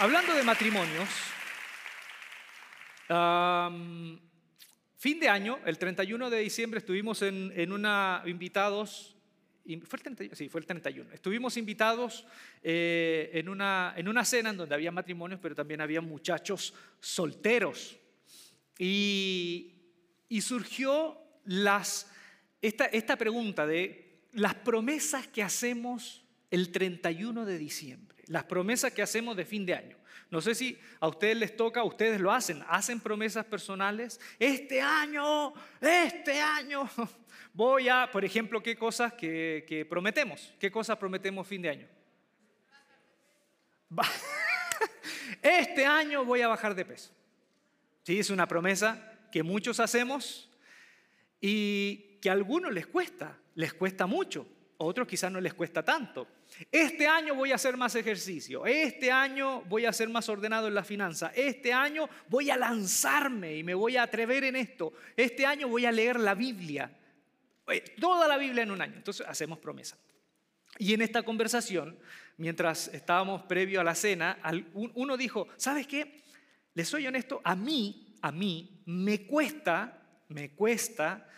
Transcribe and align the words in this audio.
Hablando 0.00 0.32
de 0.32 0.42
matrimonios, 0.42 1.10
fin 4.96 5.20
de 5.20 5.28
año, 5.28 5.58
el 5.66 5.76
31 5.76 6.30
de 6.30 6.38
diciembre, 6.38 6.78
estuvimos 6.78 7.20
en, 7.20 7.70
una 7.70 8.22
invitados. 8.24 9.14
¿Fue 9.62 9.98
el 9.98 10.02
31? 10.02 10.34
Sí, 10.36 10.48
fue 10.48 10.62
el 10.62 10.66
31. 10.66 11.12
Estuvimos 11.12 11.58
invitados 11.58 12.26
eh, 12.62 13.30
en, 13.34 13.50
una, 13.50 13.92
en 13.94 14.08
una 14.08 14.24
cena 14.24 14.48
en 14.48 14.56
donde 14.56 14.74
había 14.74 14.90
matrimonios, 14.90 15.38
pero 15.38 15.54
también 15.54 15.82
había 15.82 16.00
muchachos 16.00 16.72
solteros. 16.98 17.94
Y, 18.78 19.74
surgió 20.40 21.18
esta 22.62 23.16
pregunta 23.18 23.66
de 23.66 24.22
las 24.32 24.54
promesas 24.54 25.28
que 25.28 25.42
hacemos 25.42 26.24
el 26.50 26.72
31 26.72 27.44
de 27.44 27.58
diciembre, 27.58 28.19
las 28.30 28.44
promesas 28.44 28.92
que 28.92 29.02
hacemos 29.02 29.36
de 29.36 29.44
fin 29.44 29.66
de 29.66 29.74
año. 29.74 29.96
No 30.30 30.40
sé 30.40 30.54
si 30.54 30.78
a 31.00 31.08
ustedes 31.08 31.36
les 31.36 31.56
toca, 31.56 31.82
ustedes 31.82 32.20
lo 32.20 32.30
hacen, 32.30 32.64
hacen 32.68 33.00
promesas 33.00 33.44
personales. 33.44 34.20
Este 34.38 34.80
año, 34.80 35.52
este 35.80 36.40
año, 36.40 36.88
voy 37.52 37.88
a, 37.88 38.08
por 38.12 38.24
ejemplo, 38.24 38.62
¿qué 38.62 38.76
cosas 38.76 39.12
que, 39.14 39.84
prometemos? 39.90 40.54
¿Qué 40.60 40.70
cosas 40.70 40.96
prometemos 40.96 41.44
fin 41.46 41.60
de 41.60 41.70
año? 41.70 41.88
Este 45.42 45.86
año 45.86 46.24
voy 46.24 46.42
a 46.42 46.48
bajar 46.48 46.74
de 46.74 46.84
peso. 46.84 47.10
Sí, 48.02 48.18
es 48.18 48.30
una 48.30 48.46
promesa 48.46 49.18
que 49.32 49.42
muchos 49.42 49.80
hacemos 49.80 50.50
y 51.40 52.18
que 52.20 52.28
a 52.28 52.32
algunos 52.32 52.72
les 52.72 52.86
cuesta, 52.86 53.38
les 53.54 53.72
cuesta 53.72 54.06
mucho, 54.06 54.46
otros 54.82 55.06
quizás 55.06 55.30
no 55.30 55.40
les 55.40 55.52
cuesta 55.54 55.82
tanto. 55.82 56.26
Este 56.70 57.06
año 57.06 57.34
voy 57.34 57.52
a 57.52 57.56
hacer 57.56 57.76
más 57.76 57.94
ejercicio, 57.94 58.64
este 58.64 59.12
año 59.12 59.62
voy 59.62 59.84
a 59.84 59.92
ser 59.92 60.08
más 60.08 60.28
ordenado 60.28 60.68
en 60.68 60.74
la 60.74 60.84
finanza, 60.84 61.32
este 61.34 61.72
año 61.72 62.08
voy 62.28 62.50
a 62.50 62.56
lanzarme 62.56 63.58
y 63.58 63.62
me 63.62 63.74
voy 63.74 63.96
a 63.96 64.04
atrever 64.04 64.44
en 64.44 64.56
esto, 64.56 64.92
este 65.16 65.44
año 65.44 65.68
voy 65.68 65.84
a 65.84 65.92
leer 65.92 66.18
la 66.18 66.34
Biblia, 66.34 66.90
eh, 67.68 67.84
toda 68.00 68.26
la 68.26 68.38
Biblia 68.38 68.62
en 68.62 68.70
un 68.70 68.80
año. 68.80 68.96
Entonces 68.96 69.26
hacemos 69.28 69.58
promesa. 69.58 69.98
Y 70.78 70.94
en 70.94 71.02
esta 71.02 71.22
conversación, 71.22 71.98
mientras 72.38 72.88
estábamos 72.88 73.42
previo 73.42 73.82
a 73.82 73.84
la 73.84 73.94
cena, 73.94 74.38
uno 74.72 75.16
dijo, 75.18 75.48
¿sabes 75.56 75.86
qué? 75.86 76.22
Les 76.72 76.88
soy 76.88 77.06
honesto, 77.06 77.42
a 77.44 77.54
mí, 77.54 78.16
a 78.22 78.32
mí 78.32 78.82
me 78.86 79.26
cuesta, 79.26 80.00
me 80.28 80.52
cuesta 80.52 81.28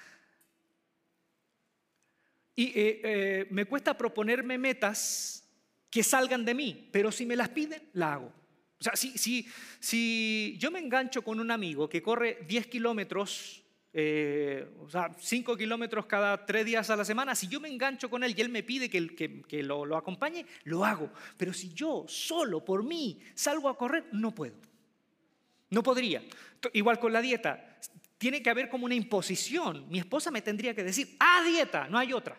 y 2.55 2.67
eh, 2.67 3.01
eh, 3.03 3.47
me 3.51 3.65
cuesta 3.65 3.97
proponerme 3.97 4.59
metas 4.59 5.49
que 5.91 6.03
salgan 6.03 6.45
de 6.45 6.55
mí, 6.55 6.89
pero 6.93 7.13
si 7.13 7.27
me 7.27 7.37
las 7.37 7.49
piden, 7.51 7.83
la 7.95 8.15
hago. 8.15 8.33
O 8.79 8.83
sea, 8.83 8.97
si, 8.97 9.17
si, 9.17 9.47
si 9.79 10.57
yo 10.59 10.71
me 10.71 10.81
engancho 10.81 11.23
con 11.23 11.39
un 11.39 11.51
amigo 11.51 11.89
que 11.89 12.03
corre 12.03 12.39
10 12.49 12.67
kilómetros, 12.67 13.63
eh, 13.93 14.67
o 14.81 14.91
sea, 14.91 15.13
5 15.17 15.57
kilómetros 15.57 16.07
cada 16.07 16.45
3 16.45 16.65
días 16.65 16.91
a 16.91 16.97
la 16.97 17.05
semana, 17.05 17.35
si 17.35 17.47
yo 17.47 17.61
me 17.61 17.69
engancho 17.69 18.11
con 18.11 18.25
él 18.25 18.35
y 18.37 18.41
él 18.41 18.49
me 18.49 18.63
pide 18.63 18.91
que, 18.91 19.15
que, 19.15 19.43
que 19.43 19.63
lo, 19.63 19.87
lo 19.87 19.97
acompañe, 19.97 20.47
lo 20.65 20.85
hago. 20.85 21.11
Pero 21.37 21.53
si 21.53 21.73
yo 21.73 22.05
solo, 22.09 22.65
por 22.65 22.83
mí, 22.83 23.21
salgo 23.35 23.69
a 23.69 23.77
correr, 23.77 24.07
no 24.13 24.35
puedo. 24.35 24.57
No 25.71 25.83
podría. 25.83 26.23
Igual 26.73 26.99
con 26.99 27.13
la 27.13 27.23
dieta 27.23 27.79
tiene 28.23 28.41
que 28.41 28.51
haber 28.51 28.69
como 28.69 28.85
una 28.85 28.95
imposición. 28.95 29.85
Mi 29.91 29.99
esposa 29.99 30.31
me 30.31 30.43
tendría 30.43 30.77
que 30.77 30.85
decir, 30.85 31.17
a 31.19 31.43
dieta, 31.43 31.89
no 31.89 31.99
hay 31.99 32.13
otra. 32.13 32.39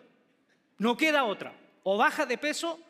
No 0.78 0.96
queda 0.96 1.24
otra. 1.24 1.54
O 1.82 1.98
baja 1.98 2.24
de 2.24 2.38
peso 2.38 2.80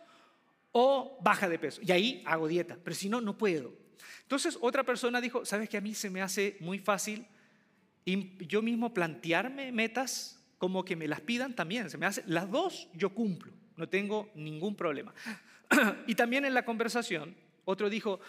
o 0.71 1.19
baja 1.21 1.49
de 1.49 1.59
peso. 1.59 1.81
Y 1.83 1.91
ahí 1.91 2.23
hago 2.25 2.47
dieta, 2.47 2.79
pero 2.85 2.95
si 2.95 3.09
no, 3.09 3.21
no 3.21 3.37
puedo. 3.37 3.75
Entonces 4.23 4.57
otra 4.61 4.85
persona 4.85 5.21
dijo, 5.21 5.45
¿sabes 5.45 5.69
que 5.69 5.77
a 5.77 5.81
mí 5.81 5.93
se 5.93 6.09
me 6.09 6.23
hace 6.23 6.57
muy 6.61 6.79
fácil 6.79 7.27
yo 8.07 8.63
mismo 8.63 8.95
plantearme 8.95 9.73
metas 9.73 10.41
como 10.59 10.85
que 10.85 10.95
me 10.95 11.09
las 11.09 11.21
pidan 11.21 11.57
también? 11.57 11.91
Se 11.91 11.99
me 11.99 12.07
hace, 12.07 12.23
las 12.29 12.49
dos 12.49 12.89
yo 12.95 13.13
cumplo, 13.13 13.53
no 13.75 13.89
tengo 13.89 14.31
ningún 14.37 14.77
problema. 14.77 15.13
y 16.07 16.15
también 16.15 16.45
en 16.45 16.55
la 16.55 16.65
conversación, 16.65 17.35
otro 17.65 17.91
dijo, 17.91 18.21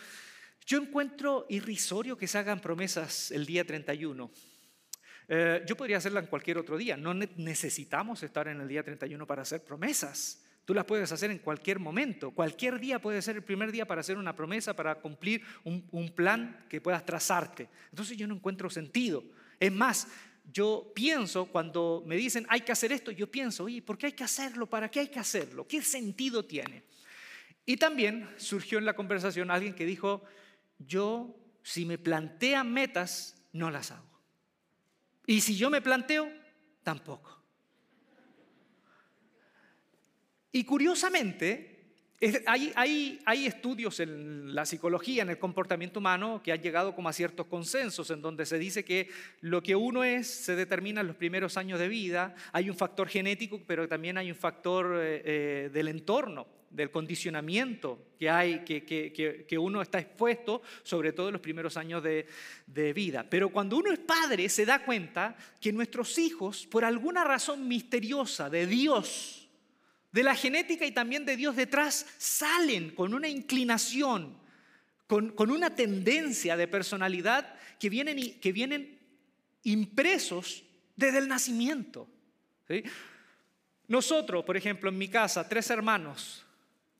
yo 0.66 0.80
encuentro 0.80 1.46
irrisorio 1.50 2.18
que 2.18 2.26
se 2.26 2.40
hagan 2.40 2.60
promesas 2.60 3.30
el 3.30 3.46
día 3.46 3.64
31. 3.64 4.32
Eh, 5.28 5.64
yo 5.66 5.76
podría 5.76 5.98
hacerla 5.98 6.20
en 6.20 6.28
cualquier 6.28 6.58
otro 6.58 6.78
día. 6.78 6.98
No 6.98 7.14
necesitamos 7.14 8.24
estar 8.24 8.48
en 8.48 8.62
el 8.62 8.68
día 8.68 8.84
31 8.84 9.26
para 9.26 9.42
hacer 9.42 9.64
promesas. 9.64 10.44
Tú 10.66 10.74
las 10.74 10.86
puedes 10.86 11.12
hacer 11.12 11.32
en 11.32 11.40
cualquier 11.40 11.80
momento. 11.80 12.32
Cualquier 12.32 12.80
día 12.80 13.00
puede 13.00 13.22
ser 13.22 13.36
el 13.36 13.44
primer 13.44 13.72
día 13.72 13.86
para 13.86 14.02
hacer 14.02 14.18
una 14.18 14.36
promesa, 14.36 14.76
para 14.76 14.96
cumplir 14.96 15.44
un, 15.64 15.88
un 15.92 16.10
plan 16.14 16.66
que 16.70 16.82
puedas 16.82 17.06
trazarte. 17.06 17.70
Entonces 17.92 18.18
yo 18.18 18.28
no 18.28 18.36
encuentro 18.36 18.70
sentido. 18.70 19.24
Es 19.60 19.72
más, 19.72 20.08
yo 20.52 20.92
pienso, 20.94 21.46
cuando 21.46 22.04
me 22.06 22.16
dicen 22.16 22.46
hay 22.50 22.62
que 22.62 22.72
hacer 22.72 22.92
esto, 22.92 23.12
yo 23.12 23.30
pienso, 23.30 23.66
oye, 23.66 23.82
¿por 23.82 23.98
qué 23.98 24.08
hay 24.08 24.14
que 24.14 24.24
hacerlo? 24.24 24.68
¿Para 24.68 24.90
qué 24.90 25.02
hay 25.02 25.08
que 25.08 25.20
hacerlo? 25.20 25.68
¿Qué 25.68 25.82
sentido 25.82 26.46
tiene? 26.46 26.84
Y 27.66 27.78
también 27.78 28.30
surgió 28.38 28.78
en 28.78 28.86
la 28.86 28.96
conversación 28.96 29.50
alguien 29.50 29.74
que 29.74 29.86
dijo, 29.86 30.24
yo 30.80 31.36
si 31.64 31.86
me 31.86 31.98
plantean 31.98 32.72
metas, 32.72 33.44
no 33.52 33.72
las 33.72 33.92
hago. 33.92 34.15
Y 35.28 35.42
si 35.42 35.56
yo 35.56 35.70
me 35.70 35.82
planteo, 35.82 36.32
tampoco. 36.84 37.36
Y 40.52 40.64
curiosamente, 40.64 41.76
hay, 42.46 43.46
estudios 43.46 44.00
en 44.00 44.56
la 44.56 44.66
psicología, 44.66 45.24
en 45.24 45.30
el 45.30 45.38
comportamiento 45.38 46.00
humano, 46.00 46.42
que 46.42 46.52
han 46.52 46.62
llegado 46.62 46.96
como 46.96 47.10
a 47.10 47.14
ciertos 47.14 47.48
consensos, 47.48 48.10
en 48.10 48.22
donde 48.22 48.46
se 48.46 48.58
dice 48.58 48.86
que 48.86 49.10
lo 49.42 49.62
que 49.62 49.76
uno 49.76 50.04
es 50.04 50.28
se 50.28 50.56
determina 50.56 51.02
en 51.02 51.08
los 51.08 51.16
primeros 51.18 51.58
años 51.58 51.80
de 51.80 51.90
vida. 51.90 52.36
Hay 52.54 52.70
un 52.70 52.78
factor 52.78 53.10
genético, 53.10 53.62
pero 53.68 53.88
también 53.88 54.18
hay 54.18 54.32
un 54.32 54.38
factor 54.38 54.98
eh, 54.98 55.22
eh, 55.26 55.70
del 55.74 55.90
entorno 55.90 56.48
del 56.70 56.92
condicionamiento 56.92 58.14
que 58.20 58.30
hay, 58.30 58.66
que, 58.66 59.58
uno 59.58 59.82
está 59.82 60.00
expuesto, 60.00 60.62
sobre 60.84 61.14
todo 61.14 61.28
en 61.28 61.34
los 61.34 61.42
primeros 61.42 61.78
años 61.78 62.04
de, 62.04 62.28
de 62.68 62.94
vida. 62.94 63.26
Pero 63.30 63.50
cuando 63.50 63.78
uno 63.78 63.92
es 63.92 64.00
padre, 64.00 64.50
se 64.50 64.66
da 64.66 64.84
cuenta 64.84 65.36
que 65.62 65.72
nuestros 65.72 66.18
hijos, 66.18 66.68
por 66.68 66.84
alguna 66.84 67.24
razón 67.24 67.68
misteriosa 67.68 68.50
de 68.50 68.68
Dios, 68.68 69.46
de 70.16 70.24
la 70.24 70.34
genética 70.34 70.86
y 70.86 70.92
también 70.92 71.26
de 71.26 71.36
Dios 71.36 71.58
detrás, 71.58 72.06
salen 72.18 72.92
con 72.92 73.14
una 73.14 73.28
inclinación, 73.28 74.38
con, 75.08 75.34
una 75.52 75.76
tendencia 75.76 76.56
de 76.56 76.70
personalidad 76.70 77.54
que 77.78 77.90
vienen, 77.90 78.40
que 78.40 78.54
vienen 78.54 78.98
impresos 79.64 80.64
desde 80.96 81.18
el 81.18 81.28
nacimiento. 81.28 82.08
Nosotros, 83.90 84.46
por 84.46 84.56
ejemplo, 84.56 84.90
en 84.90 84.98
mi 84.98 85.10
casa, 85.10 85.50
tres 85.50 85.70
hermanos, 85.70 86.45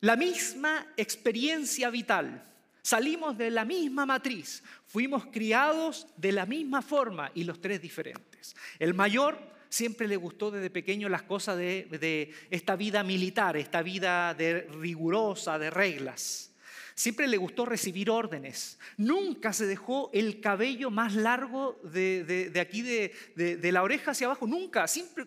la 0.06 0.16
misma 0.16 0.86
experiencia 0.98 1.90
vital. 1.90 2.44
Salimos 2.84 3.36
de 3.36 3.50
la 3.50 3.66
misma 3.66 4.06
matriz, 4.06 4.62
fuimos 4.86 5.26
criados 5.26 6.06
de 6.16 6.32
la 6.32 6.46
misma 6.46 6.84
forma 6.84 7.32
y 7.34 7.44
los 7.44 7.60
tres 7.60 7.82
diferentes. 7.82 8.56
El 8.78 8.94
mayor 8.94 9.40
siempre 9.68 10.08
le 10.08 10.16
gustó 10.16 10.52
desde 10.52 10.70
pequeño 10.70 11.10
las 11.10 11.24
cosas 11.24 11.58
de, 11.58 12.32
esta 12.52 12.76
vida 12.76 13.04
militar, 13.04 13.58
esta 13.58 13.82
vida 13.82 14.36
de 14.36 14.68
rigurosa, 14.80 15.58
de 15.58 15.72
reglas. 15.72 16.52
Siempre 16.94 17.28
le 17.28 17.38
gustó 17.38 17.66
recibir 17.66 18.12
órdenes. 18.12 18.78
Nunca 18.98 19.54
se 19.54 19.66
dejó 19.66 20.12
el 20.14 20.40
cabello 20.40 20.92
más 20.92 21.16
largo 21.16 21.80
de, 21.84 22.24
de 22.24 22.60
aquí, 22.60 22.84
de, 22.84 23.72
la 23.72 23.82
oreja 23.82 24.12
hacia 24.12 24.28
abajo. 24.28 24.46
Nunca. 24.46 24.88
Siempre 24.88 25.26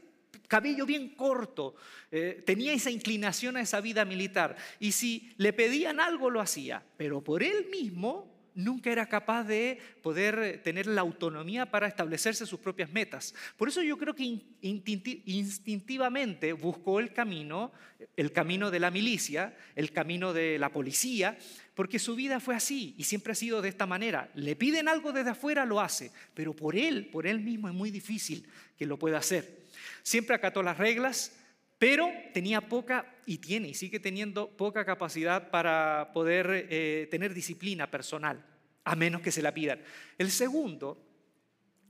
cabello 0.48 0.86
bien 0.86 1.10
corto, 1.10 1.76
eh, 2.10 2.42
tenía 2.44 2.72
esa 2.72 2.90
inclinación 2.90 3.56
a 3.56 3.60
esa 3.60 3.80
vida 3.80 4.04
militar. 4.04 4.56
Y 4.80 4.92
si 4.92 5.32
le 5.36 5.52
pedían 5.52 6.00
algo, 6.00 6.30
lo 6.30 6.40
hacía, 6.40 6.82
pero 6.96 7.22
por 7.22 7.42
él 7.42 7.66
mismo 7.70 8.36
nunca 8.58 8.90
era 8.90 9.06
capaz 9.06 9.44
de 9.44 9.78
poder 10.02 10.60
tener 10.64 10.88
la 10.88 11.02
autonomía 11.02 11.70
para 11.70 11.86
establecerse 11.86 12.44
sus 12.44 12.58
propias 12.58 12.90
metas. 12.90 13.32
Por 13.56 13.68
eso 13.68 13.82
yo 13.82 13.96
creo 13.96 14.14
que 14.14 14.40
instintivamente 14.60 16.52
buscó 16.54 16.98
el 16.98 17.12
camino, 17.12 17.70
el 18.16 18.32
camino 18.32 18.72
de 18.72 18.80
la 18.80 18.90
milicia, 18.90 19.56
el 19.76 19.92
camino 19.92 20.32
de 20.32 20.58
la 20.58 20.72
policía, 20.72 21.38
porque 21.74 22.00
su 22.00 22.16
vida 22.16 22.40
fue 22.40 22.56
así 22.56 22.96
y 22.98 23.04
siempre 23.04 23.30
ha 23.30 23.36
sido 23.36 23.62
de 23.62 23.68
esta 23.68 23.86
manera. 23.86 24.28
Le 24.34 24.56
piden 24.56 24.88
algo 24.88 25.12
desde 25.12 25.30
afuera, 25.30 25.64
lo 25.64 25.80
hace, 25.80 26.10
pero 26.34 26.52
por 26.52 26.74
él, 26.74 27.06
por 27.06 27.28
él 27.28 27.38
mismo 27.38 27.68
es 27.68 27.74
muy 27.74 27.92
difícil 27.92 28.44
que 28.76 28.86
lo 28.86 28.98
pueda 28.98 29.18
hacer. 29.18 29.67
Siempre 30.02 30.34
acató 30.34 30.62
las 30.62 30.78
reglas, 30.78 31.36
pero 31.78 32.10
tenía 32.34 32.60
poca, 32.60 33.14
y 33.24 33.38
tiene, 33.38 33.68
y 33.68 33.74
sigue 33.74 34.00
teniendo 34.00 34.48
poca 34.48 34.84
capacidad 34.84 35.50
para 35.50 36.10
poder 36.12 36.66
eh, 36.70 37.06
tener 37.10 37.34
disciplina 37.34 37.90
personal, 37.90 38.44
a 38.84 38.96
menos 38.96 39.22
que 39.22 39.30
se 39.30 39.42
la 39.42 39.54
pidan. 39.54 39.80
El 40.16 40.30
segundo, 40.30 41.00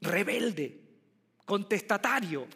rebelde, 0.00 0.80
contestatario. 1.44 2.46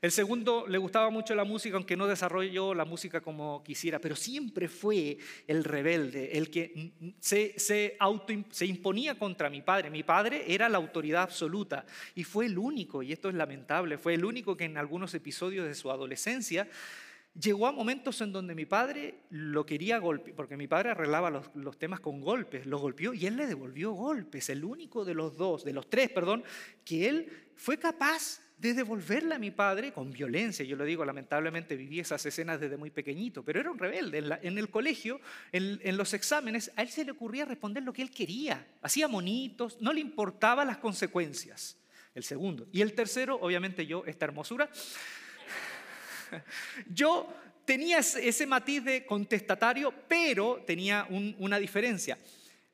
El 0.00 0.12
segundo 0.12 0.64
le 0.68 0.78
gustaba 0.78 1.10
mucho 1.10 1.34
la 1.34 1.42
música, 1.42 1.76
aunque 1.76 1.96
no 1.96 2.06
desarrolló 2.06 2.72
la 2.72 2.84
música 2.84 3.20
como 3.20 3.64
quisiera, 3.64 3.98
pero 3.98 4.14
siempre 4.14 4.68
fue 4.68 5.18
el 5.48 5.64
rebelde, 5.64 6.38
el 6.38 6.50
que 6.50 6.92
se, 7.18 7.58
se, 7.58 7.96
auto, 7.98 8.32
se 8.50 8.66
imponía 8.66 9.18
contra 9.18 9.50
mi 9.50 9.60
padre. 9.60 9.90
Mi 9.90 10.04
padre 10.04 10.44
era 10.46 10.68
la 10.68 10.78
autoridad 10.78 11.22
absoluta 11.22 11.84
y 12.14 12.22
fue 12.22 12.46
el 12.46 12.58
único, 12.58 13.02
y 13.02 13.12
esto 13.12 13.28
es 13.28 13.34
lamentable, 13.34 13.98
fue 13.98 14.14
el 14.14 14.24
único 14.24 14.56
que 14.56 14.66
en 14.66 14.76
algunos 14.76 15.12
episodios 15.14 15.66
de 15.66 15.74
su 15.74 15.90
adolescencia 15.90 16.68
llegó 17.34 17.66
a 17.66 17.72
momentos 17.72 18.20
en 18.20 18.32
donde 18.32 18.54
mi 18.54 18.66
padre 18.66 19.22
lo 19.30 19.66
quería 19.66 19.98
golpear, 19.98 20.36
porque 20.36 20.56
mi 20.56 20.68
padre 20.68 20.90
arreglaba 20.90 21.28
los, 21.28 21.50
los, 21.56 21.76
temas 21.76 21.98
con 21.98 22.20
golpes, 22.20 22.66
lo 22.66 22.78
golpeó 22.78 23.14
y 23.14 23.26
él 23.26 23.36
le 23.36 23.48
devolvió 23.48 23.90
golpes, 23.92 24.48
el 24.48 24.64
único 24.64 25.04
de 25.04 25.14
los 25.14 25.36
dos, 25.36 25.64
de 25.64 25.72
los 25.72 25.90
tres, 25.90 26.10
perdón, 26.10 26.44
que 26.84 27.08
él 27.08 27.32
fue 27.56 27.78
capaz 27.78 28.40
de 28.58 28.74
devolverle 28.74 29.34
a 29.34 29.38
mi 29.38 29.50
padre 29.52 29.92
con 29.92 30.10
violencia. 30.10 30.64
Yo 30.64 30.76
lo 30.76 30.84
digo, 30.84 31.04
lamentablemente 31.04 31.76
viví 31.76 32.00
esas 32.00 32.24
escenas 32.26 32.60
desde 32.60 32.76
muy 32.76 32.90
pequeñito, 32.90 33.44
pero 33.44 33.60
era 33.60 33.70
un 33.70 33.78
rebelde. 33.78 34.18
En, 34.42 34.58
el 34.58 34.68
colegio, 34.68 35.20
en, 35.52 35.96
los 35.96 36.12
exámenes, 36.12 36.72
a 36.74 36.82
él 36.82 36.88
se 36.88 37.04
le 37.04 37.12
ocurría 37.12 37.44
responder 37.44 37.84
lo 37.84 37.92
que 37.92 38.02
él 38.02 38.10
quería. 38.10 38.66
Hacía 38.82 39.06
monitos, 39.06 39.80
no 39.80 39.92
le 39.92 40.00
importaban 40.00 40.66
las 40.66 40.78
consecuencias. 40.78 41.76
El 42.14 42.24
segundo. 42.24 42.66
Y 42.72 42.80
el 42.80 42.94
tercero, 42.94 43.38
obviamente 43.40 43.86
yo, 43.86 44.04
esta 44.06 44.24
hermosura. 44.24 44.68
Yo 46.92 47.32
tenía 47.64 47.98
ese 48.00 48.46
matiz 48.46 48.84
de 48.84 49.06
contestatario, 49.06 49.94
pero 50.08 50.62
tenía 50.66 51.06
un, 51.08 51.34
una 51.38 51.58
diferencia 51.58 52.18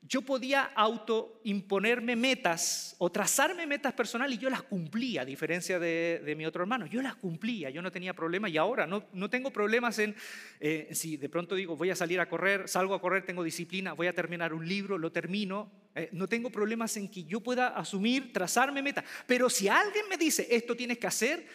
yo 0.06 0.20
podía 0.22 0.64
autoimponerme 0.74 2.14
metas 2.14 2.94
o 2.98 3.10
trazarme 3.10 3.66
metas 3.66 3.94
personales 3.94 4.36
y 4.36 4.42
yo 4.42 4.50
las 4.50 4.62
cumplía, 4.62 5.22
a 5.22 5.24
diferencia 5.24 5.78
de, 5.78 6.34
mi 6.36 6.44
otro 6.44 6.62
hermano. 6.62 6.86
Yo 6.86 7.00
las 7.00 7.16
cumplía, 7.16 7.70
yo 7.70 7.80
no 7.80 7.90
tenía 7.90 8.12
problema 8.12 8.48
y 8.48 8.58
ahora 8.58 8.86
no, 8.86 9.06
no 9.12 9.30
tengo 9.30 9.50
problemas 9.50 9.98
en, 9.98 10.14
eh, 10.60 10.88
si 10.92 11.16
de 11.16 11.28
pronto 11.28 11.54
digo 11.54 11.76
voy 11.76 11.90
a 11.90 11.96
salir 11.96 12.20
a 12.20 12.28
correr, 12.28 12.68
salgo 12.68 12.94
a 12.94 13.00
correr, 13.00 13.24
tengo 13.24 13.42
disciplina, 13.42 13.94
voy 13.94 14.06
a 14.06 14.12
terminar 14.12 14.52
un 14.52 14.68
libro, 14.68 14.98
lo 14.98 15.10
termino. 15.10 15.72
Eh, 15.94 16.10
no 16.12 16.26
tengo 16.26 16.50
problemas 16.50 16.96
en 16.96 17.08
que 17.08 17.24
yo 17.24 17.40
pueda 17.40 17.68
asumir, 17.68 18.32
trazarme 18.32 18.82
metas. 18.82 19.04
Pero 19.26 19.48
si 19.48 19.68
alguien 19.68 20.06
me 20.10 20.18
dice 20.18 20.46
esto 20.50 20.76
tienes 20.76 20.98
que 20.98 21.06
hacer, 21.06 21.46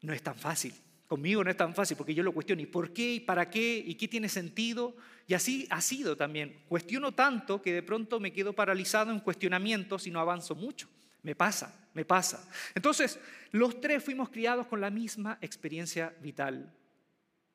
no 0.00 0.12
es 0.14 0.22
tan 0.22 0.36
fácil. 0.36 0.72
Conmigo 1.12 1.44
no 1.44 1.50
es 1.50 1.58
tan 1.58 1.74
fácil 1.74 1.94
porque 1.94 2.14
yo 2.14 2.22
lo 2.22 2.32
cuestiono. 2.32 2.62
¿Y 2.62 2.66
por 2.66 2.90
qué? 2.90 3.16
¿Y 3.16 3.20
para 3.20 3.50
qué? 3.50 3.84
¿Y 3.86 3.96
qué 3.96 4.08
tiene 4.08 4.30
sentido? 4.30 4.96
Y 5.26 5.34
así 5.34 5.66
ha 5.68 5.82
sido 5.82 6.16
también. 6.16 6.62
Cuestiono 6.66 7.12
tanto 7.12 7.60
que 7.60 7.74
de 7.74 7.82
pronto 7.82 8.18
me 8.18 8.32
quedo 8.32 8.54
paralizado 8.54 9.12
en 9.12 9.20
cuestionamientos 9.20 10.06
y 10.06 10.10
no 10.10 10.20
avanzo 10.20 10.54
mucho. 10.54 10.88
Me 11.22 11.34
pasa, 11.34 11.86
me 11.92 12.06
pasa. 12.06 12.50
Entonces, 12.74 13.18
los 13.50 13.78
tres 13.78 14.02
fuimos 14.02 14.30
criados 14.30 14.66
con 14.68 14.80
la 14.80 14.88
misma 14.88 15.36
experiencia 15.42 16.16
vital 16.22 16.74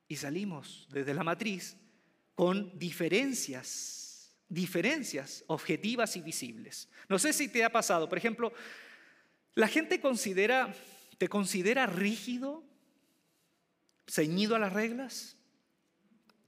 y 0.07 0.17
salimos 0.17 0.87
desde 0.91 1.15
la 1.15 1.23
matriz 1.23 1.77
con 2.35 2.77
diferencias, 2.77 4.35
diferencias 4.47 5.43
objetivas 5.47 6.15
y 6.15 6.21
visibles. 6.21 6.89
No 7.09 7.17
sé 7.17 7.33
si 7.33 7.47
te 7.47 7.63
ha 7.63 7.71
pasado, 7.71 8.07
por 8.07 8.19
ejemplo, 8.19 8.53
la 9.55 9.67
gente 9.67 9.97
te 9.97 11.27
considera 11.27 11.87
rígido, 11.87 12.63
ceñido 14.07 14.55
a 14.55 14.59
las 14.59 14.73
reglas. 14.73 15.35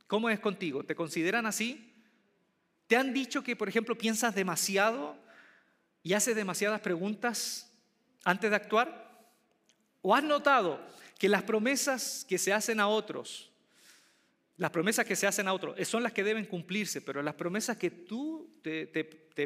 ¿Cómo 0.08 0.30
es 0.30 0.40
contigo? 0.40 0.84
¿Te 0.84 0.96
consideran 0.96 1.46
así? 1.46 1.94
¿Te 2.88 2.96
han 2.96 3.14
dicho 3.14 3.44
que, 3.44 3.56
por 3.56 3.70
ejemplo, 3.70 3.98
piensas 3.98 4.34
demasiado 4.34 5.16
y 6.02 6.14
haces 6.14 6.36
demasiadas 6.36 6.82
preguntas 6.82 7.72
antes 8.24 8.50
de 8.50 8.56
actuar? 8.56 9.30
¿O 10.02 10.16
has 10.16 10.24
notado 10.24 10.84
que 11.20 11.30
las 11.30 11.44
promesas 11.44 12.26
que 12.28 12.38
se 12.38 12.54
hacen 12.54 12.80
a 12.80 12.88
otros, 12.88 13.52
las 14.58 14.72
promesas 14.72 15.06
que 15.06 15.16
se 15.16 15.28
hacen 15.28 15.48
a 15.48 15.54
otros 15.54 15.76
son 15.88 16.02
las 16.02 16.14
que 16.14 16.24
deben 16.24 16.46
cumplirse, 16.46 17.02
pero 17.02 17.22
las 17.22 17.36
promesas 17.36 17.78
que 17.78 17.92
tú 17.92 18.60
te, 18.62 18.88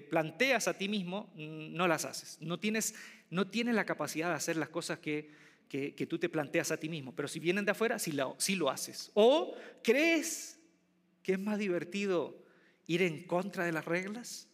planteas 0.09 0.67
a 0.67 0.77
ti 0.77 0.87
mismo 0.87 1.31
mm, 1.35 1.73
no 1.73 1.87
las 1.87 2.05
haces. 2.05 2.37
No 2.41 2.59
tienes, 2.59 2.95
no 3.29 3.47
tienes 3.47 3.75
la 3.75 3.85
capacidad 3.85 4.29
de 4.29 4.35
hacer 4.35 4.57
las 4.57 4.69
cosas 4.69 4.99
que, 4.99 5.31
que, 5.95 6.05
tú 6.05 6.19
te 6.19 6.29
planteas 6.29 6.71
a 6.71 6.77
ti 6.77 6.87
mismo, 6.87 7.15
pero 7.15 7.27
si 7.27 7.39
vienen 7.39 7.65
de 7.65 7.71
afuera, 7.71 7.97
sí 7.97 8.11
lo, 8.11 8.69
haces. 8.69 9.09
O 9.15 9.55
crees 9.81 10.59
que 11.23 11.31
es 11.31 11.39
más 11.39 11.57
divertido 11.57 12.37
ir 12.85 13.01
en 13.01 13.23
contra 13.23 13.65
de 13.65 13.71
las 13.71 13.83
reglas. 13.83 14.47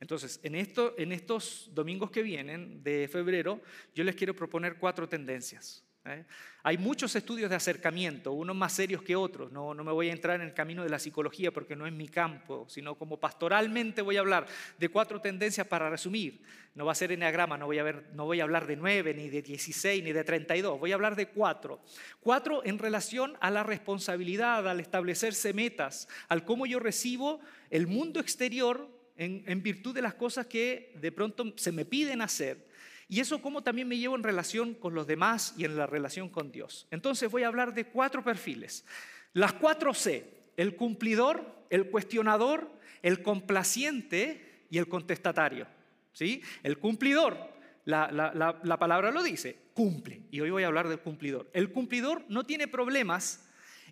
Entonces, 0.00 0.40
en, 0.42 0.56
esto, 0.56 0.94
en 0.98 1.12
estos 1.12 1.70
domingos 1.72 2.10
que 2.10 2.24
vienen 2.24 2.82
de 2.82 3.06
febrero, 3.06 3.62
yo 3.94 4.02
les 4.02 4.16
quiero 4.16 4.34
proponer 4.34 4.78
cuatro 4.78 5.08
tendencias. 5.08 5.85
¿Eh? 6.08 6.24
Hay 6.62 6.78
muchos 6.78 7.14
estudios 7.14 7.48
de 7.48 7.54
acercamiento, 7.54 8.32
unos 8.32 8.56
más 8.56 8.72
serios 8.72 9.00
que 9.00 9.14
otros. 9.14 9.52
No, 9.52 9.72
me 9.72 9.92
voy 9.92 10.08
a 10.08 10.12
entrar 10.12 10.40
en 10.40 10.48
el 10.48 10.52
camino 10.52 10.82
de 10.82 10.88
la 10.88 10.98
psicología 10.98 11.52
porque 11.52 11.76
no 11.76 11.86
es 11.86 11.92
mi 11.92 12.08
campo, 12.08 12.66
sino 12.68 12.96
como 12.96 13.20
pastoralmente 13.20 14.02
voy 14.02 14.16
a 14.16 14.20
hablar 14.20 14.46
de 14.76 14.88
cuatro 14.88 15.20
tendencias 15.20 15.64
para 15.68 15.88
resumir. 15.88 16.42
No 16.74 16.84
va 16.84 16.90
a 16.90 16.96
ser 16.96 17.12
enneagrama, 17.12 17.56
no 17.56 17.66
voy 17.66 17.78
a, 17.78 18.04
no 18.14 18.24
voy 18.24 18.40
a 18.40 18.42
hablar 18.42 18.66
de 18.66 18.74
nueve, 18.74 19.14
ni 19.14 19.28
de 19.28 19.42
16, 19.42 20.02
ni 20.02 20.12
de 20.12 20.24
32. 20.24 20.80
Voy 20.80 20.90
a 20.90 20.96
hablar 20.96 21.14
de 21.14 21.28
cuatro. 21.28 21.80
Cuatro 22.18 22.64
en 22.64 22.80
relación 22.80 23.36
a 23.40 23.52
la 23.52 23.62
responsabilidad, 23.62 24.68
al 24.68 24.80
establecerse 24.80 25.52
metas, 25.52 26.08
al 26.28 26.44
cómo 26.44 26.66
yo 26.66 26.80
recibo 26.80 27.38
el 27.70 27.86
mundo 27.86 28.18
exterior 28.18 28.90
en 29.18 29.62
virtud 29.62 29.94
de 29.94 30.02
las 30.02 30.14
cosas 30.14 30.46
que 30.46 30.92
de 31.00 31.10
pronto 31.10 31.54
se 31.56 31.72
me 31.72 31.86
piden 31.86 32.20
hacer 32.20 32.66
y 33.08 33.20
eso 33.20 33.40
cómo 33.40 33.62
también 33.62 33.86
me 33.86 33.98
llevo 33.98 34.16
en 34.16 34.22
relación 34.22 34.74
con 34.74 34.94
los 34.94 35.06
demás 35.06 35.54
y 35.56 35.64
en 35.64 35.76
la 35.76 35.86
relación 35.86 36.28
con 36.28 36.50
Dios. 36.50 36.86
Entonces 36.90 37.30
voy 37.30 37.44
a 37.44 37.48
hablar 37.48 37.72
de 37.72 37.84
cuatro 37.84 38.24
perfiles. 38.24 38.84
Las 39.32 39.52
cuatro 39.52 39.94
C, 39.94 40.26
el 40.56 40.74
cumplidor, 40.74 41.64
el 41.70 41.90
cuestionador, 41.90 42.70
el 43.02 43.22
complaciente 43.22 44.64
y 44.70 44.78
el 44.78 44.88
contestatario. 44.88 45.68
¿Sí? 46.12 46.42
El 46.62 46.78
cumplidor, 46.78 47.36
la, 47.84 48.10
la, 48.10 48.78
palabra 48.78 49.10
lo 49.10 49.22
dice, 49.22 49.56
cumple. 49.74 50.22
Y 50.30 50.40
hoy 50.40 50.50
voy 50.50 50.62
a 50.64 50.66
hablar 50.66 50.88
del 50.88 51.00
cumplidor. 51.00 51.48
El 51.52 51.70
cumplidor 51.70 52.24
no 52.28 52.44
tiene 52.44 52.66
problemas 52.66 53.46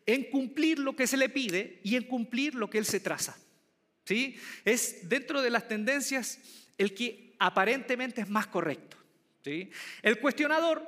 en 0.07 0.25
cumplir 0.25 0.79
lo 0.79 0.97
que 0.97 1.07
se 1.07 1.19
le 1.19 1.29
pide 1.29 1.81
y 1.85 1.97
en 1.97 2.05
cumplir 2.05 2.55
lo 2.55 2.71
que 2.71 2.79
él 2.79 2.87
se 2.87 3.01
traza. 3.01 3.37
¿Sí? 4.07 4.37
Es 4.65 5.09
dentro 5.09 5.43
de 5.43 5.51
las 5.51 5.69
tendencias 5.69 6.41
el 6.79 6.95
que 6.95 7.37
aparentemente 7.39 8.23
es 8.23 8.29
más 8.29 8.47
correcto. 8.47 8.97
El 10.03 10.21
cuestionador 10.21 10.87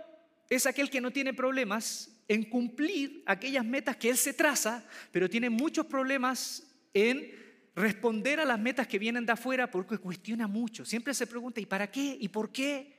es 0.48 0.66
aquel 0.66 0.90
que 0.90 1.00
no 1.00 1.10
tiene 1.10 1.34
problemas 1.34 2.10
en 2.28 2.44
cumplir 2.44 3.22
aquellas 3.26 3.64
metas 3.64 3.96
que 3.96 4.10
él 4.10 4.16
se 4.16 4.32
traza, 4.32 4.84
pero 5.12 5.30
tiene 5.30 5.50
muchos 5.50 5.86
problemas 5.86 6.66
en 6.92 7.30
responder 7.74 8.40
a 8.40 8.44
las 8.44 8.58
metas 8.58 8.86
que 8.86 8.98
vienen 8.98 9.26
de 9.26 9.32
afuera 9.32 9.70
porque 9.70 9.98
cuestiona 9.98 10.46
mucho. 10.46 10.84
Siempre 10.84 11.14
se 11.14 11.26
pregunta, 11.26 11.60
¿y 11.60 11.66
para 11.66 11.90
qué? 11.90 12.16
¿Y 12.18 12.28
por 12.28 12.50
qué? 12.50 12.96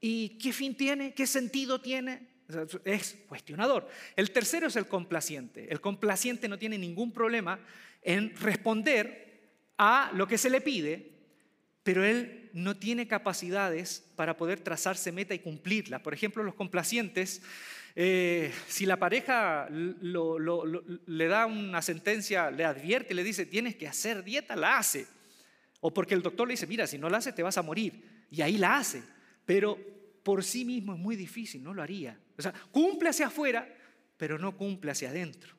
¿Y 0.00 0.38
qué 0.38 0.52
fin 0.52 0.76
tiene? 0.76 1.14
¿Qué 1.14 1.26
sentido 1.26 1.80
tiene? 1.80 2.34
Es 2.84 3.16
cuestionador. 3.26 3.88
El 4.16 4.30
tercero 4.30 4.66
es 4.66 4.76
el 4.76 4.86
complaciente. 4.86 5.66
El 5.70 5.80
complaciente 5.80 6.48
no 6.48 6.58
tiene 6.58 6.76
ningún 6.76 7.12
problema 7.12 7.58
en 8.02 8.36
responder 8.36 9.24
a 9.78 10.12
lo 10.14 10.28
que 10.28 10.36
se 10.36 10.50
le 10.50 10.60
pide, 10.60 11.10
pero 11.82 12.04
él 12.04 12.43
no 12.54 12.76
tiene 12.76 13.08
capacidades 13.08 14.04
para 14.14 14.36
poder 14.36 14.60
trazarse 14.60 15.10
meta 15.10 15.34
y 15.34 15.40
cumplirla. 15.40 15.98
Por 15.98 16.14
ejemplo, 16.14 16.44
los 16.44 16.54
complacientes, 16.54 17.42
eh, 17.96 18.52
si 18.68 18.86
la 18.86 18.96
pareja 18.96 19.68
le 19.68 21.26
da 21.26 21.46
una 21.46 21.82
sentencia, 21.82 22.52
le 22.52 22.64
advierte, 22.64 23.12
le 23.12 23.24
dice, 23.24 23.44
tienes 23.44 23.74
que 23.74 23.88
hacer 23.88 24.22
dieta, 24.22 24.54
la 24.54 24.78
hace. 24.78 25.06
O 25.80 25.92
porque 25.92 26.14
el 26.14 26.22
doctor 26.22 26.46
le 26.46 26.54
dice, 26.54 26.68
mira, 26.68 26.86
si 26.86 26.96
no 26.96 27.10
la 27.10 27.18
haces 27.18 27.34
te 27.34 27.42
vas 27.42 27.58
a 27.58 27.62
morir. 27.62 28.26
Y 28.30 28.40
ahí 28.40 28.56
la 28.56 28.76
hace. 28.76 29.02
Pero 29.44 29.76
por 30.22 30.44
sí 30.44 30.64
mismo 30.64 30.94
es 30.94 31.00
muy 31.00 31.16
difícil, 31.16 31.62
no 31.62 31.74
lo 31.74 31.82
haría. 31.82 32.16
O 32.38 32.42
sea, 32.42 32.54
cumple 32.70 33.08
hacia 33.08 33.26
afuera, 33.26 33.68
pero 34.16 34.38
no 34.38 34.56
cumple 34.56 34.92
hacia 34.92 35.10
adentro. 35.10 35.52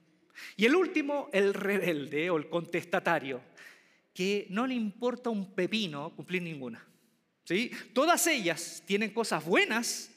Y 0.55 0.65
el 0.65 0.75
último, 0.75 1.29
el 1.33 1.53
rebelde 1.53 2.29
o 2.29 2.37
el 2.37 2.49
contestatario 2.49 3.41
que 4.15 4.47
no 4.49 4.65
le 4.65 4.73
importa 4.73 5.29
un 5.29 5.53
pepino 5.53 6.09
cumplir 6.15 6.41
ninguna. 6.41 6.83
¿sí? 7.43 7.69
Todas 7.93 8.25
ellas 8.25 8.81
tienen 8.87 9.11
cosas 9.11 9.43
buenas 9.45 10.09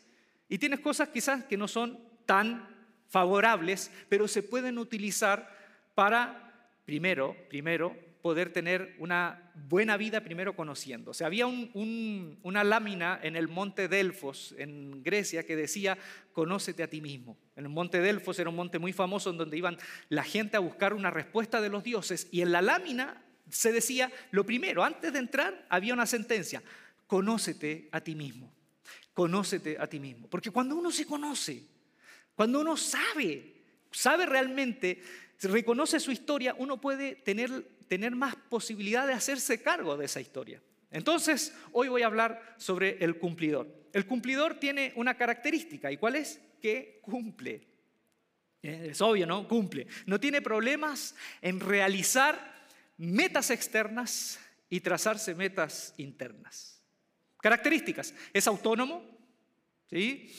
y 0.48 0.56
tienen 0.56 0.80
cosas 0.80 1.08
quizás 1.08 1.44
que 1.44 1.56
no 1.56 1.66
son 1.66 1.98
tan 2.24 2.66
favorables, 3.08 3.90
pero 4.08 4.28
se 4.28 4.44
pueden 4.44 4.78
utilizar 4.78 5.52
para, 5.96 6.70
primero, 6.84 7.36
primero, 7.48 7.96
poder 8.22 8.52
tener 8.52 8.94
una 8.98 9.50
buena 9.68 9.96
vida 9.96 10.20
primero 10.20 10.54
conociendo. 10.54 11.10
O 11.10 11.14
sea, 11.14 11.26
había 11.26 11.46
una 11.46 12.62
lámina 12.62 13.18
en 13.20 13.34
el 13.34 13.48
monte 13.48 13.88
Delfos, 13.88 14.54
en 14.58 15.02
Grecia, 15.02 15.44
que 15.44 15.56
decía, 15.56 15.98
conócete 16.32 16.84
a 16.84 16.90
ti 16.90 17.00
mismo. 17.00 17.36
En 17.56 17.64
el 17.64 17.70
monte 17.70 18.00
Delfos 18.00 18.38
era 18.38 18.50
un 18.50 18.56
monte 18.56 18.78
muy 18.78 18.92
famoso 18.92 19.30
en 19.30 19.38
donde 19.38 19.56
iban 19.56 19.76
la 20.08 20.22
gente 20.22 20.56
a 20.56 20.60
buscar 20.60 20.94
una 20.94 21.10
respuesta 21.10 21.60
de 21.60 21.68
los 21.68 21.82
dioses 21.82 22.28
y 22.30 22.42
en 22.42 22.52
la 22.52 22.62
lámina 22.62 23.24
se 23.50 23.72
decía, 23.72 24.10
lo 24.30 24.44
primero, 24.44 24.84
antes 24.84 25.12
de 25.12 25.18
entrar 25.18 25.66
había 25.68 25.94
una 25.94 26.06
sentencia, 26.06 26.62
conócete 27.06 27.88
a 27.92 28.00
ti 28.00 28.14
mismo. 28.14 28.52
conócete 29.18 29.76
a 29.80 29.88
ti 29.88 29.98
mismo. 29.98 30.28
Porque 30.28 30.52
cuando 30.52 30.76
uno 30.76 30.92
se 30.92 31.04
conoce, 31.04 31.64
cuando 32.36 32.60
uno 32.60 32.76
sabe, 32.76 33.52
sabe 33.90 34.26
realmente, 34.26 35.02
reconoce 35.42 35.98
su 35.98 36.12
historia, 36.12 36.54
uno 36.56 36.80
puede 36.80 37.16
tener, 37.16 37.64
tener 37.88 38.14
más 38.14 38.36
posibilidad 38.36 39.08
de 39.08 39.14
hacerse 39.14 39.60
cargo 39.60 39.96
de 39.96 40.04
esa 40.04 40.20
historia. 40.20 40.62
Entonces, 40.92 41.52
hoy 41.72 41.88
voy 41.88 42.02
a 42.02 42.06
hablar 42.06 42.54
sobre 42.58 43.02
el 43.02 43.18
cumplidor. 43.18 43.66
El 43.92 44.06
cumplidor 44.06 44.60
tiene 44.60 44.92
una 44.94 45.16
característica, 45.16 45.90
¿y 45.90 45.96
cuál 45.96 46.14
es? 46.14 46.40
Que 46.62 47.00
cumple. 47.02 47.66
Es 48.62 49.00
obvio, 49.00 49.26
¿no? 49.26 49.48
Cumple. 49.48 49.88
No 50.06 50.20
tiene 50.20 50.42
problemas 50.42 51.16
en 51.42 51.58
realizar 51.58 52.57
metas 52.98 53.50
externas 53.50 54.38
y 54.68 54.80
trazarse 54.80 55.34
metas 55.34 55.94
internas. 55.96 56.82
Características. 57.40 58.12
Es 58.32 58.46
autónomo, 58.46 59.02
¿sí? 59.88 60.34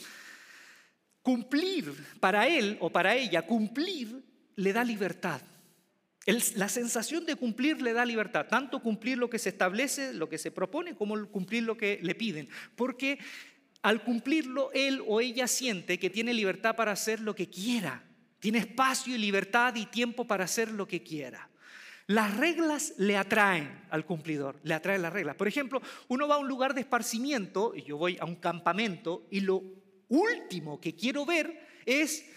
Cumplir 1.22 1.92
para 2.20 2.46
él 2.46 2.76
o 2.80 2.90
para 2.90 3.14
ella, 3.16 3.42
cumplir 3.42 4.22
le 4.56 4.72
da 4.72 4.84
libertad. 4.84 5.40
la 6.26 6.68
sensación 6.68 7.24
de 7.24 7.34
cumplir 7.34 7.80
le 7.80 7.92
da 7.94 8.04
libertad, 8.04 8.46
tanto 8.46 8.80
cumplir 8.80 9.18
lo 9.18 9.30
que 9.30 9.38
se 9.38 9.48
establece, 9.48 10.12
lo 10.12 10.28
que 10.28 10.38
se 10.38 10.50
propone, 10.50 10.94
como 10.94 11.26
cumplir 11.28 11.64
lo 11.64 11.76
que 11.76 11.98
le 12.02 12.14
piden. 12.14 12.48
Porque 12.76 13.18
al 13.82 14.04
cumplirlo, 14.04 14.70
él 14.72 15.02
o 15.06 15.20
ella 15.20 15.48
siente 15.48 15.98
que 15.98 16.10
tiene 16.10 16.34
libertad 16.34 16.76
para 16.76 16.92
hacer 16.92 17.20
lo 17.20 17.34
que 17.34 17.48
quiera. 17.48 18.04
Tiene 18.38 18.58
espacio 18.58 19.14
y 19.14 19.18
libertad 19.18 19.74
y 19.74 19.86
tiempo 19.86 20.26
para 20.26 20.44
hacer 20.44 20.70
lo 20.70 20.86
que 20.86 21.02
quiera. 21.02 21.50
Las 22.10 22.36
reglas 22.36 22.94
le 22.96 23.16
atraen 23.16 23.84
al 23.88 24.04
cumplidor, 24.04 24.58
le 24.64 24.74
atraen 24.74 25.00
las 25.00 25.12
reglas. 25.12 25.36
Por 25.36 25.46
ejemplo, 25.46 25.80
uno 26.08 26.26
va 26.26 26.34
a 26.34 26.38
un 26.38 26.48
lugar 26.48 26.74
de 26.74 26.80
esparcimiento, 26.80 27.72
y 27.72 27.82
yo 27.82 27.98
voy 27.98 28.18
a 28.20 28.24
un 28.24 28.34
campamento, 28.34 29.28
y 29.30 29.38
lo 29.38 29.62
último 30.08 30.80
que 30.80 30.96
quiero 30.96 31.24
ver 31.24 31.68
es 31.86 32.28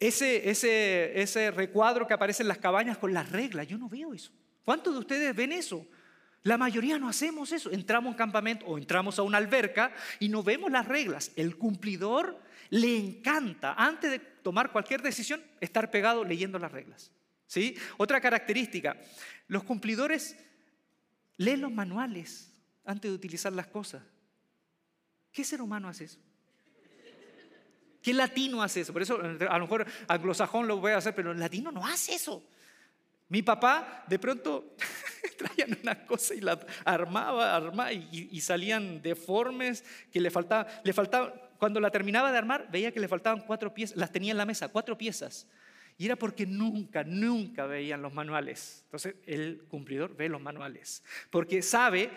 ese, 0.00 1.52
recuadro 1.52 2.08
que 2.08 2.14
aparece 2.14 2.42
en 2.42 2.48
las 2.48 2.58
cabañas 2.58 2.98
con 2.98 3.14
las 3.14 3.30
reglas. 3.30 3.68
Yo 3.68 3.78
no 3.78 3.88
veo 3.88 4.12
eso. 4.14 4.32
¿Cuántos 4.64 4.94
de 4.94 4.98
ustedes 4.98 5.36
ven 5.36 5.52
eso? 5.52 5.86
La 6.42 6.58
mayoría 6.58 6.98
no 6.98 7.08
hacemos 7.08 7.52
eso. 7.52 7.70
Entramos 7.70 8.08
a 8.08 8.10
un 8.10 8.18
campamento 8.18 8.66
o 8.66 8.78
entramos 8.78 9.16
a 9.20 9.22
una 9.22 9.38
alberca 9.38 9.92
y 10.18 10.28
no 10.28 10.42
vemos 10.42 10.72
las 10.72 10.88
reglas. 10.88 11.30
El 11.36 11.56
cumplidor 11.56 12.36
le 12.70 12.96
encanta, 12.96 13.74
antes 13.74 14.10
de 14.10 14.18
tomar 14.18 14.72
cualquier 14.72 15.02
decisión, 15.02 15.40
estar 15.60 15.88
pegado 15.92 16.24
leyendo 16.24 16.58
las 16.58 16.72
reglas. 16.72 17.12
¿Sí? 17.48 17.76
Otra 17.96 18.20
característica, 18.20 18.96
los 19.48 19.64
cumplidores 19.64 20.36
leen 21.38 21.62
los 21.62 21.72
manuales 21.72 22.52
antes 22.84 23.10
de 23.10 23.14
utilizar 23.14 23.52
las 23.52 23.66
cosas. 23.66 24.02
¿Qué 25.32 25.42
ser 25.42 25.62
humano 25.62 25.88
hace 25.88 26.04
eso? 26.04 26.20
¿Qué 28.02 28.12
latino 28.12 28.62
hace 28.62 28.82
eso? 28.82 28.92
Por 28.92 29.02
eso 29.02 29.18
a 29.18 29.58
lo 29.58 29.64
mejor 29.64 29.86
anglosajón 30.06 30.68
lo 30.68 30.76
voy 30.76 30.92
a 30.92 30.98
hacer, 30.98 31.14
pero 31.14 31.32
latino 31.34 31.72
no 31.72 31.86
hace 31.86 32.14
eso. 32.14 32.46
Mi 33.28 33.42
papá 33.42 34.04
de 34.06 34.18
pronto 34.18 34.76
traían 35.38 35.78
una 35.82 36.06
cosa 36.06 36.34
y 36.34 36.40
la 36.40 36.58
armaba, 36.84 37.56
armaba 37.56 37.92
y, 37.92 38.40
salían 38.40 39.00
deformes 39.00 39.84
que 40.12 40.20
le 40.20 40.30
faltaba, 40.30 40.66
le 40.84 40.92
faltaba, 40.92 41.50
cuando 41.58 41.80
la 41.80 41.90
terminaba 41.90 42.30
de 42.30 42.38
armar 42.38 42.70
veía 42.70 42.92
que 42.92 43.00
le 43.00 43.08
faltaban 43.08 43.40
cuatro 43.40 43.72
piezas, 43.72 43.96
las 43.96 44.12
tenía 44.12 44.32
en 44.32 44.38
la 44.38 44.46
mesa, 44.46 44.68
cuatro 44.68 44.96
piezas. 44.98 45.46
Y 45.98 46.06
era 46.06 46.16
porque 46.16 46.46
nunca, 46.46 47.02
nunca 47.02 47.66
veían 47.66 48.00
los 48.00 48.14
manuales. 48.14 48.82
Entonces 48.84 49.16
el 49.26 49.64
cumplidor 49.68 50.16
ve 50.16 50.28
los 50.28 50.40
manuales, 50.40 51.02
porque 51.28 51.60
sabe 51.60 52.08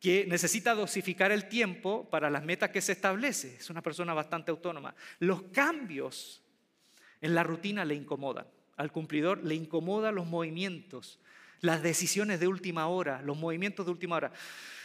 que 0.00 0.26
necesita 0.26 0.74
dosificar 0.74 1.32
el 1.32 1.48
tiempo 1.48 2.08
para 2.10 2.28
las 2.28 2.44
metas 2.44 2.70
que 2.70 2.80
se 2.80 2.92
establece. 2.92 3.56
Es 3.56 3.70
una 3.70 3.82
persona 3.82 4.14
bastante 4.14 4.50
autónoma. 4.50 4.94
Los 5.20 5.42
cambios 5.44 6.42
en 7.20 7.34
la 7.34 7.42
rutina 7.42 7.84
le 7.84 7.94
incomodan. 7.94 8.46
Al 8.76 8.92
cumplidor 8.92 9.44
le 9.44 9.56
incomodan 9.56 10.14
los 10.14 10.26
movimientos, 10.26 11.18
las 11.60 11.82
decisiones 11.82 12.38
de 12.38 12.46
última 12.46 12.86
hora, 12.86 13.22
los 13.22 13.36
movimientos 13.36 13.86
de 13.86 13.92
última 13.92 14.16
hora. 14.16 14.32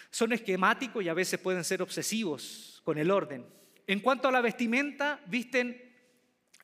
Son 0.09 0.33
esquemáticos 0.33 1.03
y 1.03 1.09
a 1.09 1.13
veces 1.13 1.39
pueden 1.39 1.63
ser 1.63 1.81
obsesivos 1.81 2.81
con 2.83 2.97
el 2.97 3.11
orden. 3.11 3.45
En 3.85 3.99
cuanto 3.99 4.27
a 4.27 4.31
la 4.31 4.41
vestimenta, 4.41 5.19
visten, 5.27 5.92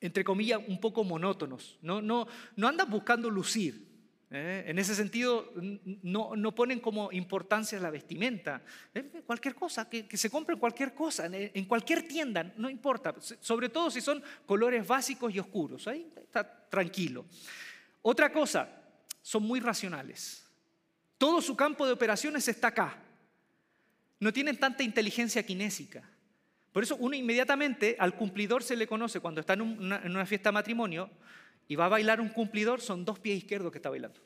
entre 0.01 0.23
comillas, 0.23 0.61
un 0.67 0.79
poco 0.79 1.03
monótonos. 1.03 1.77
No, 1.81 2.01
no, 2.01 2.27
no 2.55 2.67
andan 2.67 2.89
buscando 2.89 3.29
lucir. 3.29 3.87
¿eh? 4.31 4.63
En 4.67 4.79
ese 4.79 4.95
sentido, 4.95 5.51
no, 6.03 6.35
no, 6.35 6.55
ponen 6.55 6.79
como 6.79 7.11
importancia 7.11 7.79
la 7.79 7.89
vestimenta. 7.89 8.61
¿eh? 8.93 9.23
Cualquier 9.25 9.55
cosa, 9.55 9.89
que, 9.89 10.05
se 10.15 10.29
compre 10.29 10.55
cualquier 10.55 10.93
cosa, 10.93 11.27
en, 11.31 11.65
cualquier 11.65 12.07
tienda, 12.07 12.53
no 12.57 12.69
importa. 12.69 13.15
Sobre 13.19 13.69
todo 13.69 13.91
si 13.91 14.01
son 14.01 14.23
colores 14.45 14.87
básicos 14.87 15.33
y 15.33 15.39
oscuros. 15.39 15.87
Ahí 15.87 16.07
está 16.15 16.43
tranquilo. 16.69 17.25
Otra 18.01 18.31
cosa, 18.31 18.69
son 19.21 19.43
muy 19.43 19.59
racionales. 19.59 20.45
Todo 21.17 21.41
su 21.41 21.55
campo 21.55 21.85
de 21.85 21.91
operaciones 21.91 22.47
está 22.47 22.69
acá. 22.69 22.97
No 24.19 24.31
tienen 24.31 24.57
tanta 24.57 24.83
inteligencia 24.83 25.43
kinésica. 25.43 26.09
Por 26.71 26.83
eso 26.83 26.95
uno 26.97 27.15
inmediatamente 27.15 27.95
al 27.99 28.15
cumplidor 28.15 28.63
se 28.63 28.75
le 28.75 28.87
conoce 28.87 29.19
cuando 29.19 29.41
está 29.41 29.53
en 29.53 29.61
una 29.61 30.25
fiesta 30.25 30.49
de 30.49 30.53
matrimonio, 30.53 31.09
y 31.69 31.75
va 31.75 31.85
a 31.85 31.89
bailar 31.89 32.19
un 32.19 32.29
cumplidor, 32.29 32.81
son 32.81 33.05
dos 33.05 33.19
pies 33.19 33.37
izquierdos 33.37 33.71
que 33.71 33.77
está 33.77 33.89
bailando. 33.89 34.19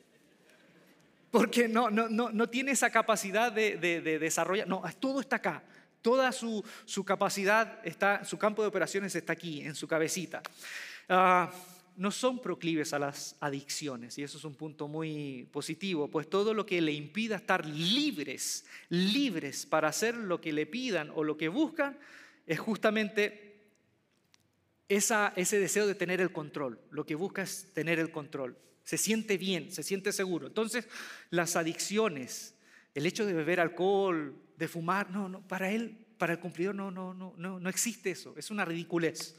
Porque 1.30 1.68
no, 1.68 1.90
no, 1.90 2.08
no, 2.08 2.30
no 2.30 2.48
tiene 2.48 2.72
esa 2.72 2.90
capacidad 2.90 3.52
de, 3.52 3.76
desarrollar, 4.18 4.66
no, 4.66 4.82
todo 4.98 5.20
está 5.20 5.36
acá. 5.36 5.62
Toda 6.00 6.32
su, 6.32 6.64
su, 6.84 7.04
capacidad, 7.04 7.80
está, 7.84 8.24
su 8.24 8.38
campo 8.38 8.62
de 8.62 8.68
operaciones 8.68 9.14
está 9.14 9.34
aquí, 9.34 9.60
en 9.60 9.74
su 9.74 9.86
cabecita. 9.86 10.42
Ah, 11.08 11.50
no 11.96 12.10
son 12.10 12.40
proclives 12.40 12.92
a 12.92 12.98
las 12.98 13.36
adicciones, 13.40 14.16
y 14.18 14.22
eso 14.22 14.38
es 14.38 14.44
un 14.44 14.54
punto 14.54 14.88
muy 14.88 15.46
positivo, 15.52 16.08
pues 16.08 16.28
todo 16.28 16.54
lo 16.54 16.64
que 16.64 16.80
le 16.80 16.92
impida 16.92 17.36
estar 17.36 17.66
libres, 17.66 18.64
libres 18.88 19.66
para 19.66 19.88
hacer 19.88 20.14
lo 20.14 20.40
que 20.40 20.52
le 20.52 20.66
pidan 20.66 21.10
o 21.14 21.24
lo 21.24 21.36
que 21.36 21.48
buscan, 21.48 21.96
es 22.46 22.58
justamente 22.58 23.44
ese 24.88 25.58
deseo 25.58 25.86
de 25.86 25.94
tener 25.94 26.20
el 26.20 26.32
control. 26.32 26.80
Lo 26.90 27.06
que 27.06 27.14
busca 27.14 27.42
es 27.42 27.72
tener 27.72 27.98
el 27.98 28.10
control. 28.10 28.58
Se 28.84 28.98
siente 28.98 29.38
bien, 29.38 29.72
se 29.72 29.82
siente 29.82 30.12
seguro. 30.12 30.46
Entonces, 30.46 30.86
las 31.30 31.56
adicciones, 31.56 32.54
el 32.94 33.06
hecho 33.06 33.24
de 33.24 33.32
beber 33.32 33.60
alcohol, 33.60 34.36
de 34.56 34.68
fumar, 34.68 35.10
no, 35.10 35.28
no, 35.28 35.46
para 35.46 35.70
él, 35.70 36.06
para 36.18 36.34
el 36.34 36.38
cumplidor 36.38 36.74
no, 36.74 36.90
no, 36.90 37.14
no, 37.14 37.34
no, 37.36 37.58
no 37.58 37.68
existe 37.68 38.10
eso. 38.10 38.34
Es 38.36 38.50
una 38.50 38.64
ridiculez. 38.64 39.36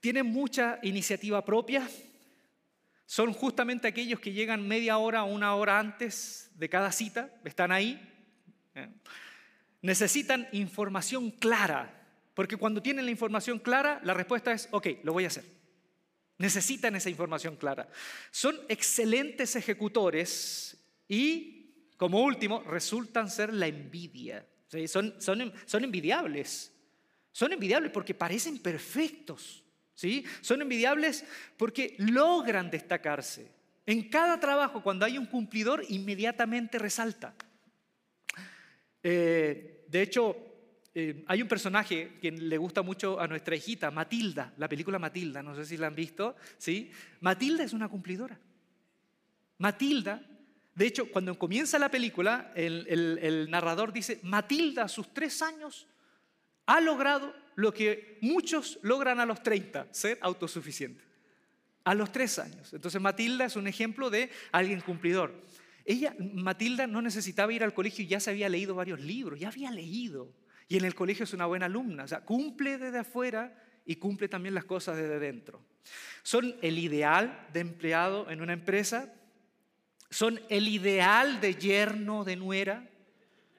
Tienen 0.00 0.26
mucha 0.26 0.78
iniciativa 0.82 1.44
propia. 1.44 1.88
Son 3.06 3.32
justamente 3.32 3.88
aquellos 3.88 4.20
que 4.20 4.32
llegan 4.32 4.66
media 4.66 4.98
hora 4.98 5.24
o 5.24 5.32
una 5.32 5.54
hora 5.54 5.78
antes 5.78 6.50
de 6.54 6.68
cada 6.68 6.92
cita, 6.92 7.30
están 7.44 7.72
ahí. 7.72 8.10
Necesitan 9.84 10.48
información 10.52 11.30
clara 11.30 12.00
porque 12.32 12.56
cuando 12.56 12.80
tienen 12.80 13.04
la 13.04 13.10
información 13.10 13.58
clara, 13.58 14.00
la 14.02 14.14
respuesta 14.14 14.50
es, 14.50 14.66
ok, 14.70 14.86
lo 15.02 15.12
voy 15.12 15.24
a 15.24 15.26
hacer. 15.26 15.44
Necesitan 16.38 16.96
esa 16.96 17.10
información 17.10 17.56
clara. 17.56 17.90
Son 18.30 18.58
excelentes 18.70 19.56
ejecutores 19.56 20.74
y, 21.06 21.90
como 21.98 22.22
último, 22.22 22.62
resultan 22.62 23.28
ser 23.28 23.52
la 23.52 23.66
envidia. 23.66 24.46
Son, 24.86 25.20
son, 25.20 25.52
son 25.66 25.84
envidiables. 25.84 26.72
Son 27.30 27.52
envidiables 27.52 27.92
porque 27.92 28.14
parecen 28.14 28.60
perfectos. 28.60 29.62
¿sí? 29.94 30.24
Son 30.40 30.62
envidiables 30.62 31.26
porque 31.58 31.94
logran 31.98 32.70
destacarse. 32.70 33.52
En 33.84 34.08
cada 34.08 34.40
trabajo, 34.40 34.82
cuando 34.82 35.04
hay 35.04 35.18
un 35.18 35.26
cumplidor, 35.26 35.84
inmediatamente 35.90 36.78
resalta. 36.78 37.34
Eh, 39.02 39.73
de 39.94 40.02
hecho, 40.02 40.36
eh, 40.92 41.22
hay 41.28 41.40
un 41.40 41.46
personaje 41.46 42.18
que 42.20 42.32
le 42.32 42.58
gusta 42.58 42.82
mucho 42.82 43.20
a 43.20 43.28
nuestra 43.28 43.54
hijita, 43.54 43.92
Matilda, 43.92 44.52
la 44.56 44.68
película 44.68 44.98
Matilda, 44.98 45.40
no 45.40 45.54
sé 45.54 45.64
si 45.64 45.76
la 45.76 45.86
han 45.86 45.94
visto, 45.94 46.34
¿sí? 46.58 46.90
Matilda 47.20 47.62
es 47.62 47.72
una 47.72 47.88
cumplidora. 47.88 48.36
Matilda, 49.58 50.20
de 50.74 50.84
hecho, 50.84 51.08
cuando 51.12 51.38
comienza 51.38 51.78
la 51.78 51.92
película, 51.92 52.50
el, 52.56 52.88
el 52.88 53.48
narrador 53.48 53.92
dice, 53.92 54.18
Matilda 54.24 54.82
a 54.82 54.88
sus 54.88 55.14
tres 55.14 55.40
años 55.42 55.86
ha 56.66 56.80
logrado 56.80 57.32
lo 57.54 57.72
que 57.72 58.18
muchos 58.20 58.80
logran 58.82 59.20
a 59.20 59.26
los 59.26 59.44
30, 59.44 59.86
ser 59.92 60.18
autosuficiente. 60.22 61.04
A 61.84 61.94
los 61.94 62.10
tres 62.10 62.40
años. 62.40 62.72
Entonces 62.72 63.00
Matilda 63.00 63.44
es 63.44 63.54
un 63.54 63.68
ejemplo 63.68 64.10
de 64.10 64.28
alguien 64.50 64.80
cumplidor. 64.80 65.40
Ella, 65.84 66.14
Matilda, 66.18 66.86
no 66.86 67.02
necesitaba 67.02 67.52
ir 67.52 67.62
al 67.62 67.74
colegio 67.74 68.04
y 68.04 68.08
ya 68.08 68.20
se 68.20 68.30
había 68.30 68.48
leído 68.48 68.74
varios 68.74 69.00
libros, 69.00 69.38
ya 69.38 69.48
había 69.48 69.70
leído. 69.70 70.32
Y 70.68 70.78
en 70.78 70.84
el 70.84 70.94
colegio 70.94 71.24
es 71.24 71.34
una 71.34 71.46
buena 71.46 71.66
alumna, 71.66 72.04
o 72.04 72.08
sea, 72.08 72.20
cumple 72.20 72.78
desde 72.78 72.98
afuera 72.98 73.54
y 73.84 73.96
cumple 73.96 74.28
también 74.28 74.54
las 74.54 74.64
cosas 74.64 74.96
desde 74.96 75.18
dentro. 75.18 75.62
Son 76.22 76.56
el 76.62 76.78
ideal 76.78 77.46
de 77.52 77.60
empleado 77.60 78.30
en 78.30 78.40
una 78.40 78.54
empresa, 78.54 79.12
son 80.10 80.40
el 80.48 80.68
ideal 80.68 81.40
de 81.40 81.54
yerno, 81.56 82.24
de 82.24 82.36
nuera, 82.36 82.88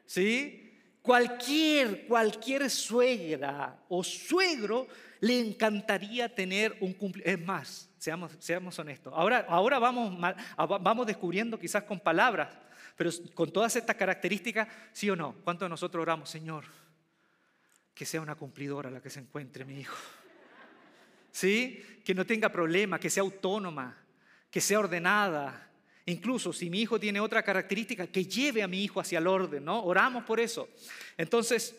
¿sí? 0.07 0.64
Cualquier, 1.05 2.07
cualquier 2.07 2.67
suegra 2.67 3.77
o 3.89 4.03
suegro 4.03 4.87
le 5.19 5.39
encantaría 5.39 6.33
tener 6.33 6.75
un 6.81 6.93
cumpleaños. 6.93 7.39
Es 7.39 7.45
más, 7.45 7.89
seamos, 7.99 8.31
seamos 8.39 8.79
honestos. 8.79 9.13
Ahora, 9.15 9.45
ahora 9.47 9.77
vamos, 9.77 10.19
vamos 10.57 11.05
descubriendo 11.05 11.59
quizás 11.59 11.83
con 11.83 11.99
palabras, 11.99 12.49
pero 12.95 13.11
con 13.35 13.51
todas 13.51 13.75
estas 13.75 13.95
características, 13.95 14.67
sí 14.93 15.07
o 15.09 15.15
no. 15.15 15.35
¿Cuántos 15.43 15.67
de 15.67 15.69
nosotros 15.69 16.01
oramos, 16.01 16.27
Señor? 16.27 16.65
Que 17.93 18.05
sea 18.05 18.21
una 18.21 18.33
cumplidora 18.33 18.89
la 18.89 18.99
que 18.99 19.11
se 19.11 19.19
encuentre 19.19 19.63
mi 19.63 19.81
hijo. 19.81 19.95
¿Sí? 21.31 22.01
Que 22.03 22.15
no 22.15 22.25
tenga 22.25 22.49
problemas, 22.49 22.99
que 22.99 23.11
sea 23.11 23.21
autónoma, 23.21 23.95
que 24.49 24.59
sea 24.59 24.79
ordenada, 24.79 25.69
Incluso 26.07 26.53
si 26.53 26.69
mi 26.69 26.81
hijo 26.81 26.99
tiene 26.99 27.19
otra 27.19 27.41
característica, 27.41 28.07
que 28.07 28.25
lleve 28.25 28.61
a 28.61 28.67
mi 28.67 28.83
hijo 28.83 28.99
hacia 28.99 29.17
el 29.17 29.27
orden, 29.27 29.65
¿no? 29.65 29.83
Oramos 29.83 30.23
por 30.23 30.39
eso. 30.39 30.69
Entonces, 31.17 31.75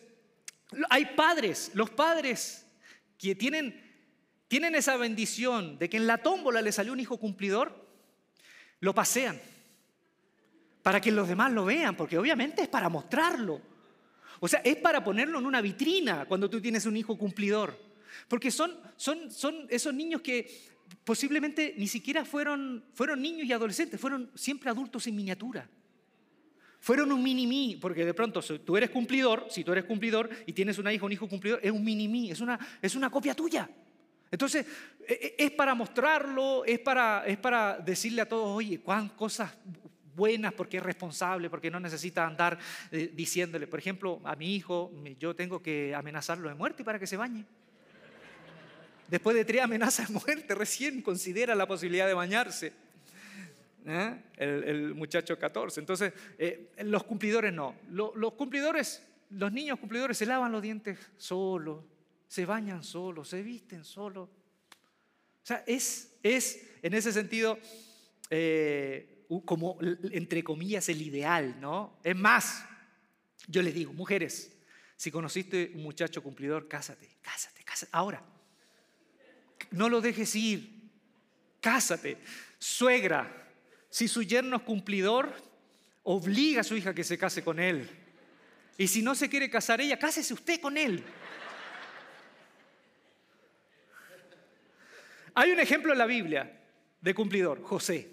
hay 0.91 1.07
padres, 1.17 1.71
los 1.75 1.91
padres 1.91 2.67
que 3.19 3.35
tienen, 3.37 3.81
tienen 4.49 4.75
esa 4.75 4.97
bendición 4.97 5.79
de 5.79 5.89
que 5.89 5.97
en 5.97 6.07
la 6.07 6.19
tómbola 6.19 6.61
le 6.61 6.73
salió 6.73 6.93
un 6.93 7.01
hijo 7.01 7.19
cumplidor, 7.19 7.87
lo 8.81 8.95
pasean 8.95 9.41
para 10.83 11.01
que 11.01 11.11
los 11.11 11.29
demás 11.29 11.53
lo 11.53 11.65
vean, 11.65 11.97
porque 11.97 12.17
obviamente 12.17 12.63
es 12.63 12.69
para 12.69 12.89
mostrarlo. 12.89 13.61
O 14.39 14.47
sea, 14.47 14.61
es 14.61 14.77
para 14.77 15.03
ponerlo 15.03 15.41
en 15.41 15.47
una 15.47 15.61
vitrina 15.61 16.27
cuando 16.27 16.49
tú 16.49 16.61
tienes 16.61 16.87
un 16.87 16.97
hijo 16.97 17.19
cumplidor. 17.19 17.77
Porque 18.29 18.51
son, 18.53 18.79
son, 18.97 19.31
son 19.31 19.67
esos 19.69 19.93
niños 19.93 20.21
que 20.21 20.49
posiblemente 21.07 21.73
ni 21.79 21.87
siquiera 21.87 22.25
fueron, 22.25 22.85
fueron 22.93 23.23
niños 23.23 23.47
y 23.47 23.53
adolescentes, 23.53 24.01
fueron 24.01 24.29
siempre 24.35 24.69
adultos 24.69 25.07
en 25.07 25.15
miniatura. 25.15 25.71
Fueron 26.81 27.13
un 27.13 27.23
mini-mí, 27.23 27.79
porque 27.81 28.05
de 28.05 28.13
pronto 28.13 28.43
tú 28.43 28.77
eres 28.77 28.91
cumplidor, 28.91 29.47
si 29.49 29.63
tú 29.63 29.71
eres 29.71 29.85
cumplidor 29.85 30.29
y 30.47 30.53
tienes 30.53 30.79
una 30.79 30.93
hija 30.93 31.07
un 31.07 31.13
hijo 31.13 31.29
cumplidor, 31.29 31.61
es 31.63 31.71
un 31.71 31.85
mini-mí, 31.85 32.33
es 32.33 32.41
una, 32.41 32.59
es 32.83 32.97
una 32.97 33.09
copia 33.09 33.35
tuya. 33.35 33.71
Entonces, 34.33 34.67
e, 35.07 35.37
e, 35.39 35.45
es 35.45 35.53
para 35.53 35.77
mostrarlo, 35.77 36.65
es 36.65 36.81
para, 36.81 37.25
es 37.25 37.39
para 37.39 37.79
decirle 37.79 38.23
a 38.23 38.29
todos, 38.29 38.49
oye, 38.49 38.81
cuán 38.81 39.11
cosas 39.11 39.53
buenas 40.17 40.55
porque 40.55 40.79
es 40.79 40.83
responsable, 40.83 41.49
porque 41.49 41.71
no 41.71 41.79
necesita 41.79 42.27
andar 42.27 42.59
eh, 42.91 43.13
diciéndole, 43.15 43.69
por 43.69 43.79
ejemplo, 43.79 44.21
a 44.25 44.35
mi 44.35 44.57
hijo, 44.57 44.91
yo 45.21 45.37
tengo 45.37 45.63
que 45.63 45.95
amenazarlo 45.95 46.49
de 46.49 46.57
muerte 46.57 46.83
para 46.83 46.99
que 46.99 47.07
se 47.07 47.17
bañe. 47.17 47.45
Después 49.09 49.37
de 49.37 49.45
tres 49.45 49.63
amenazas 49.63 50.09
de 50.09 50.15
muerte, 50.15 50.55
recién 50.55 51.03
considera 51.03 51.55
la 51.55 51.67
posibilidad 51.67 52.07
de 52.07 52.15
bañarse. 52.15 52.73
¿eh? 53.87 54.17
El, 54.37 54.95
muchacho 54.95 55.39
14. 55.39 55.81
Entonces, 55.81 56.13
eh, 56.39 56.73
los 56.79 57.05
cumplidores 57.05 57.53
no. 57.53 57.77
Los, 57.91 58.33
cumplidores, 58.35 59.03
los 59.31 59.53
niños 59.53 59.79
cumplidores 59.79 60.19
se 60.19 60.27
lavan 60.27 60.53
los 60.53 60.63
dientes 60.63 60.99
solos, 61.17 61.85
se 62.27 62.45
bañan 62.45 62.83
solos, 62.83 63.29
se 63.29 63.43
visten 63.43 63.85
solos. 63.85 64.29
O 64.29 65.47
sea, 65.47 65.63
es, 65.67 66.17
es 66.23 66.67
en 66.83 66.95
ese 66.95 67.13
sentido 67.13 67.59
eh, 68.31 69.25
como, 69.45 69.79
entre 70.11 70.43
comillas, 70.43 70.89
el 70.89 71.01
ideal, 71.01 71.61
¿no? 71.61 71.99
Es 72.03 72.17
más, 72.17 72.65
yo 73.47 73.63
les 73.63 73.73
digo, 73.73 73.93
mujeres, 73.93 74.53
si 74.97 75.13
conociste 75.13 75.71
un 75.75 75.85
muchacho 75.85 76.23
cumplidor, 76.23 76.67
cásate, 76.67 77.09
cásate, 77.23 77.63
cásate. 77.63 77.91
Ahora, 77.93 78.25
no 79.71 79.89
lo 79.89 80.01
dejes 80.01 80.35
ir. 80.35 80.71
Cásate. 81.61 82.19
Suegra, 82.59 83.51
si 83.91 84.09
su 84.09 84.23
yerno 84.23 84.57
es 84.57 84.63
cumplidor, 84.63 85.33
obliga 86.03 86.61
a 86.61 86.65
su 86.65 86.77
hija 86.77 86.95
que 86.95 87.05
se 87.05 87.19
case 87.19 87.43
con 87.43 87.59
él. 87.59 87.89
Y 88.79 88.89
si 88.89 89.03
no 89.03 89.15
se 89.15 89.29
quiere 89.29 89.51
casar 89.51 89.81
ella, 89.81 89.99
cásese 89.99 90.35
usted 90.35 90.61
con 90.61 90.77
él. 90.77 91.03
Hay 95.35 95.51
un 95.51 95.61
ejemplo 95.61 95.93
en 95.93 95.99
la 95.99 96.07
Biblia 96.07 96.61
de 97.01 97.15
cumplidor, 97.15 97.63
José. 97.63 98.11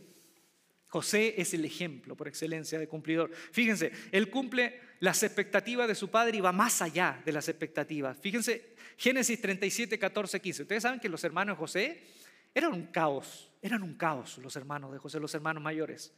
José 0.89 1.35
es 1.37 1.53
el 1.53 1.65
ejemplo 1.65 2.15
por 2.15 2.27
excelencia 2.27 2.77
de 2.77 2.87
cumplidor. 2.87 3.31
Fíjense, 3.33 3.91
él 4.11 4.29
cumple 4.29 4.79
las 5.03 5.21
expectativas 5.21 5.85
de 5.85 5.95
su 5.95 6.09
padre 6.09 6.39
va 6.39 6.53
más 6.53 6.81
allá 6.81 7.21
de 7.25 7.33
las 7.33 7.49
expectativas. 7.49 8.17
Fíjense 8.21 8.73
Génesis 8.95 9.41
37, 9.41 9.99
14, 9.99 10.39
15. 10.39 10.61
Ustedes 10.61 10.81
saben 10.81 11.01
que 11.01 11.09
los 11.09 11.21
hermanos 11.25 11.57
de 11.57 11.59
José 11.59 12.03
eran 12.55 12.71
un 12.71 12.85
caos, 12.85 13.51
eran 13.61 13.83
un 13.83 13.95
caos 13.95 14.37
los 14.37 14.55
hermanos 14.55 14.93
de 14.93 14.99
José, 14.99 15.19
los 15.19 15.35
hermanos 15.35 15.61
mayores. 15.61 16.13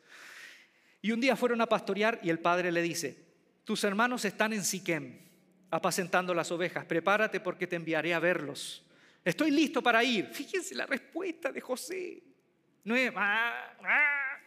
Y 1.02 1.12
un 1.12 1.20
día 1.20 1.36
fueron 1.36 1.62
a 1.62 1.66
pastorear 1.66 2.20
y 2.22 2.30
el 2.30 2.38
padre 2.38 2.72
le 2.72 2.84
dice, 2.84 3.26
tus 3.64 3.84
hermanos 3.84 4.24
están 4.24 4.54
en 4.54 4.64
Siquem, 4.64 5.18
apacentando 5.72 6.36
las 6.36 6.52
ovejas, 6.52 6.86
prepárate 6.86 7.40
porque 7.40 7.66
te 7.66 7.78
enviaré 7.78 8.14
a 8.14 8.20
verlos. 8.20 8.86
Estoy 9.24 9.50
listo 9.50 9.82
para 9.82 10.04
ir. 10.04 10.28
Fíjense 10.28 10.76
la 10.76 10.86
respuesta 10.86 11.52
de 11.52 11.60
José. 11.60 12.22
No 12.84 12.96
es, 12.96 13.12
ah, 13.16 13.78
ah". 13.84 14.38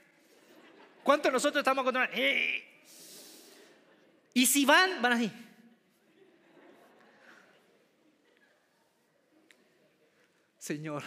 ¿cuántos 1.03 1.33
nosotros 1.33 1.61
estamos 1.61 1.83
con... 1.83 1.97
Eh". 2.13 2.68
Y 4.39 4.47
si 4.47 4.65
van, 4.65 5.03
van 5.03 5.15
así. 5.15 5.33
Señor, 10.57 11.03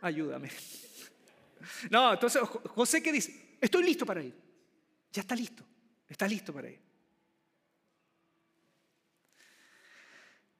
ayúdame. 0.00 0.48
No, 1.90 2.12
entonces 2.12 2.40
José 2.42 3.02
qué 3.02 3.10
dice, 3.10 3.56
estoy 3.60 3.82
listo 3.82 4.06
para 4.06 4.22
ir. 4.22 4.32
Ya 5.12 5.22
está 5.22 5.34
listo, 5.34 5.64
está 6.08 6.28
listo 6.28 6.52
para 6.52 6.70
ir. 6.70 6.80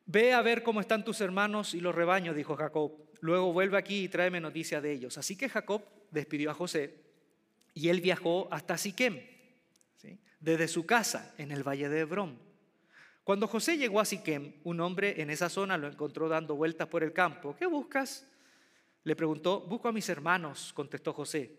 Ve 0.07 0.33
a 0.33 0.43
ver 0.43 0.65
cómo 0.65 0.81
están 0.81 1.05
tus 1.05 1.21
hermanos 1.21 1.75
y 1.75 1.81
los 1.81 1.95
rebaños, 1.95 2.35
dijo 2.35 2.57
Jacob. 2.57 2.93
Luego 3.21 3.53
vuelve 3.53 3.79
aquí 3.79 4.03
y 4.03 4.09
tráeme 4.09 4.41
noticias 4.41 4.83
de 4.83 4.95
ellos. 4.95 5.17
Así 5.17 5.37
que 5.37 5.49
Jacob 5.49 5.85
despidió 6.11 6.51
a 6.51 6.55
José 6.55 7.05
y 7.73 7.89
él 7.89 8.01
viajó 8.01 8.49
hasta 8.51 8.77
Siquem, 8.77 9.21
desde 10.41 10.69
su 10.69 10.87
casa 10.87 11.35
en 11.39 11.51
el 11.51 11.67
valle 11.67 11.89
de 11.89 12.01
Hebrón. 12.01 12.39
Cuando 13.25 13.47
José 13.47 13.77
llegó 13.77 14.01
a 14.01 14.05
Siquem, 14.05 14.55
un 14.65 14.81
hombre 14.81 15.21
en 15.21 15.31
esa 15.31 15.49
zona 15.49 15.77
lo 15.77 15.87
encontró 15.87 16.29
dando 16.29 16.57
vueltas 16.57 16.89
por 16.89 17.03
el 17.03 17.13
campo. 17.13 17.55
¿Qué 17.57 17.67
buscas? 17.67 18.27
Le 19.05 19.15
preguntó, 19.17 19.61
busco 19.61 19.89
a 19.89 19.93
mis 19.93 20.09
hermanos, 20.09 20.73
contestó 20.73 21.13
José. 21.13 21.59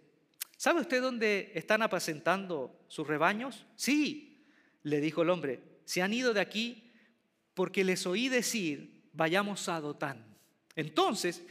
¿Sabe 0.57 0.81
usted 0.81 1.01
dónde 1.01 1.51
están 1.55 1.81
apacentando 1.81 2.85
sus 2.87 3.07
rebaños? 3.07 3.65
Sí, 3.75 4.43
le 4.83 4.99
dijo 4.99 5.21
el 5.21 5.29
hombre, 5.29 5.61
se 5.85 6.01
han 6.01 6.13
ido 6.13 6.33
de 6.33 6.41
aquí 6.41 6.91
porque 7.53 7.83
les 7.83 8.05
oí 8.05 8.29
decir, 8.29 9.03
vayamos 9.13 9.69
a 9.69 9.79
Dotán. 9.79 10.25
Entonces, 10.75 11.41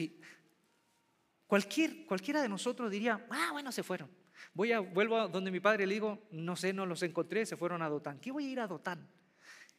cualquier, 1.46 2.06
cualquiera 2.06 2.42
de 2.42 2.48
nosotros 2.48 2.90
diría, 2.90 3.26
ah, 3.30 3.50
bueno, 3.52 3.72
se 3.72 3.82
fueron. 3.82 4.10
Voy 4.54 4.72
a, 4.72 4.80
vuelvo 4.80 5.16
a 5.16 5.28
donde 5.28 5.50
mi 5.50 5.60
padre 5.60 5.86
le 5.86 5.94
digo, 5.94 6.26
no 6.30 6.56
sé, 6.56 6.72
no 6.72 6.86
los 6.86 7.02
encontré, 7.02 7.46
se 7.46 7.56
fueron 7.56 7.82
a 7.82 7.88
Dotán. 7.88 8.18
¿Qué 8.18 8.30
voy 8.30 8.46
a 8.46 8.50
ir 8.50 8.60
a 8.60 8.66
Dotán? 8.66 9.08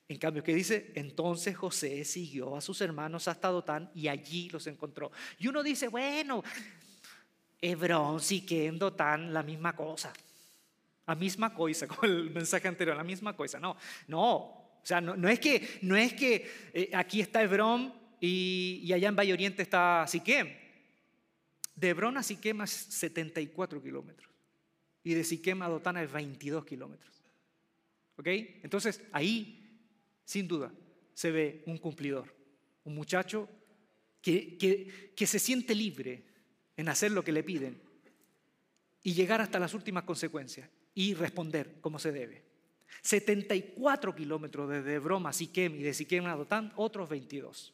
En 0.08 0.18
cambio, 0.18 0.44
¿qué 0.44 0.56
dice? 0.56 0.92
Entonces 0.96 1.56
José 1.56 2.04
siguió 2.04 2.56
a 2.56 2.62
sus 2.62 2.82
hermanos 2.82 3.28
hasta 3.28 3.50
Dotán 3.50 3.92
y 3.94 4.08
allí 4.08 4.50
los 4.50 4.66
encontró. 4.66 5.12
Y 5.38 5.48
uno 5.48 5.62
dice, 5.62 5.88
bueno, 5.88 6.44
Hebrón, 7.62 8.20
Siquem, 8.20 8.80
Dotán, 8.80 9.32
la 9.34 9.44
misma 9.44 9.76
cosa. 9.76 10.12
La 11.06 11.16
misma 11.16 11.54
cosa, 11.54 11.88
con 11.88 12.10
el 12.10 12.32
mensaje 12.32 12.68
anterior, 12.68 12.96
la 12.96 13.04
misma 13.04 13.36
cosa. 13.36 13.60
No, 13.60 13.78
no. 14.08 14.36
O 14.36 14.82
sea, 14.82 15.02
no, 15.02 15.30
es 15.30 15.40
que, 15.40 15.80
no 15.82 15.96
es 15.96 16.14
que 16.14 16.50
eh, 16.74 16.90
aquí 16.94 17.22
está 17.22 17.44
Hebrón 17.44 17.94
y, 18.20 18.92
allá 18.94 19.10
en 19.10 19.16
Valle 19.16 19.34
Oriente 19.34 19.62
está 19.62 20.06
Siquem. 20.08 20.50
De 21.76 21.90
Hebrón 21.90 22.18
a 22.18 22.24
Siquem 22.24 22.62
es 22.62 22.72
74 22.72 23.82
kilómetros. 23.82 24.29
Y 25.04 25.14
de 25.14 25.24
Siquem 25.24 25.62
a 25.62 25.70
Dotán 25.70 25.98
es 25.98 26.12
22 26.12 26.66
kilómetros. 26.66 27.24
¿Ok? 28.18 28.28
Entonces, 28.64 29.02
ahí 29.12 29.60
sin 30.30 30.48
duda, 30.48 30.72
se 31.16 31.32
ve 31.32 31.64
un 31.66 31.80
cumplidor, 31.80 32.32
un 32.84 32.94
muchacho 32.94 33.50
que, 34.22 34.60
que, 35.16 35.26
se 35.26 35.40
siente 35.40 35.74
libre 35.74 36.24
en 36.78 36.88
hacer 36.88 37.12
lo 37.12 37.24
que 37.24 37.32
le 37.32 37.42
piden 37.42 37.82
y 39.02 39.14
llegar 39.14 39.42
hasta 39.42 39.58
las 39.58 39.74
últimas 39.74 40.04
consecuencias 40.04 40.70
y 40.94 41.16
responder 41.16 41.82
como 41.82 41.98
se 41.98 42.12
debe. 42.12 42.44
74 43.02 44.14
kilómetros 44.14 44.70
desde 44.70 45.00
Broma 45.00 45.32
a 45.32 45.34
Siquem 45.34 45.78
y 45.78 45.82
de 45.82 45.96
Siquem 45.96 46.28
a 46.28 46.36
Dotán, 46.36 46.74
otros 46.76 47.10
22. 47.10 47.74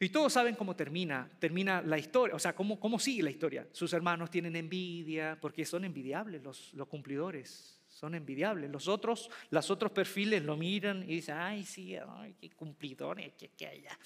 Y 0.00 0.10
todos 0.10 0.32
saben 0.32 0.54
cómo 0.54 0.76
termina, 0.76 1.28
termina 1.40 1.82
la 1.82 1.98
historia, 1.98 2.36
o 2.36 2.38
sea, 2.38 2.54
cómo, 2.54 2.78
cómo 2.78 2.98
sigue 2.98 3.22
la 3.22 3.30
historia. 3.30 3.66
Sus 3.72 3.92
hermanos 3.92 4.30
tienen 4.30 4.54
envidia, 4.54 5.36
porque 5.40 5.64
son 5.64 5.84
envidiables 5.84 6.42
los, 6.42 6.72
los 6.74 6.86
cumplidores 6.86 7.78
son 7.98 8.14
envidiables. 8.14 8.70
Los 8.70 8.86
otros, 8.86 9.28
los 9.50 9.70
otros 9.70 9.90
perfiles 9.90 10.42
lo 10.44 10.56
miran 10.56 11.02
y 11.02 11.16
dicen, 11.16 11.36
ay, 11.36 11.64
sí, 11.64 11.96
ay, 11.96 12.34
qué 12.40 12.50
cumplidores, 12.50 13.32
que, 13.34 13.48
que 13.48 13.66
allá, 13.66 13.98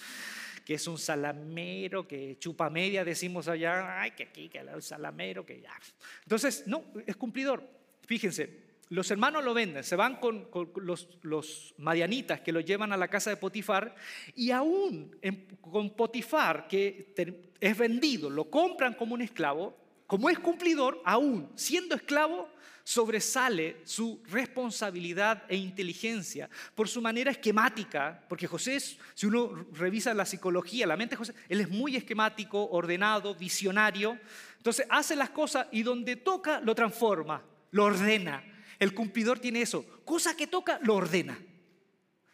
que 0.64 0.74
es 0.74 0.86
un 0.86 0.96
salamero, 0.96 2.08
que 2.08 2.38
chupa 2.38 2.70
media, 2.70 3.04
decimos 3.04 3.48
allá, 3.48 4.00
ay, 4.00 4.12
que 4.12 4.24
aquí, 4.24 4.48
que 4.48 4.58
el 4.58 4.82
salamero, 4.82 5.44
que 5.44 5.60
ya. 5.60 5.78
Entonces, 6.22 6.66
no, 6.66 6.84
es 7.06 7.16
cumplidor. 7.16 7.68
Fíjense, 8.06 8.71
los 8.92 9.10
hermanos 9.10 9.42
lo 9.42 9.54
venden, 9.54 9.82
se 9.82 9.96
van 9.96 10.16
con, 10.16 10.48
los, 10.74 11.74
madianitas 11.78 12.42
que 12.42 12.52
lo 12.52 12.60
llevan 12.60 12.92
a 12.92 12.98
la 12.98 13.08
casa 13.08 13.30
de 13.30 13.38
Potifar 13.38 13.94
y 14.34 14.50
aún 14.50 15.16
con 15.62 15.96
Potifar, 15.96 16.68
que 16.68 17.14
es 17.58 17.78
vendido, 17.78 18.28
lo 18.28 18.50
compran 18.50 18.92
como 18.92 19.14
un 19.14 19.22
esclavo, 19.22 19.74
como 20.06 20.28
es 20.28 20.38
cumplidor, 20.38 21.00
aún 21.06 21.50
siendo 21.54 21.94
esclavo, 21.94 22.50
sobresale 22.84 23.78
su 23.84 24.22
responsabilidad 24.28 25.44
e 25.48 25.56
inteligencia 25.56 26.50
por 26.74 26.86
su 26.86 27.00
manera 27.00 27.30
esquemática, 27.30 28.22
porque 28.28 28.46
José, 28.46 28.78
si 28.78 29.24
uno 29.24 29.68
revisa 29.72 30.12
la 30.12 30.26
psicología, 30.26 30.86
la 30.86 30.98
mente 30.98 31.14
de 31.14 31.18
José, 31.18 31.34
él 31.48 31.62
es 31.62 31.70
muy 31.70 31.96
esquemático, 31.96 32.68
ordenado, 32.68 33.34
visionario, 33.34 34.18
entonces 34.58 34.86
hace 34.90 35.16
las 35.16 35.30
cosas 35.30 35.66
y 35.72 35.82
donde 35.82 36.16
toca 36.16 36.60
lo 36.60 36.74
transforma, 36.74 37.42
lo 37.70 37.84
ordena. 37.84 38.51
El 38.82 38.94
cumplidor 38.94 39.38
tiene 39.38 39.62
eso, 39.62 39.86
cosa 40.04 40.36
que 40.36 40.48
toca 40.48 40.80
lo 40.82 40.96
ordena. 40.96 41.38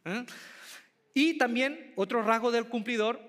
¿eh? 0.06 0.24
Y 1.12 1.36
también 1.36 1.92
otro 1.94 2.22
rasgo 2.22 2.50
del 2.50 2.70
cumplidor 2.70 3.20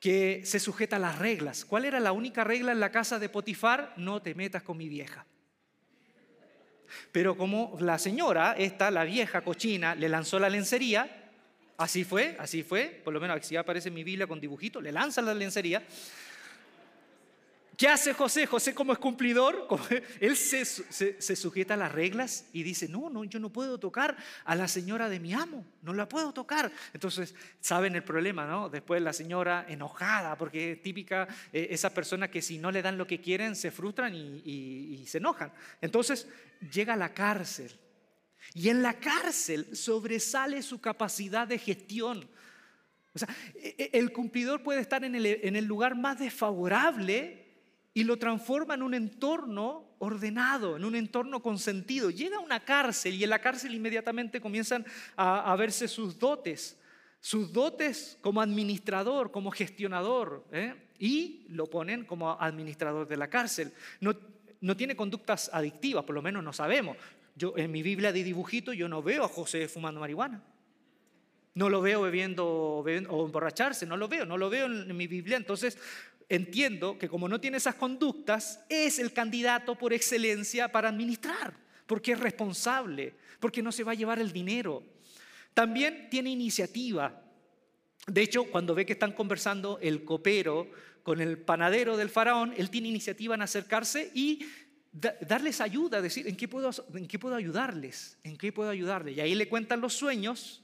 que 0.00 0.42
se 0.44 0.58
sujeta 0.58 0.96
a 0.96 0.98
las 0.98 1.20
reglas. 1.20 1.64
¿Cuál 1.64 1.84
era 1.84 2.00
la 2.00 2.10
única 2.10 2.42
regla 2.42 2.72
en 2.72 2.80
la 2.80 2.90
casa 2.90 3.20
de 3.20 3.28
Potifar? 3.28 3.94
No 3.96 4.20
te 4.22 4.34
metas 4.34 4.64
con 4.64 4.76
mi 4.76 4.88
vieja. 4.88 5.24
Pero 7.12 7.36
como 7.36 7.76
la 7.78 7.96
señora, 7.96 8.56
esta, 8.58 8.90
la 8.90 9.04
vieja 9.04 9.42
cochina, 9.42 9.94
le 9.94 10.08
lanzó 10.08 10.40
la 10.40 10.50
lencería, 10.50 11.30
así 11.76 12.02
fue, 12.02 12.34
así 12.40 12.64
fue, 12.64 13.02
por 13.04 13.14
lo 13.14 13.20
menos 13.20 13.36
aquí 13.36 13.54
aparece 13.54 13.92
mi 13.92 14.02
Biblia 14.02 14.26
con 14.26 14.40
dibujito, 14.40 14.80
le 14.80 14.90
lanza 14.90 15.22
la 15.22 15.32
lencería, 15.32 15.86
¿Qué 17.78 17.86
hace 17.86 18.12
José? 18.12 18.44
José 18.44 18.74
como 18.74 18.92
es 18.92 18.98
cumplidor, 18.98 19.68
él 20.20 20.36
se, 20.36 20.64
sujeta 21.36 21.74
a 21.74 21.76
las 21.76 21.92
reglas 21.92 22.46
y 22.52 22.64
dice, 22.64 22.88
no, 22.88 23.08
no, 23.08 23.22
yo 23.22 23.38
no 23.38 23.52
puedo 23.52 23.78
tocar 23.78 24.16
a 24.44 24.56
la 24.56 24.66
señora 24.66 25.08
de 25.08 25.20
mi 25.20 25.32
amo, 25.32 25.64
no 25.82 25.94
la 25.94 26.08
puedo 26.08 26.32
tocar. 26.32 26.72
Entonces, 26.92 27.36
saben 27.60 27.94
el 27.94 28.02
problema, 28.02 28.46
¿no? 28.48 28.68
Después 28.68 29.00
la 29.00 29.12
señora 29.12 29.64
enojada, 29.68 30.36
porque 30.36 30.72
es 30.72 30.82
típica 30.82 31.28
eh, 31.52 31.68
esa 31.70 31.94
persona 31.94 32.28
que 32.28 32.42
si 32.42 32.58
no 32.58 32.72
le 32.72 32.82
dan 32.82 32.98
lo 32.98 33.06
que 33.06 33.20
quieren, 33.20 33.54
se 33.54 33.70
frustran 33.70 34.12
y, 34.12 34.42
y 34.44 35.06
se 35.06 35.18
enojan. 35.18 35.52
Entonces, 35.80 36.26
llega 36.72 36.94
a 36.94 36.96
la 36.96 37.14
cárcel. 37.14 37.70
Y 38.54 38.70
en 38.70 38.82
la 38.82 38.94
cárcel 38.94 39.76
sobresale 39.76 40.62
su 40.62 40.80
capacidad 40.80 41.46
de 41.46 41.58
gestión. 41.58 42.28
O 43.14 43.18
sea, 43.20 43.28
e, 43.54 43.76
e, 43.78 43.98
el 43.98 44.10
cumplidor 44.10 44.64
puede 44.64 44.80
estar 44.80 45.04
en 45.04 45.14
el, 45.14 45.26
en 45.26 45.54
el 45.54 45.64
lugar 45.64 45.94
más 45.94 46.18
desfavorable 46.18 47.44
y 47.98 48.04
lo 48.04 48.16
transforma 48.16 48.74
en 48.74 48.84
un 48.84 48.94
entorno 48.94 49.96
ordenado, 49.98 50.76
en 50.76 50.84
un 50.84 50.94
entorno 50.94 51.42
consentido. 51.42 52.10
Llega 52.10 52.36
a 52.36 52.40
una 52.40 52.60
cárcel 52.64 53.16
y 53.16 53.24
en 53.24 53.30
la 53.30 53.40
cárcel 53.40 53.74
inmediatamente 53.74 54.40
comienzan 54.40 54.86
a, 55.16 55.56
verse 55.56 55.88
sus 55.88 56.16
dotes, 56.16 56.78
sus 57.18 57.52
dotes 57.52 58.16
como 58.20 58.40
administrador, 58.40 59.32
como 59.32 59.50
gestionador, 59.50 60.46
¿eh? 60.52 60.76
y 61.00 61.44
lo 61.48 61.66
ponen 61.66 62.04
como 62.04 62.40
administrador 62.40 63.08
de 63.08 63.16
la 63.16 63.28
cárcel. 63.28 63.72
No, 64.00 64.14
no 64.60 64.76
tiene 64.76 64.94
conductas 64.94 65.50
adictivas, 65.52 66.04
por 66.04 66.14
lo 66.14 66.22
menos 66.22 66.44
no 66.44 66.52
sabemos. 66.52 66.96
Yo 67.34 67.54
en 67.56 67.72
mi 67.72 67.82
Biblia 67.82 68.12
de 68.12 68.22
dibujito 68.22 68.72
yo 68.72 68.88
no 68.88 69.02
veo 69.02 69.24
a 69.24 69.28
José 69.28 69.66
fumando 69.66 69.98
marihuana. 69.98 70.40
No 71.54 71.68
lo 71.68 71.80
veo 71.80 72.02
bebiendo, 72.02 72.46
o 72.46 73.24
emborracharse, 73.26 73.86
no 73.86 73.96
lo 73.96 74.06
veo, 74.06 74.24
no 74.24 74.38
lo 74.38 74.48
veo 74.48 74.66
en 74.66 74.96
mi 74.96 75.08
Biblia. 75.08 75.36
Entonces, 75.36 75.76
entiendo 76.28 76.98
que 76.98 77.08
como 77.08 77.28
no 77.28 77.40
tiene 77.40 77.56
esas 77.56 77.74
conductas, 77.74 78.64
es 78.68 78.98
el 78.98 79.12
candidato 79.12 79.76
por 79.76 79.92
excelencia 79.92 80.70
para 80.70 80.88
administrar, 80.88 81.54
porque 81.86 82.12
es 82.12 82.20
responsable, 82.20 83.14
porque 83.40 83.62
no 83.62 83.72
se 83.72 83.84
va 83.84 83.92
a 83.92 83.96
llevar 83.96 84.18
el 84.18 84.32
dinero. 84.32 84.82
También 85.54 86.08
tiene 86.10 86.30
iniciativa. 86.30 87.22
De 88.06 88.22
hecho, 88.22 88.44
cuando 88.44 88.74
ve 88.74 88.86
que 88.86 88.92
están 88.92 89.12
conversando 89.12 89.78
el 89.80 90.04
copero 90.04 90.70
con 91.02 91.20
el 91.20 91.38
panadero 91.38 91.96
del 91.96 92.10
faraón, 92.10 92.54
él 92.56 92.70
tiene 92.70 92.88
iniciativa 92.88 93.34
en 93.34 93.42
acercarse 93.42 94.10
y 94.14 94.46
darles 94.92 95.60
ayuda, 95.60 96.00
decir, 96.00 96.26
¿en 96.26 96.36
qué, 96.36 96.48
puedo, 96.48 96.70
¿en 96.94 97.06
qué 97.06 97.18
puedo 97.18 97.34
ayudarles? 97.34 98.18
¿En 98.24 98.36
qué 98.36 98.52
puedo 98.52 98.70
ayudarles? 98.70 99.16
Y 99.16 99.20
ahí 99.20 99.34
le 99.34 99.48
cuentan 99.48 99.80
los 99.80 99.94
sueños 99.94 100.62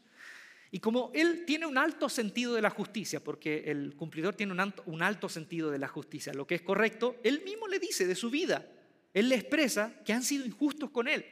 y 0.75 0.81
como 0.81 1.13
él 1.15 1.45
tiene 1.47 1.67
un 1.67 1.79
alto 1.79 2.09
sentido 2.09 2.53
de 2.53 2.61
la 2.61 2.69
justicia, 2.69 3.23
porque 3.23 3.63
el 3.67 3.95
cumplidor 3.95 4.35
tiene 4.35 4.53
un 4.87 5.03
alto, 5.03 5.29
sentido 5.29 5.71
de 5.71 5.79
la 5.79 5.87
justicia, 5.87 6.35
lo 6.35 6.49
que 6.49 6.57
es 6.57 6.63
correcto, 6.63 7.15
él 7.23 7.43
mismo 7.45 7.69
le 7.69 7.79
dice 7.79 8.09
de 8.09 8.17
su 8.17 8.29
vida, 8.29 8.67
él 9.13 9.29
le 9.29 9.37
expresa 9.37 9.95
que 10.05 10.13
han 10.13 10.25
sido 10.25 10.45
injustos 10.45 10.91
con 10.91 11.07
él. 11.07 11.25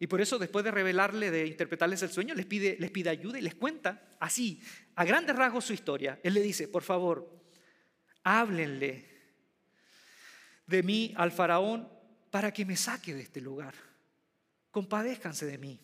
Y 0.00 0.08
por 0.08 0.20
eso 0.20 0.40
después 0.40 0.64
de 0.64 0.72
revelarle, 0.72 1.30
de 1.30 1.46
interpretarles 1.46 2.02
el 2.02 2.10
sueño, 2.10 2.34
les 2.34 2.46
pide, 2.46 2.78
ayuda 3.08 3.38
y 3.38 3.42
les 3.42 3.54
cuenta 3.54 4.08
así, 4.18 4.60
a 4.96 5.04
grandes 5.04 5.36
rasgos 5.36 5.66
su 5.66 5.72
historia. 5.72 6.18
Él 6.24 6.34
le 6.34 6.42
dice, 6.42 6.66
por 6.66 6.82
favor, 6.82 7.32
háblenle 8.24 9.04
de 10.66 10.82
mí 10.82 11.14
al 11.16 11.30
faraón 11.30 11.88
para 12.32 12.52
que 12.52 12.64
me 12.64 12.74
saque 12.74 13.14
de 13.14 13.22
este 13.22 13.40
lugar. 13.40 13.74
Compadézcanse 14.72 15.46
de 15.46 15.58
mí. 15.58 15.78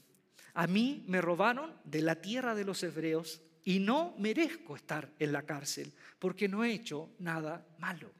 A 0.58 0.66
mí 0.66 1.04
me 1.06 1.20
robaron 1.20 1.70
de 1.84 2.00
la 2.00 2.14
tierra 2.14 2.54
de 2.54 2.64
los 2.64 2.82
hebreos 2.82 3.42
y 3.62 3.78
no 3.78 4.14
merezco 4.16 4.74
estar 4.74 5.12
en 5.18 5.30
la 5.32 5.42
cárcel 5.42 5.92
porque 6.18 6.48
no 6.48 6.64
he 6.64 6.72
hecho 6.72 7.10
nada 7.18 7.66
malo. 7.78 8.10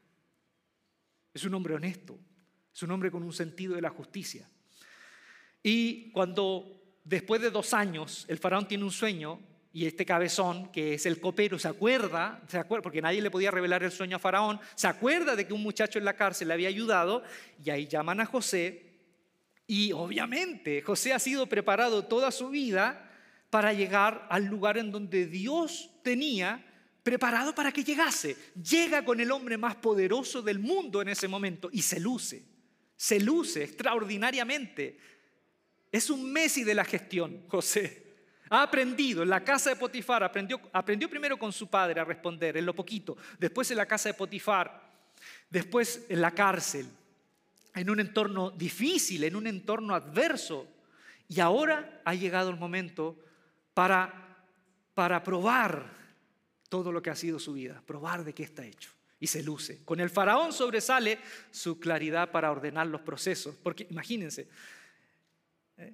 Es 1.33 1.45
un 1.45 1.55
hombre 1.55 1.73
honesto, 1.73 2.15
es 2.71 2.83
un 2.83 2.91
hombre 2.91 3.09
con 3.09 3.23
un 3.23 3.33
sentido 3.33 3.73
de 3.73 3.81
la 3.81 3.89
justicia. 3.89 4.47
Y 5.63 6.11
cuando 6.11 6.99
después 7.03 7.41
de 7.41 7.49
dos 7.49 7.73
años 7.73 8.25
el 8.27 8.37
faraón 8.37 8.67
tiene 8.67 8.83
un 8.83 8.91
sueño 8.91 9.39
y 9.73 9.87
este 9.87 10.05
cabezón, 10.05 10.71
que 10.71 10.93
es 10.93 11.07
el 11.07 11.19
copero, 11.19 11.57
se 11.57 11.69
acuerda, 11.69 12.43
se 12.47 12.59
acuerda, 12.59 12.83
porque 12.83 13.01
nadie 13.01 13.21
le 13.21 13.31
podía 13.31 13.49
revelar 13.49 13.81
el 13.81 13.91
sueño 13.91 14.17
a 14.17 14.19
Faraón, 14.19 14.59
se 14.75 14.87
acuerda 14.87 15.35
de 15.35 15.45
que 15.45 15.53
un 15.53 15.61
muchacho 15.61 15.99
en 15.99 16.05
la 16.05 16.15
cárcel 16.15 16.47
le 16.47 16.55
había 16.55 16.69
ayudado 16.69 17.23
y 17.63 17.69
ahí 17.69 17.87
llaman 17.87 18.19
a 18.19 18.25
José 18.25 18.86
y 19.67 19.91
obviamente 19.91 20.81
José 20.81 21.13
ha 21.13 21.19
sido 21.19 21.45
preparado 21.47 22.05
toda 22.05 22.31
su 22.31 22.49
vida 22.49 23.11
para 23.49 23.73
llegar 23.73 24.25
al 24.29 24.45
lugar 24.45 24.77
en 24.77 24.91
donde 24.91 25.27
Dios 25.27 25.89
tenía 26.03 26.63
preparado 27.03 27.53
para 27.53 27.71
que 27.71 27.83
llegase. 27.83 28.37
Llega 28.55 29.03
con 29.03 29.19
el 29.19 29.31
hombre 29.31 29.57
más 29.57 29.75
poderoso 29.75 30.41
del 30.41 30.59
mundo 30.59 31.01
en 31.01 31.09
ese 31.09 31.27
momento 31.27 31.69
y 31.71 31.81
se 31.81 31.99
luce, 31.99 32.43
se 32.95 33.19
luce 33.19 33.63
extraordinariamente. 33.63 34.99
Es 35.91 36.09
un 36.09 36.31
Messi 36.31 36.63
de 36.63 36.75
la 36.75 36.85
gestión, 36.85 37.43
José. 37.47 38.05
Ha 38.49 38.63
aprendido 38.63 39.23
en 39.23 39.29
la 39.29 39.43
casa 39.43 39.69
de 39.69 39.75
Potifar, 39.75 40.23
aprendió, 40.23 40.61
aprendió 40.71 41.09
primero 41.09 41.37
con 41.37 41.51
su 41.51 41.69
padre 41.69 41.99
a 41.99 42.05
responder 42.05 42.55
en 42.55 42.65
lo 42.65 42.73
poquito, 42.73 43.17
después 43.37 43.69
en 43.71 43.77
la 43.77 43.85
casa 43.85 44.07
de 44.07 44.13
Potifar, 44.13 44.89
después 45.49 46.05
en 46.07 46.21
la 46.21 46.31
cárcel, 46.31 46.87
en 47.79 47.89
un 47.89 47.99
entorno 47.99 48.51
difícil, 48.51 49.23
en 49.23 49.35
un 49.35 49.47
entorno 49.47 49.95
adverso. 49.95 50.67
Y 51.27 51.39
ahora 51.39 52.01
ha 52.05 52.13
llegado 52.13 52.49
el 52.49 52.57
momento 52.57 53.17
para, 53.73 54.45
para 54.93 55.23
probar 55.23 55.97
todo 56.69 56.91
lo 56.91 57.01
que 57.01 57.09
ha 57.09 57.15
sido 57.15 57.39
su 57.39 57.53
vida, 57.53 57.81
probar 57.85 58.23
de 58.23 58.33
qué 58.33 58.43
está 58.43 58.65
hecho. 58.65 58.91
Y 59.19 59.27
se 59.27 59.41
luce. 59.41 59.83
Con 59.83 59.99
el 59.99 60.09
faraón 60.09 60.53
sobresale 60.53 61.17
su 61.51 61.79
claridad 61.79 62.31
para 62.31 62.51
ordenar 62.51 62.87
los 62.87 63.01
procesos. 63.01 63.55
Porque 63.63 63.87
imagínense, 63.89 64.47
¿eh? 65.77 65.93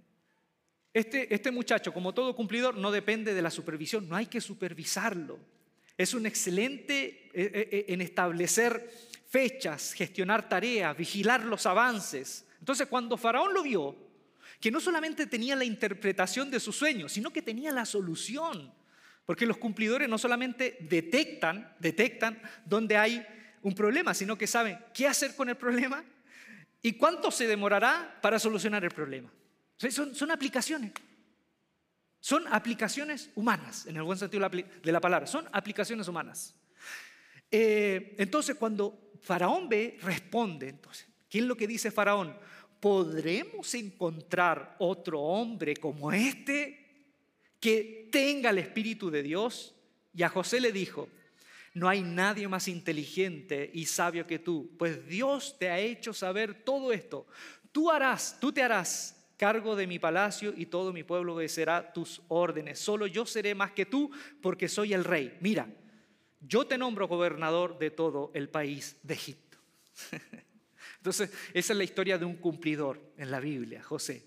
este, 0.94 1.34
este 1.34 1.52
muchacho, 1.52 1.94
como 1.94 2.14
todo 2.14 2.36
cumplidor, 2.36 2.76
no 2.76 2.92
depende 2.92 3.34
de 3.34 3.42
la 3.42 3.50
supervisión, 3.50 4.10
no 4.10 4.16
hay 4.16 4.26
que 4.26 4.42
supervisarlo. 4.42 5.40
Es 5.98 6.14
un 6.14 6.26
excelente 6.26 7.30
eh, 7.34 7.70
eh, 7.72 7.86
en 7.90 8.02
establecer 8.02 8.92
fechas, 9.34 9.94
gestionar 9.94 10.48
tareas, 10.48 10.96
vigilar 10.96 11.44
los 11.44 11.66
avances. 11.66 12.46
Entonces 12.60 12.86
cuando 12.86 13.18
Faraón 13.18 13.52
lo 13.52 13.64
vio, 13.64 13.98
que 14.60 14.70
no 14.70 14.80
solamente 14.80 15.26
tenía 15.26 15.56
la 15.56 15.64
interpretación 15.64 16.52
de 16.52 16.60
su 16.60 16.72
sueño, 16.72 17.10
sino 17.10 17.34
que 17.34 17.42
tenía 17.42 17.72
la 17.72 17.84
solución. 17.84 18.72
Porque 19.26 19.48
los 19.48 19.58
cumplidores 19.58 20.08
no 20.08 20.20
solamente 20.20 20.78
detectan, 20.82 21.76
detectan 21.80 22.40
donde 22.64 22.96
hay 22.96 23.26
un 23.64 23.74
problema, 23.74 24.14
sino 24.14 24.38
que 24.38 24.46
saben 24.46 24.78
qué 24.94 25.08
hacer 25.08 25.36
con 25.36 25.50
el 25.50 25.56
problema 25.56 26.04
y 26.84 26.94
cuánto 26.94 27.32
se 27.32 27.48
demorará 27.48 28.20
para 28.22 28.38
solucionar 28.38 28.84
el 28.84 28.92
problema. 28.92 29.34
Son, 29.78 30.14
son 30.14 30.30
aplicaciones. 30.30 30.92
Son 32.20 32.46
aplicaciones 32.54 33.32
humanas, 33.34 33.88
en 33.88 33.98
el 33.98 34.04
buen 34.04 34.20
sentido 34.20 34.48
de 34.48 34.92
la 34.92 35.02
palabra. 35.02 35.26
Son 35.26 35.50
aplicaciones 35.52 36.08
humanas. 36.08 36.56
Eh, 37.50 38.16
entonces, 38.20 38.56
cuando 38.56 39.13
Faraón 39.24 39.70
ve, 39.70 39.98
responde 40.02 40.70
entonces. 40.70 41.08
¿Qué 41.30 41.40
es 41.40 41.46
lo 41.46 41.58
que 41.58 41.66
dice 41.66 41.90
Faraón? 41.90 42.38
¿Podremos 42.80 43.74
encontrar 43.74 44.76
otro 44.80 45.22
hombre 45.22 45.76
como 45.78 46.12
este 46.12 46.86
que 47.60 48.10
tenga 48.12 48.50
el 48.50 48.60
Espíritu 48.60 49.10
de 49.10 49.24
Dios? 49.24 49.74
Y 50.14 50.24
a 50.24 50.30
José 50.30 50.60
le 50.60 50.72
dijo, 50.72 51.08
no 51.74 51.90
hay 51.90 52.02
nadie 52.02 52.48
más 52.48 52.68
inteligente 52.68 53.72
y 53.74 53.86
sabio 53.86 54.28
que 54.28 54.40
tú, 54.40 54.76
pues 54.78 55.08
Dios 55.08 55.58
te 55.58 55.70
ha 55.70 55.80
hecho 55.80 56.14
saber 56.14 56.64
todo 56.64 56.92
esto. 56.92 57.26
Tú 57.72 57.90
harás, 57.90 58.38
tú 58.40 58.52
te 58.52 58.62
harás 58.62 59.26
cargo 59.38 59.76
de 59.76 59.88
mi 59.88 59.98
palacio 59.98 60.54
y 60.56 60.68
todo 60.68 60.94
mi 60.94 61.04
pueblo 61.04 61.34
obedecerá 61.34 61.92
tus 61.94 62.22
órdenes. 62.28 62.78
Solo 62.80 63.08
yo 63.08 63.26
seré 63.26 63.56
más 63.56 63.72
que 63.72 63.86
tú 63.86 64.12
porque 64.42 64.68
soy 64.68 64.94
el 64.94 65.04
rey. 65.04 65.38
Mira, 65.42 65.68
yo 66.48 66.66
te 66.66 66.78
nombro 66.78 67.08
gobernador 67.08 67.78
de 67.80 67.92
todo 67.92 68.32
el 68.34 68.50
país 68.50 68.98
de 69.04 69.14
Egipto. 69.14 69.58
Entonces, 70.98 71.32
esa 71.54 71.74
es 71.74 71.78
la 71.78 71.84
historia 71.84 72.18
de 72.18 72.26
un 72.26 72.38
cumplidor 72.38 73.00
en 73.18 73.32
la 73.32 73.40
Biblia, 73.40 73.84
José. 73.84 74.24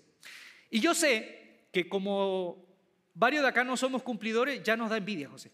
Y 0.69 0.79
yo 0.79 0.93
sé 0.93 1.67
que 1.71 1.87
como 1.87 2.65
varios 3.13 3.41
de 3.41 3.49
acá 3.49 3.63
no 3.63 3.77
somos 3.77 4.03
cumplidores, 4.03 4.61
ya 4.63 4.75
nos 4.77 4.89
da 4.89 4.97
envidia, 4.97 5.29
José. 5.29 5.51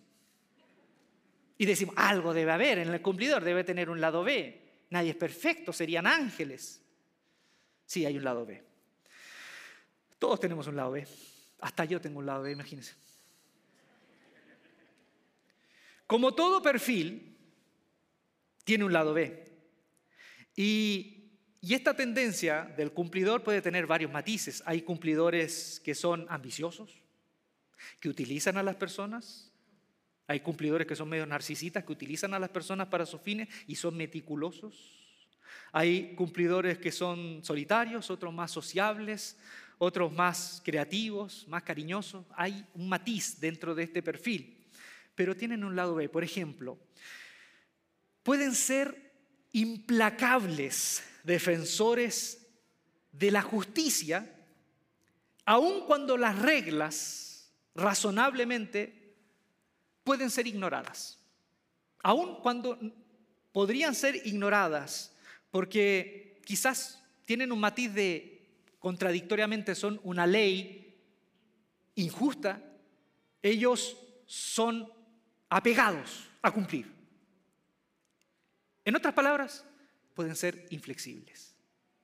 Y 1.58 1.66
decimos, 1.66 1.96
algo 1.98 2.34
debe 2.34 2.52
haber 2.52 2.80
en 2.80 2.90
el 2.90 3.02
cumplidor, 3.02 3.44
debe 3.44 3.64
tener 3.64 3.90
un 3.90 4.02
lado 4.02 4.24
B. 4.24 4.62
Nadie 4.90 5.12
es 5.12 5.16
perfecto, 5.16 5.72
serían 5.72 6.08
ángeles. 6.08 6.82
Sí, 7.86 8.06
hay 8.06 8.18
un 8.18 8.24
lado 8.24 8.46
B. 8.46 8.64
Todos 10.20 10.40
tenemos 10.40 10.68
un 10.68 10.76
lado 10.76 10.92
B. 10.92 11.08
Hasta 11.62 11.86
yo 11.86 12.02
tengo 12.02 12.20
un 12.20 12.26
lado 12.26 12.44
B, 12.44 12.52
imagínense. 12.52 12.96
Como 16.14 16.36
todo 16.36 16.62
perfil, 16.62 17.36
tiene 18.64 18.84
un 18.84 18.94
lado 18.94 19.16
B. 19.16 19.46
Y, 20.56 21.32
esta 21.60 21.96
tendencia 21.96 22.72
del 22.78 22.92
cumplidor 22.92 23.42
puede 23.44 23.64
tener 23.64 23.88
varios 23.88 24.12
matices. 24.12 24.62
Hay 24.68 24.84
cumplidores 24.84 25.82
que 25.84 25.96
son 25.96 26.28
ambiciosos, 26.30 27.02
que 28.00 28.10
utilizan 28.10 28.58
a 28.58 28.62
las 28.62 28.76
personas. 28.76 29.52
Hay 30.28 30.42
cumplidores 30.42 30.86
que 30.86 30.96
son 30.96 31.10
medio 31.10 31.26
narcisistas, 31.26 31.84
que 31.84 31.94
utilizan 31.94 32.36
a 32.36 32.40
las 32.40 32.52
personas 32.52 32.90
para 32.90 33.08
sus 33.08 33.20
fines 33.20 33.50
y 33.66 33.74
son 33.74 33.98
meticulosos. 33.98 35.26
Hay 35.72 36.14
cumplidores 36.14 36.78
que 36.78 36.92
son 36.92 37.44
solitarios, 37.44 38.12
otros 38.12 38.32
más 38.32 38.52
sociables, 38.52 39.36
otros 39.80 40.14
más 40.14 40.62
creativos, 40.64 41.48
más 41.48 41.64
cariñosos. 41.64 42.24
Hay 42.36 42.64
un 42.76 42.88
matiz 42.88 43.40
dentro 43.40 43.74
de 43.74 43.82
este 43.82 44.04
perfil, 44.04 44.63
pero 45.16 45.36
tienen 45.36 45.64
un 45.64 45.76
lado 45.76 45.96
B. 45.96 46.10
Por 46.10 46.24
ejemplo, 46.24 46.78
pueden 48.24 48.56
ser 48.56 49.14
implacables 49.52 51.04
defensores 51.24 52.48
de 53.12 53.32
la 53.32 53.42
justicia, 53.42 54.34
aun 55.46 55.86
cuando 55.86 56.18
las 56.18 56.40
reglas 56.40 57.54
razonablemente 57.76 59.16
pueden 60.04 60.30
ser 60.30 60.48
ignoradas. 60.48 61.20
Aun 62.02 62.42
cuando 62.42 62.78
podrían 63.52 63.96
ser 63.96 64.16
ignoradas, 64.28 65.14
porque 65.52 66.42
quizás 66.46 67.02
tienen 67.26 67.52
un 67.52 67.60
matiz 67.60 67.94
de 67.94 68.34
contradictoriamente 68.80 69.76
son 69.76 70.02
una 70.04 70.28
ley 70.28 71.00
injusta, 71.96 72.62
ellos 73.42 73.98
son 74.26 74.92
apegados 75.56 76.30
a 76.42 76.52
cumplir. 76.52 76.92
En 78.86 78.96
otras 78.96 79.14
palabras, 79.14 79.66
pueden 80.14 80.36
ser 80.36 80.66
inflexibles. 80.72 81.56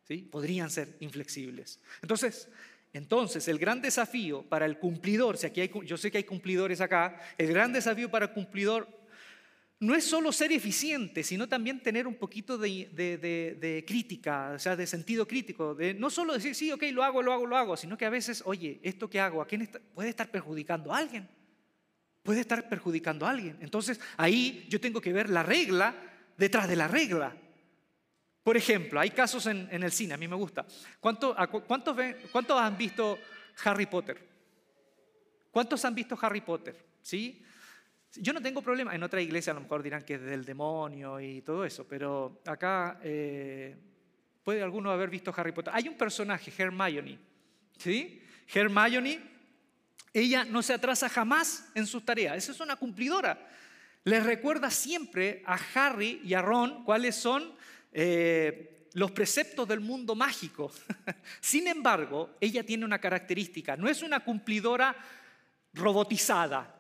¿sí? 0.04 0.18
Podrían 0.18 0.70
ser 0.70 0.96
inflexibles. 1.00 1.80
Entonces, 2.02 2.48
entonces, 2.94 3.48
el 3.48 3.60
gran 3.60 3.82
desafío 3.82 4.44
para 4.44 4.66
el 4.66 4.80
cumplidor, 4.80 5.38
si 5.38 5.46
aquí 5.46 5.62
hay, 5.62 5.72
yo 5.86 5.98
sé 5.98 6.10
que 6.10 6.18
hay 6.18 6.24
cumplidores 6.24 6.82
acá, 6.82 7.20
el 7.38 7.50
gran 7.50 7.72
desafío 7.72 8.10
para 8.10 8.26
el 8.26 8.32
cumplidor 8.32 8.88
no 9.82 9.96
es 9.96 10.04
solo 10.04 10.32
ser 10.32 10.52
eficiente, 10.52 11.24
sino 11.24 11.48
también 11.48 11.82
tener 11.82 12.06
un 12.06 12.16
poquito 12.16 12.58
de, 12.58 13.84
crítica, 13.88 14.52
o 14.56 14.60
sea, 14.60 14.76
de 14.76 14.86
sentido 14.88 15.28
crítico, 15.28 15.74
de 15.74 15.94
no 15.94 16.10
solo 16.10 16.34
decir, 16.34 16.54
sí, 16.54 16.72
ok, 16.72 16.84
lo 16.92 17.04
hago, 17.04 17.22
lo 17.22 17.32
hago, 17.32 17.46
lo 17.46 17.56
hago, 17.56 17.78
sino 17.78 17.98
que 17.98 18.06
a 18.06 18.10
veces, 18.10 18.44
oye, 18.46 18.80
esto 18.84 19.10
que 19.10 19.20
hago, 19.20 19.42
¿a 19.42 19.48
quién 19.48 19.70
puede 19.94 20.10
estar 20.10 20.30
perjudicando 20.30 20.94
a 20.94 20.98
alguien? 20.98 21.30
Puede 22.30 22.42
estar 22.42 22.70
perjudicando 22.70 23.26
a 23.26 23.32
alguien. 23.32 23.58
Entonces, 23.60 24.00
ahí 24.16 24.68
yo 24.70 24.80
tengo 24.80 25.02
que 25.02 25.12
ver 25.12 25.32
la 25.32 25.42
regla 25.42 25.96
detrás 26.38 26.68
de 26.68 26.76
la 26.76 26.88
regla. 26.88 27.36
Por 28.44 28.56
ejemplo, 28.56 29.00
hay 29.00 29.10
casos 29.10 29.48
en, 29.48 29.68
el 29.72 29.92
cine, 29.92 30.14
a 30.14 30.18
mí 30.18 30.28
me 30.28 30.36
gusta. 30.36 30.64
¿Cuántos, 31.00 31.36
cuántos, 31.66 31.98
¿Cuántos 32.32 32.62
han 32.62 32.78
visto 32.78 33.18
Harry 33.64 33.88
Potter? 33.88 34.24
¿Cuántos 35.50 35.84
han 35.86 35.96
visto 35.96 36.16
Harry 36.22 36.42
Potter? 36.42 36.76
¿Sí? 37.02 37.44
Yo 38.18 38.32
no 38.32 38.44
tengo 38.44 38.62
problema, 38.62 38.94
en 38.94 39.02
otra 39.02 39.22
iglesia 39.22 39.50
a 39.50 39.56
lo 39.56 39.62
mejor 39.62 39.82
dirán 39.82 40.04
que 40.04 40.14
es 40.14 40.22
del 40.22 40.46
demonio 40.46 41.20
y 41.20 41.42
todo 41.42 41.66
eso, 41.66 41.88
pero 41.88 42.44
acá 42.46 43.00
eh, 43.02 43.76
puede 44.44 44.62
alguno 44.62 44.92
haber 44.92 45.10
visto 45.10 45.34
Harry 45.36 45.52
Potter. 45.52 45.74
Hay 45.76 45.88
un 45.88 45.98
personaje, 45.98 46.54
Hermione, 46.56 47.18
¿sí? 47.76 48.22
Hermione, 48.54 49.39
ella 50.14 50.44
no 50.46 50.62
se 50.62 50.74
atrasa 50.74 51.10
jamás 51.10 51.66
en 51.76 51.86
sus 51.86 52.04
tareas, 52.04 52.38
esa 52.38 52.52
es 52.52 52.60
una 52.60 52.76
cumplidora. 52.76 53.48
Les 54.04 54.24
recuerda 54.24 54.72
siempre 54.72 55.44
a 55.46 55.60
Harry 55.76 56.22
y 56.24 56.34
a 56.34 56.42
Ron 56.42 56.84
cuáles 56.84 57.16
son 57.16 57.54
eh, 57.92 58.88
los 58.94 59.12
preceptos 59.12 59.68
del 59.68 59.82
mundo 59.82 60.16
mágico. 60.16 60.72
Sin 61.42 61.68
embargo, 61.68 62.32
ella 62.40 62.66
tiene 62.66 62.86
una 62.86 63.00
característica, 63.00 63.78
no 63.78 63.90
es 63.90 64.02
una 64.02 64.22
cumplidora 64.22 64.96
robotizada, 65.74 66.76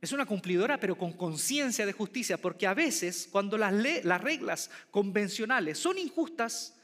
es 0.00 0.12
una 0.12 0.26
cumplidora, 0.26 0.78
pero 0.78 0.96
con 0.96 1.12
conciencia 1.12 1.86
de 1.86 1.92
justicia, 1.92 2.36
porque 2.36 2.66
a 2.66 2.74
veces 2.74 3.28
cuando 3.30 3.56
las, 3.56 3.72
las, 4.04 4.20
reglas 4.20 4.70
convencionales 4.90 5.78
son 5.78 5.96
injustas, 5.96 6.76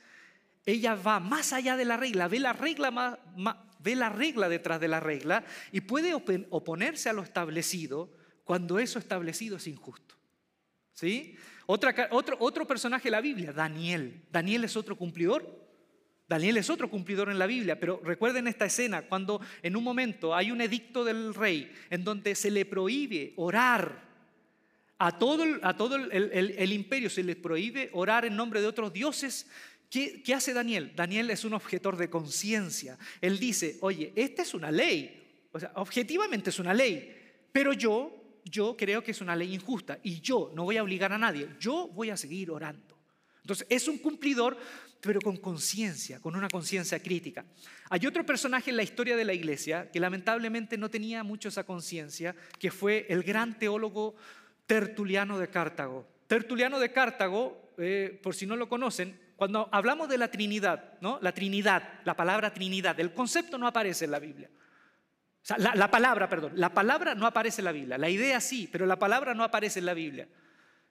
ella 0.64 0.94
va 0.94 1.18
más 1.18 1.52
allá 1.52 1.76
de 1.76 1.84
la 1.84 1.96
regla, 1.96 2.28
ve 2.28 2.38
la 2.38 2.52
regla, 2.52 3.18
ve 3.88 3.96
la 3.96 4.10
regla 4.10 4.50
detrás 4.50 4.78
de 4.80 4.88
la 4.88 5.00
regla 5.00 5.46
y 5.72 5.80
puede 5.80 6.12
oponerse 6.12 7.08
a 7.08 7.14
lo 7.14 7.22
establecido 7.22 8.10
cuando 8.44 8.78
eso 8.78 8.98
establecido 8.98 9.56
es 9.56 9.66
injusto. 9.66 10.14
¿Sí? 10.92 11.36
otro, 11.64 11.90
otro 12.40 12.66
personaje 12.66 13.04
de 13.04 13.12
la 13.12 13.22
Biblia, 13.22 13.52
Daniel. 13.52 14.26
Daniel 14.30 14.64
es 14.64 14.76
otro 14.76 14.96
cumplidor, 14.96 15.48
Daniel 16.28 16.58
es 16.58 16.68
otro 16.68 16.90
cumplidor 16.90 17.30
en 17.30 17.38
la 17.38 17.46
Biblia, 17.46 17.80
pero 17.80 18.02
recuerden 18.04 18.46
esta 18.46 18.66
escena 18.66 19.02
cuando 19.02 19.40
en 19.62 19.74
un 19.74 19.84
momento 19.84 20.34
hay 20.34 20.50
un 20.50 20.60
edicto 20.60 21.02
del 21.02 21.32
rey 21.34 21.72
en 21.88 22.04
donde 22.04 22.34
se 22.34 22.50
le 22.50 22.66
prohíbe 22.66 23.32
orar 23.36 24.06
a 24.98 25.16
todo, 25.18 25.44
a 25.62 25.76
todo 25.76 25.96
el, 25.96 26.72
imperio, 26.72 27.08
se 27.08 27.22
le 27.22 27.36
prohíbe 27.36 27.88
orar 27.94 28.26
en 28.26 28.36
nombre 28.36 28.60
de 28.60 28.66
otros 28.66 28.92
dioses. 28.92 29.48
¿Qué, 29.90 30.22
¿Qué 30.22 30.34
hace 30.34 30.52
Daniel? 30.52 30.92
Daniel 30.94 31.30
es 31.30 31.44
un 31.44 31.54
objetor 31.54 31.96
de 31.96 32.10
conciencia. 32.10 32.98
Él 33.20 33.38
dice, 33.38 33.78
oye, 33.80 34.12
esta 34.14 34.42
es 34.42 34.54
una 34.54 34.70
ley, 34.70 35.46
o 35.52 35.58
sea, 35.58 35.72
objetivamente 35.76 36.50
es 36.50 36.58
una 36.58 36.74
ley, 36.74 37.14
pero 37.52 37.72
yo, 37.72 38.40
yo 38.44 38.76
creo 38.76 39.02
que 39.02 39.12
es 39.12 39.20
una 39.20 39.34
ley 39.34 39.54
injusta 39.54 39.98
y 40.02 40.20
yo 40.20 40.52
no 40.54 40.64
voy 40.64 40.76
a 40.76 40.82
obligar 40.82 41.12
a 41.12 41.18
nadie, 41.18 41.48
yo 41.58 41.88
voy 41.88 42.10
a 42.10 42.16
seguir 42.16 42.50
orando. 42.50 42.98
Entonces, 43.42 43.66
es 43.70 43.88
un 43.88 43.98
cumplidor 43.98 44.58
pero 45.00 45.20
con 45.20 45.36
conciencia, 45.36 46.20
con 46.20 46.34
una 46.34 46.48
conciencia 46.48 47.00
crítica. 47.00 47.44
Hay 47.90 48.06
otro 48.06 48.26
personaje 48.26 48.70
en 48.70 48.76
la 48.76 48.82
historia 48.82 49.16
de 49.16 49.24
la 49.24 49.32
iglesia 49.32 49.90
que 49.90 50.00
lamentablemente 50.00 50.76
no 50.76 50.90
tenía 50.90 51.22
mucho 51.22 51.48
esa 51.48 51.64
conciencia, 51.64 52.34
que 52.58 52.70
fue 52.70 53.06
el 53.08 53.22
gran 53.22 53.58
teólogo 53.58 54.16
Tertuliano 54.66 55.38
de 55.38 55.48
Cartago. 55.48 56.06
Tertuliano 56.26 56.78
de 56.78 56.92
Cartago, 56.92 57.70
eh, 57.78 58.18
por 58.22 58.34
si 58.34 58.44
no 58.44 58.56
lo 58.56 58.68
conocen, 58.68 59.18
cuando 59.38 59.68
hablamos 59.70 60.08
de 60.08 60.18
la 60.18 60.32
Trinidad, 60.32 60.94
¿no? 61.00 61.20
la 61.22 61.30
Trinidad, 61.30 62.00
la 62.04 62.16
palabra 62.16 62.52
Trinidad, 62.52 62.98
el 62.98 63.14
concepto 63.14 63.56
no 63.56 63.68
aparece 63.68 64.06
en 64.06 64.10
la 64.10 64.18
Biblia. 64.18 64.50
La, 65.58 65.76
la 65.76 65.88
palabra, 65.88 66.28
perdón, 66.28 66.54
la 66.56 66.74
palabra 66.74 67.14
no 67.14 67.24
aparece 67.24 67.60
en 67.60 67.66
la 67.66 67.70
Biblia, 67.72 67.96
la 67.98 68.10
idea 68.10 68.40
sí, 68.40 68.68
pero 68.70 68.84
la 68.84 68.98
palabra 68.98 69.34
no 69.34 69.44
aparece 69.44 69.78
en 69.78 69.86
la 69.86 69.94
Biblia. 69.94 70.26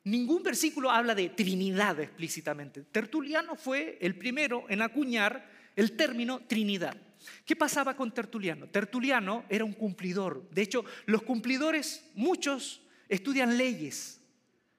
Ningún 0.06 0.44
versículo 0.44 0.90
habla 0.90 1.14
de 1.14 1.28
Trinidad 1.28 2.00
explícitamente. 2.00 2.84
Tertuliano 2.84 3.58
fue 3.58 3.98
el 4.00 4.18
primero 4.18 4.64
en 4.70 4.82
acuñar 4.82 5.46
el 5.76 5.98
término 5.98 6.40
Trinidad. 6.48 6.96
¿Qué 7.44 7.58
pasaba 7.58 7.98
con 7.98 8.14
Tertuliano? 8.14 8.68
Tertuliano 8.68 9.44
era 9.50 9.66
un 9.66 9.74
cumplidor. 9.74 10.50
De 10.52 10.62
hecho, 10.62 10.86
los 11.06 11.24
cumplidores, 11.24 12.10
muchos, 12.16 12.82
estudian 13.10 13.58
leyes, 13.58 14.22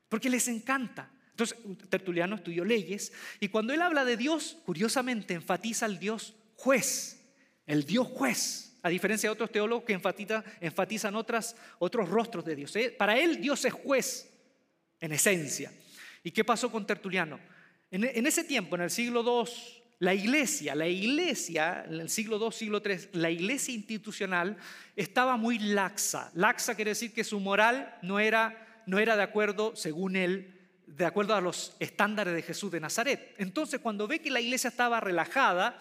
porque 0.09 0.31
les 0.31 0.48
encanta. 0.48 1.11
Entonces, 1.38 1.57
Tertuliano 1.88 2.35
estudió 2.35 2.64
leyes 2.64 3.12
y 3.38 3.46
cuando 3.46 3.72
él 3.72 3.81
habla 3.81 4.05
de 4.05 4.16
Dios, 4.16 4.57
curiosamente 4.66 5.35
enfatiza 5.35 5.87
al 5.87 6.01
Dios 6.01 6.35
juez, 6.57 7.20
el 7.64 7.85
Dios 7.85 8.09
juez, 8.09 8.77
a 8.83 8.88
diferencia 8.88 9.29
de 9.29 9.35
otros 9.35 9.53
teólogos 9.53 9.85
que 9.85 9.92
enfatizan, 9.92 11.14
otros 11.14 12.09
rostros 12.09 12.44
de 12.44 12.57
Dios. 12.57 12.74
¿eh? 12.74 12.90
Para 12.90 13.16
él 13.16 13.40
Dios 13.40 13.64
es 13.64 13.72
juez, 13.72 14.35
en 14.98 15.12
esencia. 15.12 15.72
¿Y 16.24 16.33
qué 16.33 16.42
pasó 16.42 16.72
con 16.72 16.85
Tertuliano? 16.85 17.38
En, 17.88 18.27
ese 18.27 18.42
tiempo, 18.42 18.74
en 18.74 18.83
el 18.83 18.90
siglo 18.90 19.22
II, 19.22 19.53
la 20.01 20.14
iglesia, 20.14 20.74
la 20.74 20.88
iglesia, 20.88 21.85
en 21.87 22.01
el 22.01 22.11
siglo 22.11 22.44
II, 22.44 22.51
siglo 22.51 22.83
III, 22.85 23.11
la 23.12 23.31
iglesia 23.31 23.72
institucional 23.72 24.57
estaba 24.96 25.37
muy 25.37 25.61
laxa. 25.61 26.33
Laxa 26.35 26.74
quiere 26.74 26.90
decir 26.90 27.12
que 27.12 27.22
su 27.22 27.38
moral 27.38 27.96
no 28.03 28.18
era, 28.18 28.83
no 28.87 28.98
era 28.98 29.16
de 29.16 29.22
acuerdo, 29.22 29.77
según 29.77 30.16
él, 30.16 30.58
de 30.96 31.05
acuerdo 31.05 31.35
a 31.35 31.40
los 31.40 31.77
estándares 31.79 32.35
de 32.35 32.42
Jesús 32.42 32.72
de 32.72 32.81
Nazaret. 32.81 33.35
Entonces, 33.38 33.81
cuando 33.81 34.09
ve 34.09 34.20
que 34.20 34.31
la 34.31 34.40
iglesia 34.40 34.68
estaba 34.68 35.01
relajada, 35.01 35.79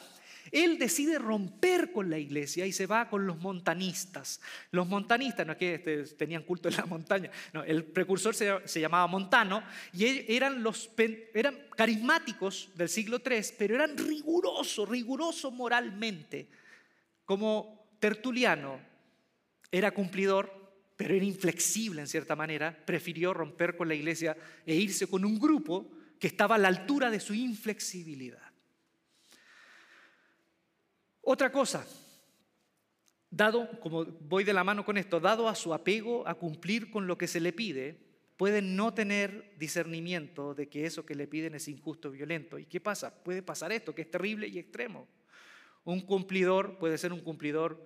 Él 0.51 0.77
decide 0.77 1.17
romper 1.17 1.91
con 1.91 2.09
la 2.09 2.17
iglesia 2.17 2.65
y 2.65 2.71
se 2.71 2.85
va 2.85 3.09
con 3.09 3.25
los 3.25 3.37
montanistas. 3.39 4.41
Los 4.71 4.87
montanistas, 4.87 5.45
no 5.45 5.53
es 5.53 5.57
que 5.57 5.75
este, 5.75 6.03
tenían 6.15 6.43
culto 6.43 6.69
en 6.69 6.75
la 6.75 6.85
montaña, 6.85 7.31
el 7.65 7.83
precursor 7.85 8.35
se, 8.35 8.79
llamaba 8.79 9.07
Montano 9.07 9.63
y 9.93 10.05
e, 10.05 10.25
eran, 10.35 10.61
los, 10.61 10.89
eran 11.33 11.57
carismáticos 11.75 12.69
del 12.75 12.89
siglo 12.89 13.21
III, 13.25 13.41
pero 13.57 13.75
eran 13.75 13.97
rigurosos, 13.97 14.87
rigurosos 14.87 15.53
moralmente. 15.53 16.49
Como 17.25 17.87
Tertuliano 17.99 18.79
era 19.71 19.91
cumplidor, 19.91 20.66
pero 20.97 21.13
era 21.13 21.23
inflexible 21.23 22.01
en 22.01 22.07
cierta 22.07 22.35
manera, 22.35 22.75
prefirió 22.85 23.33
romper 23.33 23.77
con 23.77 23.87
la 23.87 23.95
iglesia 23.95 24.35
e 24.65 24.75
irse 24.75 25.07
con 25.07 25.23
un 25.23 25.39
grupo 25.39 25.89
que 26.19 26.27
estaba 26.27 26.55
a 26.55 26.57
la 26.57 26.67
altura 26.67 27.11
de 27.11 27.19
su 27.19 27.35
inflexibilidad. 27.35 28.51
Otra 31.21 31.51
cosa, 31.51 31.85
dado, 33.29 33.79
como 33.79 34.05
voy 34.05 34.43
de 34.43 34.53
la 34.53 34.63
mano 34.63 34.83
con 34.83 34.97
esto, 34.97 35.19
dado 35.19 35.47
a 35.47 35.55
su 35.55 35.73
apego 35.73 36.27
a 36.27 36.33
cumplir 36.33 36.89
con 36.89 37.05
lo 37.05 37.17
que 37.17 37.27
se 37.27 37.39
le 37.39 37.53
pide, 37.53 37.99
pueden 38.35 38.75
no 38.75 38.93
tener 38.93 39.53
discernimiento 39.57 40.55
de 40.55 40.67
que 40.67 40.85
eso 40.85 41.05
que 41.05 41.15
le 41.15 41.27
piden 41.27 41.53
es 41.53 41.67
injusto, 41.67 42.09
violento. 42.09 42.57
¿Y 42.57 42.65
qué 42.65 42.79
pasa? 42.79 43.23
Puede 43.23 43.43
pasar 43.43 43.71
esto, 43.71 43.93
que 43.93 44.03
es 44.03 44.09
terrible 44.09 44.47
y 44.47 44.57
extremo. 44.57 45.07
Un 45.83 46.01
cumplidor 46.01 46.77
puede 46.79 46.97
ser 46.97 47.13
un 47.13 47.21
cumplidor, 47.21 47.85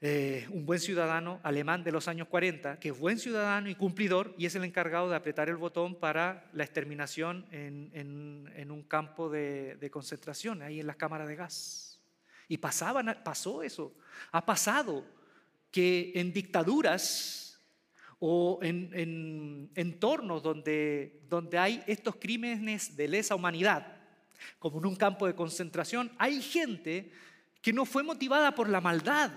eh, 0.00 0.46
un 0.50 0.64
buen 0.64 0.80
ciudadano 0.80 1.40
alemán 1.42 1.84
de 1.84 1.92
los 1.92 2.08
años 2.08 2.28
40, 2.28 2.78
que 2.80 2.88
es 2.88 2.98
buen 2.98 3.18
ciudadano 3.18 3.68
y 3.68 3.74
cumplidor 3.74 4.34
y 4.38 4.46
es 4.46 4.54
el 4.54 4.64
encargado 4.64 5.10
de 5.10 5.16
apretar 5.16 5.48
el 5.48 5.56
botón 5.56 5.94
para 5.94 6.48
la 6.52 6.64
exterminación 6.64 7.46
en, 7.50 8.70
un 8.70 8.82
campo 8.84 9.28
de, 9.28 9.76
de 9.76 9.90
concentración, 9.90 10.62
ahí 10.62 10.80
en 10.80 10.86
las 10.86 10.96
cámaras 10.96 11.28
de 11.28 11.36
gas. 11.36 12.00
Y 12.48 12.56
pasaban, 12.56 13.20
pasó 13.22 13.62
eso. 13.62 13.94
Ha 14.32 14.44
pasado 14.44 15.04
que 15.70 16.12
en 16.14 16.32
dictaduras 16.32 17.40
o 18.18 18.58
en, 18.62 19.70
entornos 19.74 20.42
donde, 20.42 21.22
donde 21.28 21.58
hay 21.58 21.82
estos 21.86 22.16
crímenes 22.16 22.96
de 22.96 23.08
lesa 23.08 23.34
humanidad, 23.34 23.96
como 24.58 24.78
en 24.78 24.86
un 24.86 24.96
campo 24.96 25.26
de 25.26 25.34
concentración, 25.34 26.12
hay 26.18 26.42
gente 26.42 27.12
que 27.62 27.72
no 27.72 27.84
fue 27.84 28.02
motivada 28.02 28.54
por 28.54 28.68
la 28.68 28.80
maldad, 28.80 29.30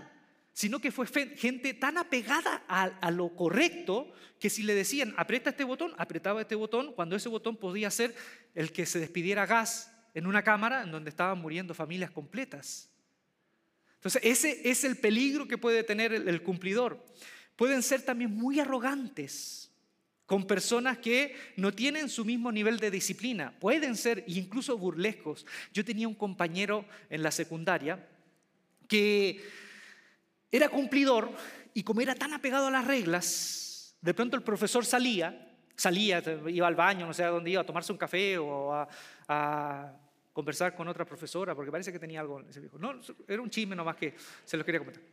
sino 0.54 0.80
que 0.80 0.92
fue 0.92 1.08
gente 1.08 1.74
tan 1.74 1.98
apegada 1.98 2.64
a, 2.68 3.12
lo 3.12 3.36
correcto 3.36 4.14
que 4.40 4.52
si 4.52 4.62
le 4.62 4.76
decían 4.76 5.14
aprieta 5.18 5.50
este 5.50 5.64
botón, 5.64 5.94
apretaba 5.98 6.42
este 6.42 6.56
botón, 6.56 6.94
cuando 6.94 7.16
ese 7.16 7.28
botón 7.28 7.58
podía 7.58 7.90
ser 7.90 8.16
el 8.54 8.72
que 8.72 8.86
se 8.86 9.00
despidiera 9.00 9.48
gas 9.48 9.92
en 10.14 10.28
una 10.28 10.44
cámara 10.44 10.84
en 10.84 10.92
donde 10.92 11.10
estaban 11.10 11.40
muriendo 11.40 11.74
familias 11.74 12.12
completas. 12.12 12.90
Entonces, 13.96 14.22
ese 14.24 14.70
es 14.70 14.84
el 14.84 14.98
peligro 14.98 15.48
que 15.48 15.58
puede 15.58 15.84
tener 15.84 16.14
el, 16.14 16.44
cumplidor. 16.44 17.04
Pueden 17.56 17.82
ser 17.82 18.02
también 18.04 18.32
muy 18.32 18.60
arrogantes 18.60 19.72
con 20.26 20.46
personas 20.46 20.98
que 20.98 21.36
no 21.56 21.74
tienen 21.74 22.10
su 22.10 22.26
mismo 22.26 22.52
nivel 22.52 22.78
de 22.80 22.92
disciplina. 22.92 23.58
Pueden 23.60 23.96
ser 23.96 24.24
incluso 24.28 24.78
burlescos. 24.78 25.46
Yo 25.74 25.84
tenía 25.86 26.08
un 26.08 26.16
compañero 26.16 26.86
en 27.10 27.24
la 27.24 27.32
secundaria 27.32 28.08
que 28.88 29.42
era 30.58 30.70
cumplidor 30.70 31.32
y 31.74 31.84
como 31.84 32.02
era 32.02 32.16
tan 32.16 32.34
apegado 32.34 32.68
a 32.68 32.72
las 32.72 32.86
reglas, 32.86 33.98
de 34.02 34.14
pronto 34.14 34.38
el 34.38 34.44
profesor 34.44 34.86
salía, 34.86 35.56
salía, 35.76 36.24
iba 36.48 36.68
al 36.68 36.76
baño, 36.76 37.08
no 37.08 37.14
sé 37.14 37.24
a 37.24 37.30
dónde 37.30 37.50
iba, 37.50 37.62
a 37.62 37.66
tomarse 37.66 37.92
un 37.92 37.98
café 37.98 38.38
o 38.38 38.74
a 38.74 40.00
conversar 40.34 40.76
con 40.76 40.88
otra 40.88 41.06
profesora, 41.06 41.56
porque 41.56 41.72
parece 41.72 41.92
que 41.92 42.00
tenía 42.00 42.20
algo. 42.20 42.42
Ese 42.42 42.60
viejo. 42.60 42.78
No, 42.80 43.00
era 43.28 43.42
un 43.42 43.50
chisme 43.50 43.76
nomás 43.76 43.96
que 43.96 44.16
se 44.44 44.58
lo 44.58 44.66
quería 44.66 44.80
comentar. 44.80 45.04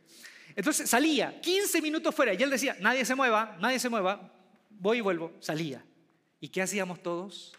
Entonces 0.55 0.89
salía 0.89 1.39
15 1.39 1.81
minutos 1.81 2.13
fuera 2.13 2.33
y 2.33 2.41
él 2.41 2.49
decía, 2.49 2.75
nadie 2.81 3.05
se 3.05 3.15
mueva, 3.15 3.55
nadie 3.61 3.79
se 3.79 3.87
mueva, 3.87 4.33
voy 4.69 4.97
y 4.97 5.01
vuelvo, 5.01 5.31
salía. 5.39 5.85
¿Y 6.41 6.49
qué 6.49 6.63
hacíamos 6.63 7.01
todos? 7.01 7.53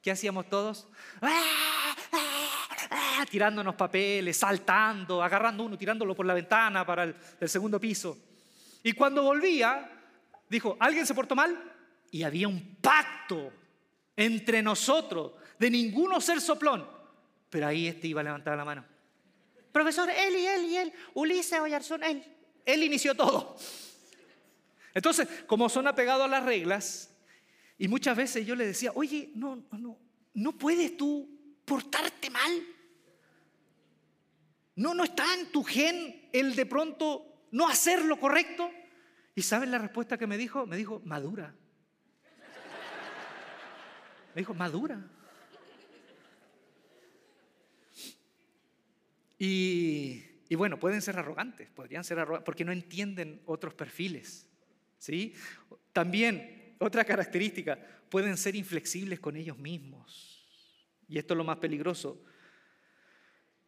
¿Qué 0.00 0.12
hacíamos 0.12 0.48
todos? 0.48 0.86
¡Ah! 1.20 1.77
¡Ah! 3.18 3.26
Tirándonos 3.26 3.74
papeles, 3.74 4.36
saltando, 4.36 5.22
agarrando 5.22 5.64
uno, 5.64 5.76
tirándolo 5.76 6.14
por 6.14 6.26
la 6.26 6.34
ventana 6.34 6.86
para 6.86 7.04
el, 7.04 7.14
el 7.40 7.48
segundo 7.48 7.80
piso. 7.80 8.16
Y 8.82 8.92
cuando 8.92 9.22
volvía, 9.22 9.90
dijo, 10.48 10.76
¿alguien 10.80 11.06
se 11.06 11.14
portó 11.14 11.34
mal? 11.34 11.58
Y 12.10 12.22
había 12.22 12.48
un 12.48 12.76
pacto 12.80 13.52
entre 14.16 14.62
nosotros 14.62 15.32
de 15.58 15.70
ninguno 15.70 16.20
ser 16.20 16.40
soplón. 16.40 16.88
Pero 17.50 17.66
ahí 17.66 17.86
este 17.86 18.08
iba 18.08 18.20
a 18.20 18.24
levantar 18.24 18.56
la 18.56 18.64
mano. 18.64 18.84
Profesor, 19.72 20.08
él 20.10 20.36
y 20.36 20.46
él 20.46 20.64
y 20.64 20.76
él, 20.76 20.92
Ulises 21.14 21.60
Oyarzún, 21.60 22.02
él. 22.02 22.24
Él 22.64 22.82
inició 22.82 23.14
todo. 23.14 23.56
Entonces, 24.94 25.28
como 25.46 25.68
son 25.68 25.86
apegados 25.86 26.24
a 26.24 26.28
las 26.28 26.44
reglas, 26.44 27.10
y 27.78 27.86
muchas 27.88 28.16
veces 28.16 28.44
yo 28.44 28.56
le 28.56 28.66
decía, 28.66 28.90
oye, 28.94 29.30
no, 29.34 29.64
no, 29.72 29.98
no 30.34 30.52
puedes 30.58 30.96
tú 30.96 31.28
portarte 31.64 32.28
mal. 32.30 32.66
No, 34.78 34.94
no 34.94 35.02
está 35.02 35.34
en 35.34 35.50
tu 35.50 35.64
gen 35.64 36.28
el 36.32 36.54
de 36.54 36.64
pronto 36.64 37.48
no 37.50 37.68
hacer 37.68 38.04
lo 38.04 38.18
correcto. 38.20 38.70
¿Y 39.34 39.42
saben 39.42 39.72
la 39.72 39.78
respuesta 39.78 40.16
que 40.16 40.28
me 40.28 40.38
dijo? 40.38 40.66
Me 40.66 40.76
dijo, 40.76 41.02
madura. 41.04 41.52
Me 44.36 44.42
dijo, 44.42 44.54
madura. 44.54 45.04
Y, 49.36 50.54
bueno, 50.54 50.78
pueden 50.78 51.02
ser 51.02 51.18
arrogantes, 51.18 51.68
podrían 51.70 52.04
ser 52.04 52.20
arrogantes, 52.20 52.44
porque 52.44 52.64
no 52.64 52.70
entienden 52.70 53.42
otros 53.46 53.74
perfiles. 53.74 54.48
¿sí? 54.96 55.34
También, 55.92 56.76
otra 56.78 57.04
característica, 57.04 57.76
pueden 58.08 58.36
ser 58.36 58.54
inflexibles 58.54 59.18
con 59.18 59.34
ellos 59.34 59.58
mismos. 59.58 60.46
Y 61.08 61.18
esto 61.18 61.34
es 61.34 61.38
lo 61.38 61.44
más 61.44 61.56
peligroso. 61.56 62.22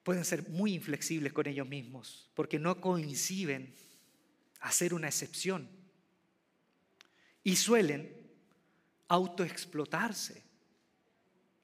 Pueden 0.03 0.25
ser 0.25 0.49
muy 0.49 0.75
inflexibles 0.75 1.33
con 1.33 1.47
ellos 1.47 1.69
mismos, 1.69 2.31
porque 2.35 2.59
no 2.59 2.81
coinciden 2.81 3.75
a 4.61 4.73
ser 4.73 4.95
una 4.95 5.09
excepción. 5.09 5.69
Y 7.43 7.57
suelen 7.57 8.17
autoexplotarse 9.09 10.43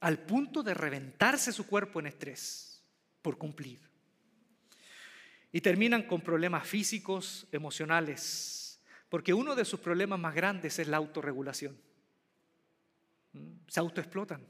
al 0.01 0.19
punto 0.19 0.63
de 0.63 0.75
reventarse 0.75 1.53
su 1.53 1.67
cuerpo 1.67 2.01
en 2.01 2.07
estrés 2.07 2.83
por 3.23 3.39
cumplir. 3.39 3.81
Y 5.53 5.61
terminan 5.61 6.03
con 6.03 6.21
problemas 6.21 6.67
físicos, 6.67 7.47
emocionales, 7.53 8.81
porque 9.09 9.33
uno 9.33 9.55
de 9.55 9.65
sus 9.65 9.81
problemas 9.81 10.19
más 10.19 10.35
grandes 10.35 10.79
es 10.79 10.89
la 10.89 10.97
autorregulación. 10.97 11.79
¿Mm? 13.33 13.53
Se 13.69 13.81
autoexplotan 13.81 14.47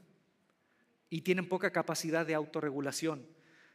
y 1.09 1.21
tienen 1.21 1.47
poca 1.47 1.71
capacidad 1.71 2.25
de 2.25 2.35
autorregulación. 2.35 3.25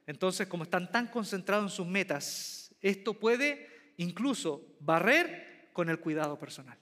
Entonces, 0.07 0.47
como 0.47 0.65
están 0.65 0.91
tan 0.91 1.07
concentrados 1.09 1.65
en 1.65 1.77
sus 1.77 1.87
metas, 1.87 2.75
esto 2.81 3.15
puede 3.15 3.69
incluso 3.97 4.77
barrer 4.81 5.71
con 5.73 5.89
el 5.89 6.01
cuidado 6.01 6.39
personal. 6.39 6.79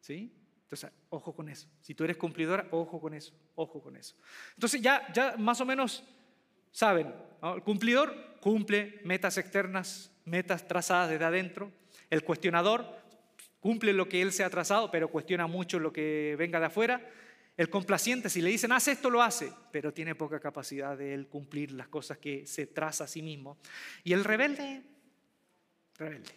¿Sí? 0.00 0.32
Entonces, 0.62 0.90
ojo 1.08 1.34
con 1.34 1.48
eso. 1.48 1.68
Si 1.80 1.94
tú 1.94 2.04
eres 2.04 2.16
cumplidora, 2.16 2.66
ojo 2.70 3.00
con 3.00 3.14
eso, 3.14 3.32
ojo 3.54 3.82
con 3.82 3.96
eso. 3.96 4.16
Entonces, 4.54 4.80
ya, 4.80 5.12
ya 5.12 5.36
más 5.36 5.60
o 5.60 5.66
menos 5.66 6.04
saben, 6.70 7.12
el 7.42 7.62
cumplidor 7.62 8.38
cumple 8.40 9.00
metas 9.04 9.36
externas, 9.38 10.12
metas 10.24 10.66
trazadas 10.66 11.10
desde 11.10 11.24
adentro. 11.24 11.72
El 12.08 12.24
cuestionador 12.24 12.86
cumple 13.60 13.92
lo 13.92 14.08
que 14.08 14.22
él 14.22 14.32
se 14.32 14.44
ha 14.44 14.50
trazado, 14.50 14.90
pero 14.90 15.10
cuestiona 15.10 15.46
mucho 15.46 15.78
lo 15.78 15.92
que 15.92 16.36
venga 16.38 16.60
de 16.60 16.66
afuera. 16.66 17.08
El 17.60 17.68
complaciente, 17.68 18.30
si 18.30 18.40
le 18.40 18.48
dicen, 18.48 18.72
haz 18.72 18.88
esto, 18.88 19.10
lo 19.10 19.22
hace, 19.22 19.52
pero 19.70 19.92
tiene 19.92 20.14
poca 20.14 20.40
capacidad 20.40 20.96
de 20.96 21.12
él 21.12 21.26
cumplir 21.26 21.72
las 21.72 21.88
cosas 21.88 22.16
que 22.16 22.46
se 22.46 22.66
traza 22.66 23.04
a 23.04 23.06
sí 23.06 23.20
mismo. 23.20 23.58
Y 24.02 24.14
el 24.14 24.24
rebelde, 24.24 24.82
rebelde. 25.98 26.30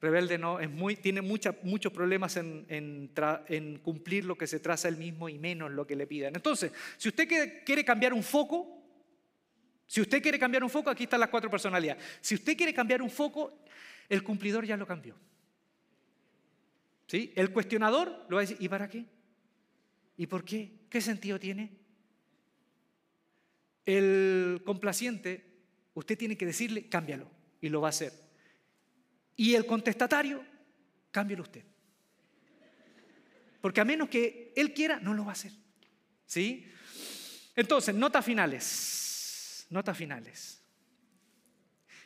Rebelde 0.00 0.38
no, 0.38 0.58
es 0.58 0.70
muy, 0.70 0.96
tiene 0.96 1.20
muchos 1.20 1.92
problemas 1.92 2.38
en, 2.38 3.10
cumplir 3.84 4.24
lo 4.24 4.38
que 4.38 4.46
se 4.46 4.58
traza 4.58 4.88
él 4.88 4.96
mismo 4.96 5.28
y 5.28 5.38
menos 5.38 5.70
lo 5.70 5.86
que 5.86 5.96
le 5.96 6.06
pidan. 6.06 6.34
Entonces, 6.34 6.72
si 6.96 7.08
usted 7.10 7.28
quiere 7.66 7.84
cambiar 7.84 8.14
un 8.14 8.22
foco, 8.22 8.82
si 9.86 10.00
usted 10.00 10.22
quiere 10.22 10.38
cambiar 10.38 10.64
un 10.64 10.70
foco, 10.70 10.88
aquí 10.88 11.02
están 11.02 11.20
las 11.20 11.28
cuatro 11.28 11.50
personalidades. 11.50 12.02
Si 12.22 12.36
usted 12.36 12.56
quiere 12.56 12.72
cambiar 12.72 13.02
un 13.02 13.10
foco, 13.10 13.64
el 14.08 14.22
cumplidor 14.22 14.64
ya 14.64 14.78
lo 14.78 14.86
cambió. 14.86 15.14
¿Sí? 17.06 17.34
El 17.36 17.52
cuestionador 17.52 18.24
lo 18.30 18.36
va 18.36 18.40
a 18.40 18.46
decir, 18.46 18.56
¿y 18.60 18.66
para 18.70 18.88
qué? 18.88 19.19
¿Y 20.20 20.26
por 20.26 20.44
qué? 20.44 20.70
¿Qué 20.90 21.00
sentido 21.00 21.40
tiene? 21.40 21.70
El 23.86 24.60
complaciente, 24.66 25.62
usted 25.94 26.18
tiene 26.18 26.36
que 26.36 26.44
decirle, 26.44 26.90
cámbialo, 26.90 27.26
y 27.62 27.70
lo 27.70 27.80
va 27.80 27.88
a 27.88 27.96
hacer. 27.96 28.12
Y 29.34 29.54
el 29.54 29.64
contestatario, 29.64 30.44
cámbialo 31.10 31.44
usted. 31.44 31.64
Porque 33.62 33.80
a 33.80 33.86
menos 33.86 34.10
que 34.10 34.52
él 34.56 34.74
quiera, 34.74 35.00
no 35.00 35.14
lo 35.14 35.24
va 35.24 35.30
a 35.30 35.32
hacer. 35.32 35.52
¿Sí? 36.26 36.70
Entonces, 37.56 37.94
notas 37.94 38.22
finales. 38.22 39.66
notas 39.70 39.96
finales. 39.96 40.59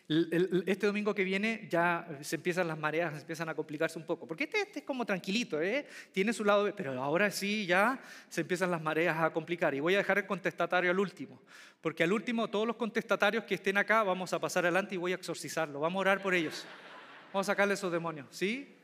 Este 0.06 0.86
domingo 0.86 1.14
que 1.14 1.24
viene 1.24 1.66
ya 1.70 2.06
se 2.20 2.36
empiezan 2.36 2.68
las 2.68 2.78
mareas, 2.78 3.14
se 3.14 3.20
empiezan 3.20 3.48
a 3.48 3.54
complicarse 3.54 3.98
un 3.98 4.04
poco, 4.04 4.28
porque 4.28 4.44
este, 4.44 4.60
este, 4.60 4.78
es 4.80 4.84
como 4.84 5.06
tranquilito, 5.06 5.62
¿eh? 5.62 5.86
tiene 6.12 6.34
su 6.34 6.44
lado, 6.44 6.70
pero 6.76 7.02
ahora 7.02 7.30
sí 7.30 7.64
ya 7.64 7.98
se 8.28 8.42
empiezan 8.42 8.70
las 8.70 8.82
mareas 8.82 9.16
a 9.18 9.32
complicar. 9.32 9.74
Y 9.74 9.80
voy 9.80 9.94
a 9.94 9.98
dejar 9.98 10.18
el 10.18 10.26
contestatario 10.26 10.90
al 10.90 10.98
último, 10.98 11.40
porque 11.80 12.04
al 12.04 12.12
último 12.12 12.48
todos 12.48 12.66
los 12.66 12.76
contestatarios 12.76 13.44
que 13.44 13.54
estén 13.54 13.78
acá 13.78 14.02
vamos 14.02 14.34
a 14.34 14.38
pasar 14.38 14.64
adelante 14.66 14.94
y 14.94 14.98
voy 14.98 15.12
a 15.12 15.14
exorcizarlo, 15.14 15.80
vamos 15.80 16.00
a 16.00 16.00
orar 16.00 16.22
por 16.22 16.34
ellos, 16.34 16.66
vamos 17.32 17.48
a 17.48 17.52
sacarle 17.52 17.72
esos 17.72 17.90
demonios, 17.90 18.26
¿sí? 18.30 18.76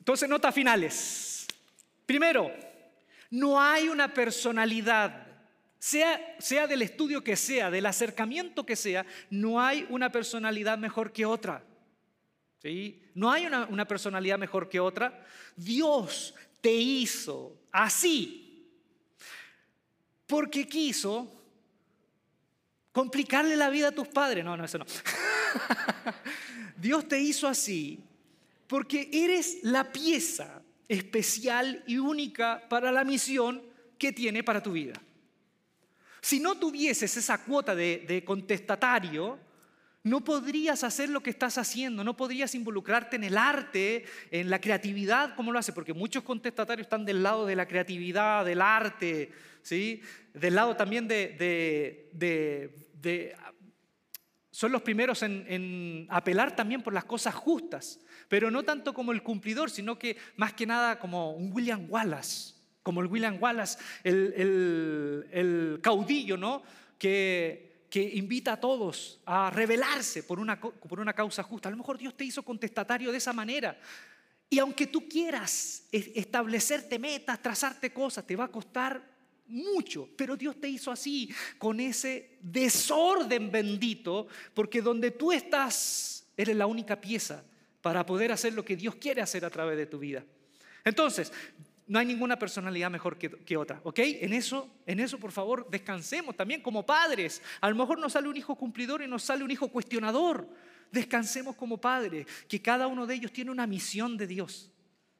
Entonces, 0.00 0.28
notas 0.28 0.52
finales. 0.52 1.46
Primero, 2.06 2.50
no 3.30 3.60
hay 3.60 3.88
una 3.88 4.12
personalidad 4.12 5.31
sea, 5.82 6.36
sea 6.38 6.68
del 6.68 6.80
estudio 6.82 7.24
que 7.24 7.34
sea, 7.34 7.68
del 7.68 7.86
acercamiento 7.86 8.64
que 8.64 8.76
sea, 8.76 9.04
no 9.30 9.60
hay 9.60 9.84
una 9.90 10.12
personalidad 10.12 10.78
mejor 10.78 11.12
que 11.12 11.26
otra. 11.26 11.64
¿Sí? 12.60 13.02
No 13.16 13.32
hay 13.32 13.46
una, 13.46 13.66
una 13.66 13.84
personalidad 13.84 14.38
mejor 14.38 14.68
que 14.68 14.78
otra. 14.78 15.26
Dios 15.56 16.36
te 16.60 16.72
hizo 16.72 17.56
así 17.72 18.64
porque 20.24 20.68
quiso 20.68 21.42
complicarle 22.92 23.56
la 23.56 23.68
vida 23.68 23.88
a 23.88 23.92
tus 23.92 24.06
padres. 24.06 24.44
No, 24.44 24.56
no, 24.56 24.64
eso 24.64 24.78
no. 24.78 24.86
Dios 26.76 27.08
te 27.08 27.18
hizo 27.18 27.48
así 27.48 28.04
porque 28.68 29.10
eres 29.12 29.58
la 29.64 29.90
pieza 29.90 30.62
especial 30.86 31.82
y 31.88 31.98
única 31.98 32.68
para 32.68 32.92
la 32.92 33.02
misión 33.02 33.60
que 33.98 34.12
tiene 34.12 34.44
para 34.44 34.62
tu 34.62 34.70
vida. 34.70 34.94
Si 36.22 36.38
no 36.38 36.54
tuvieses 36.54 37.16
esa 37.16 37.42
cuota 37.42 37.74
de, 37.74 38.22
contestatario, 38.24 39.40
no 40.04 40.22
podrías 40.22 40.84
hacer 40.84 41.08
lo 41.08 41.20
que 41.20 41.30
estás 41.30 41.58
haciendo, 41.58 42.04
no 42.04 42.16
podrías 42.16 42.54
involucrarte 42.54 43.16
en 43.16 43.24
el 43.24 43.36
arte, 43.36 44.04
en 44.30 44.48
la 44.48 44.60
creatividad, 44.60 45.34
como 45.34 45.50
lo 45.50 45.58
hace, 45.58 45.72
porque 45.72 45.92
muchos 45.92 46.22
contestatarios 46.22 46.86
están 46.86 47.04
del 47.04 47.24
lado 47.24 47.44
de 47.44 47.56
la 47.56 47.66
creatividad, 47.66 48.44
del 48.44 48.62
arte, 48.62 49.32
¿sí? 49.62 50.00
del 50.32 50.54
lado 50.54 50.76
también 50.76 51.08
de... 51.08 52.70
son 54.52 54.70
los 54.70 54.82
primeros 54.82 55.24
en, 55.24 55.44
en, 55.48 56.06
apelar 56.08 56.54
también 56.54 56.82
por 56.82 56.92
las 56.92 57.04
cosas 57.04 57.34
justas, 57.34 57.98
pero 58.28 58.48
no 58.48 58.62
tanto 58.62 58.94
como 58.94 59.10
el 59.10 59.24
cumplidor, 59.24 59.70
sino 59.70 59.98
que 59.98 60.16
más 60.36 60.52
que 60.52 60.66
nada 60.66 61.00
como 61.00 61.32
un 61.32 61.52
William 61.52 61.84
Wallace 61.88 62.51
como 62.82 63.00
el 63.00 63.06
William 63.06 63.38
Wallace, 63.40 63.78
el, 64.04 65.78
caudillo, 65.82 66.36
¿no? 66.36 66.62
Que, 66.98 67.86
que, 67.90 68.02
invita 68.02 68.54
a 68.54 68.60
todos 68.60 69.20
a 69.26 69.50
rebelarse 69.50 70.22
por 70.22 70.38
una, 70.40 70.60
por 70.60 71.00
una 71.00 71.12
causa 71.12 71.42
justa. 71.42 71.68
A 71.68 71.72
lo 71.72 71.78
mejor 71.78 71.98
Dios 71.98 72.16
te 72.16 72.24
hizo 72.24 72.42
contestatario 72.42 73.10
de 73.12 73.18
esa 73.18 73.32
manera. 73.32 73.78
Y 74.48 74.58
aunque 74.58 74.86
tú 74.86 75.08
quieras 75.08 75.84
establecerte 75.90 76.98
metas, 76.98 77.40
trazarte 77.40 77.92
cosas, 77.92 78.26
te 78.26 78.36
va 78.36 78.44
a 78.44 78.48
costar 78.48 79.02
mucho, 79.46 80.08
pero 80.16 80.36
Dios 80.36 80.60
te 80.60 80.68
hizo 80.68 80.90
así, 80.90 81.30
con 81.58 81.80
ese 81.80 82.38
desorden 82.40 83.50
bendito, 83.50 84.26
porque 84.54 84.82
donde 84.82 85.10
tú 85.10 85.32
estás, 85.32 86.26
eres 86.36 86.56
la 86.56 86.66
única 86.66 87.00
pieza 87.00 87.44
para 87.80 88.06
poder 88.06 88.32
hacer 88.32 88.54
lo 88.54 88.64
que 88.64 88.76
Dios 88.76 88.94
quiere 88.96 89.20
hacer 89.20 89.44
a 89.44 89.50
través 89.50 89.76
de 89.76 89.86
tu 89.86 89.98
vida. 89.98 90.24
Entonces, 90.84 91.32
no 91.92 91.98
hay 91.98 92.06
ninguna 92.06 92.38
personalidad 92.38 92.90
mejor 92.90 93.18
que, 93.18 93.54
otra, 93.58 93.78
¿ok? 93.84 93.98
En 93.98 94.32
eso, 94.32 94.66
en 94.86 94.98
eso, 94.98 95.18
por 95.18 95.30
favor, 95.30 95.68
descansemos 95.68 96.34
también 96.34 96.62
como 96.62 96.86
padres. 96.86 97.42
A 97.60 97.68
lo 97.68 97.76
mejor 97.76 97.98
nos 97.98 98.14
sale 98.14 98.30
un 98.30 98.36
hijo 98.38 98.54
cumplidor 98.54 99.02
y 99.02 99.06
nos 99.06 99.24
sale 99.24 99.44
un 99.44 99.50
hijo 99.50 99.68
cuestionador. 99.68 100.48
Descansemos 100.90 101.54
como 101.54 101.78
padres, 101.78 102.26
que 102.48 102.62
cada 102.62 102.86
uno 102.86 103.06
de 103.06 103.16
ellos 103.16 103.30
tiene 103.30 103.50
una 103.50 103.66
misión 103.66 104.16
de 104.16 104.26
Dios, 104.26 104.70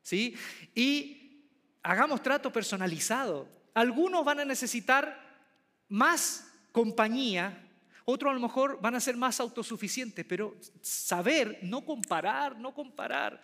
¿sí? 0.01 0.35
Y 0.75 1.45
hagamos 1.83 2.23
trato 2.23 2.51
personalizado. 2.51 3.47
Algunos 3.75 4.25
van 4.25 4.41
a 4.41 4.45
necesitar 4.47 5.45
más 5.91 6.51
compañía, 6.73 7.69
otros 8.07 8.31
a 8.31 8.35
lo 8.35 8.41
mejor 8.41 8.81
van 8.81 8.95
a 8.95 9.01
ser 9.01 9.19
más 9.19 9.41
autosuficientes, 9.41 10.25
pero 10.25 10.57
saber, 10.81 11.59
no 11.65 11.85
comparar, 11.85 12.59
no 12.59 12.73
comparar. 12.73 13.43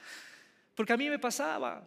Porque 0.75 0.95
a 0.95 0.97
mí 0.97 1.11
me 1.11 1.19
pasaba, 1.19 1.87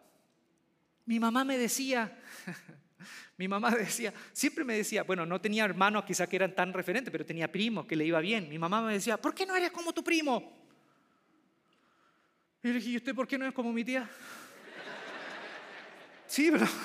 mi 1.12 1.20
mamá 1.20 1.44
me 1.44 1.58
decía, 1.58 2.10
mi 3.38 3.46
mamá 3.46 3.72
decía, 3.72 4.14
siempre 4.32 4.64
me 4.64 4.78
decía, 4.78 5.04
bueno, 5.04 5.26
no 5.26 5.42
tenía 5.42 5.66
hermanos 5.66 6.06
quizá 6.06 6.26
que 6.26 6.38
eran 6.38 6.56
tan 6.56 6.72
referentes, 6.72 7.12
pero 7.12 7.26
tenía 7.26 7.52
primos 7.52 7.86
que 7.86 7.98
le 7.98 8.06
iba 8.06 8.22
bien. 8.22 8.48
Mi 8.48 8.58
mamá 8.58 8.82
me 8.82 8.94
decía, 8.94 9.18
¿por 9.18 9.36
qué 9.36 9.46
no 9.46 9.54
eres 9.54 9.72
como 9.72 9.92
tu 9.92 10.06
primo? 10.06 10.58
Y 12.64 12.70
le 12.70 12.76
dije, 12.76 12.90
¿y 12.92 12.96
usted 12.96 13.14
por 13.14 13.28
qué 13.28 13.38
no 13.38 13.46
es 13.46 13.54
como 13.54 13.74
mi 13.74 13.84
tía? 13.84 14.10
sí, 16.28 16.50
pero... 16.50 16.66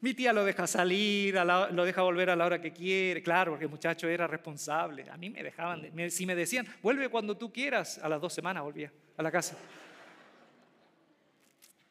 Mi 0.00 0.14
tía 0.14 0.32
lo 0.32 0.44
deja 0.44 0.66
salir, 0.66 1.34
lo 1.34 1.84
deja 1.84 2.02
volver 2.02 2.30
a 2.30 2.36
la 2.36 2.46
hora 2.46 2.60
que 2.60 2.72
quiere, 2.72 3.22
claro, 3.22 3.52
porque 3.52 3.66
el 3.66 3.70
muchacho 3.70 4.08
era 4.08 4.26
responsable. 4.26 5.08
A 5.08 5.16
mí 5.16 5.30
me 5.30 5.42
dejaban, 5.42 6.10
si 6.10 6.26
me 6.26 6.34
decían, 6.34 6.66
vuelve 6.82 7.10
cuando 7.10 7.36
tú 7.36 7.52
quieras, 7.52 7.98
a 7.98 8.08
las 8.08 8.20
dos 8.20 8.32
semanas 8.32 8.64
volvía 8.64 8.90
a 9.16 9.22
la 9.22 9.30
casa. 9.30 9.56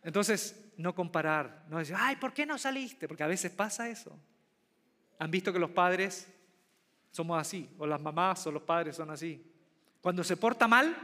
Entonces, 0.03 0.71
no 0.77 0.95
comparar, 0.95 1.65
no 1.67 1.77
decir, 1.77 1.95
ay, 1.97 2.15
¿por 2.15 2.33
qué 2.33 2.45
no 2.45 2.57
saliste? 2.57 3.07
Porque 3.07 3.23
a 3.23 3.27
veces 3.27 3.51
pasa 3.51 3.89
eso. 3.89 4.17
¿Han 5.19 5.29
visto 5.29 5.51
que 5.51 5.59
los 5.59 5.71
padres 5.71 6.27
somos 7.11 7.39
así? 7.39 7.69
O 7.77 7.85
las 7.85 7.99
mamás 7.99 8.47
o 8.47 8.51
los 8.51 8.63
padres 8.63 8.95
son 8.95 9.09
así. 9.09 9.45
Cuando 10.01 10.23
se 10.23 10.37
porta 10.37 10.67
mal, 10.67 10.95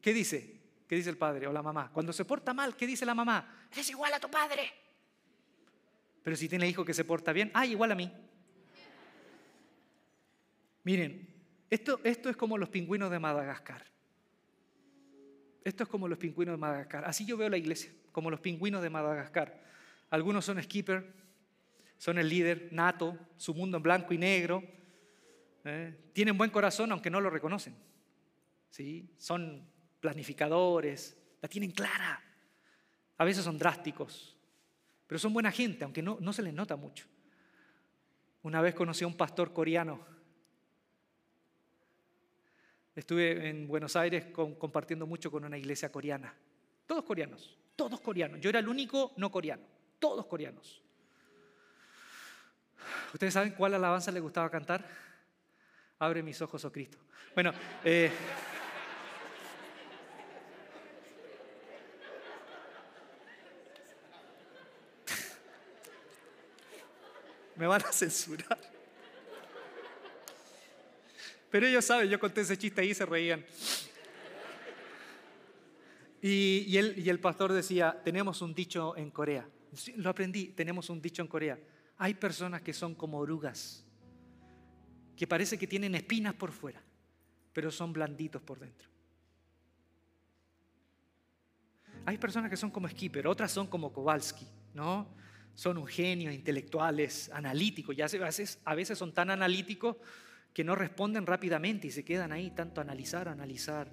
¿qué 0.00 0.12
dice? 0.12 0.60
¿Qué 0.86 0.96
dice 0.96 1.08
el 1.08 1.16
padre 1.16 1.46
o 1.46 1.52
la 1.52 1.62
mamá? 1.62 1.90
Cuando 1.90 2.12
se 2.12 2.26
porta 2.26 2.52
mal, 2.52 2.76
¿qué 2.76 2.86
dice 2.86 3.06
la 3.06 3.14
mamá? 3.14 3.66
Eres 3.72 3.88
igual 3.88 4.12
a 4.12 4.20
tu 4.20 4.30
padre. 4.30 4.70
Pero 6.22 6.36
si 6.36 6.48
tiene 6.48 6.68
hijo 6.68 6.84
que 6.84 6.92
se 6.92 7.04
porta 7.04 7.32
bien, 7.32 7.50
ay, 7.54 7.70
igual 7.70 7.92
a 7.92 7.94
mí. 7.94 8.12
Miren, 10.84 11.28
esto, 11.70 11.98
esto 12.04 12.28
es 12.28 12.36
como 12.36 12.58
los 12.58 12.68
pingüinos 12.68 13.10
de 13.10 13.18
Madagascar. 13.18 13.86
Esto 15.64 15.84
es 15.84 15.88
como 15.88 16.08
los 16.08 16.18
pingüinos 16.18 16.52
de 16.52 16.58
Madagascar. 16.58 17.06
Así 17.06 17.24
yo 17.24 17.38
veo 17.38 17.48
la 17.48 17.56
iglesia 17.56 17.90
como 18.12 18.30
los 18.30 18.40
pingüinos 18.40 18.82
de 18.82 18.90
Madagascar. 18.90 19.62
Algunos 20.10 20.44
son 20.44 20.62
skipper, 20.62 21.12
son 21.98 22.18
el 22.18 22.28
líder 22.28 22.68
nato, 22.70 23.18
su 23.36 23.54
mundo 23.54 23.78
en 23.78 23.82
blanco 23.82 24.12
y 24.12 24.18
negro. 24.18 24.62
¿eh? 25.64 26.10
Tienen 26.12 26.36
buen 26.36 26.50
corazón 26.50 26.92
aunque 26.92 27.10
no 27.10 27.20
lo 27.20 27.30
reconocen. 27.30 27.74
¿sí? 28.70 29.08
Son 29.16 29.66
planificadores, 30.00 31.16
la 31.40 31.48
tienen 31.48 31.70
clara. 31.70 32.22
A 33.18 33.24
veces 33.24 33.44
son 33.44 33.56
drásticos, 33.56 34.36
pero 35.06 35.18
son 35.18 35.32
buena 35.32 35.52
gente, 35.52 35.84
aunque 35.84 36.02
no, 36.02 36.18
no 36.20 36.32
se 36.32 36.42
les 36.42 36.52
nota 36.52 36.76
mucho. 36.76 37.06
Una 38.42 38.60
vez 38.60 38.74
conocí 38.74 39.04
a 39.04 39.06
un 39.06 39.16
pastor 39.16 39.52
coreano. 39.52 40.04
Estuve 42.94 43.48
en 43.48 43.68
Buenos 43.68 43.96
Aires 43.96 44.26
compartiendo 44.34 45.06
mucho 45.06 45.30
con 45.30 45.44
una 45.44 45.56
iglesia 45.56 45.90
coreana. 45.90 46.34
Todos 46.86 47.04
coreanos. 47.04 47.61
Todos 47.76 48.00
coreanos. 48.00 48.40
Yo 48.40 48.50
era 48.50 48.58
el 48.58 48.68
único 48.68 49.12
no 49.16 49.30
coreano. 49.30 49.62
Todos 49.98 50.26
coreanos. 50.26 50.82
¿Ustedes 53.12 53.34
saben 53.34 53.52
cuál 53.52 53.74
alabanza 53.74 54.10
le 54.10 54.18
gustaba 54.20 54.50
cantar? 54.50 54.84
Abre 55.98 56.22
mis 56.22 56.40
ojos, 56.42 56.64
oh 56.64 56.72
Cristo. 56.72 56.98
Bueno, 57.34 57.52
eh, 57.84 58.10
me 67.56 67.66
van 67.66 67.84
a 67.84 67.92
censurar. 67.92 68.58
Pero 71.50 71.66
ellos 71.66 71.84
saben, 71.84 72.08
yo 72.08 72.18
conté 72.18 72.40
ese 72.40 72.56
chiste 72.56 72.80
ahí 72.80 72.88
y 72.90 72.94
se 72.94 73.04
reían. 73.04 73.44
Y, 76.24 76.76
el 76.76 77.18
pastor 77.18 77.52
decía, 77.52 78.00
tenemos 78.04 78.42
un 78.42 78.54
dicho 78.54 78.96
en 78.96 79.10
Corea. 79.10 79.48
Lo 79.96 80.08
aprendí, 80.08 80.46
tenemos 80.48 80.88
un 80.88 81.02
dicho 81.02 81.20
en 81.20 81.26
Corea. 81.26 81.58
Hay 81.98 82.14
personas 82.14 82.62
que 82.62 82.72
son 82.72 82.94
como 82.94 83.18
orugas, 83.18 83.84
que 85.16 85.26
parece 85.26 85.58
que 85.58 85.66
tienen 85.66 85.96
espinas 85.96 86.34
por 86.34 86.52
fuera, 86.52 86.80
pero 87.52 87.72
son 87.72 87.92
blanditos 87.92 88.40
por 88.40 88.60
dentro. 88.60 88.88
Hay 92.06 92.18
personas 92.18 92.50
que 92.50 92.56
son 92.56 92.70
como 92.70 92.88
Skipper, 92.88 93.26
otras 93.26 93.50
son 93.50 93.66
como 93.66 93.92
Kowalski, 93.92 94.46
¿no? 94.74 95.08
Son 95.54 95.76
un 95.76 95.86
genio, 95.86 96.30
intelectuales, 96.30 97.30
analíticos. 97.30 97.96
Ya 97.96 98.06
a 98.06 98.08
veces, 98.08 98.60
a 98.64 98.74
veces 98.76 98.96
son 98.96 99.12
tan 99.12 99.30
analíticos 99.30 99.96
que 100.54 100.62
no 100.62 100.76
responden 100.76 101.26
rápidamente 101.26 101.88
y 101.88 101.90
se 101.90 102.04
quedan 102.04 102.30
ahí 102.30 102.52
tanto 102.52 102.80
analizar, 102.80 103.28
analizar. 103.28 103.90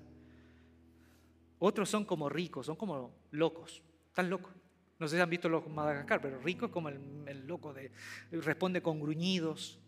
Otros 1.60 1.90
son 1.90 2.06
como 2.06 2.30
ricos, 2.30 2.66
son 2.66 2.76
como 2.76 3.14
locos, 3.32 3.84
están 4.08 4.30
locos. 4.30 4.54
No 4.98 5.08
sé 5.08 5.16
si 5.16 5.22
han 5.22 5.30
visto 5.30 5.48
los 5.48 5.68
Madagascar, 5.68 6.22
pero 6.22 6.40
rico 6.40 6.66
es 6.66 6.72
como 6.72 6.90
el, 6.90 7.00
el 7.28 7.48
loco 7.48 7.74
de 7.74 7.92
responde 8.32 8.82
con 8.82 9.00
gruñidos. 9.00 9.80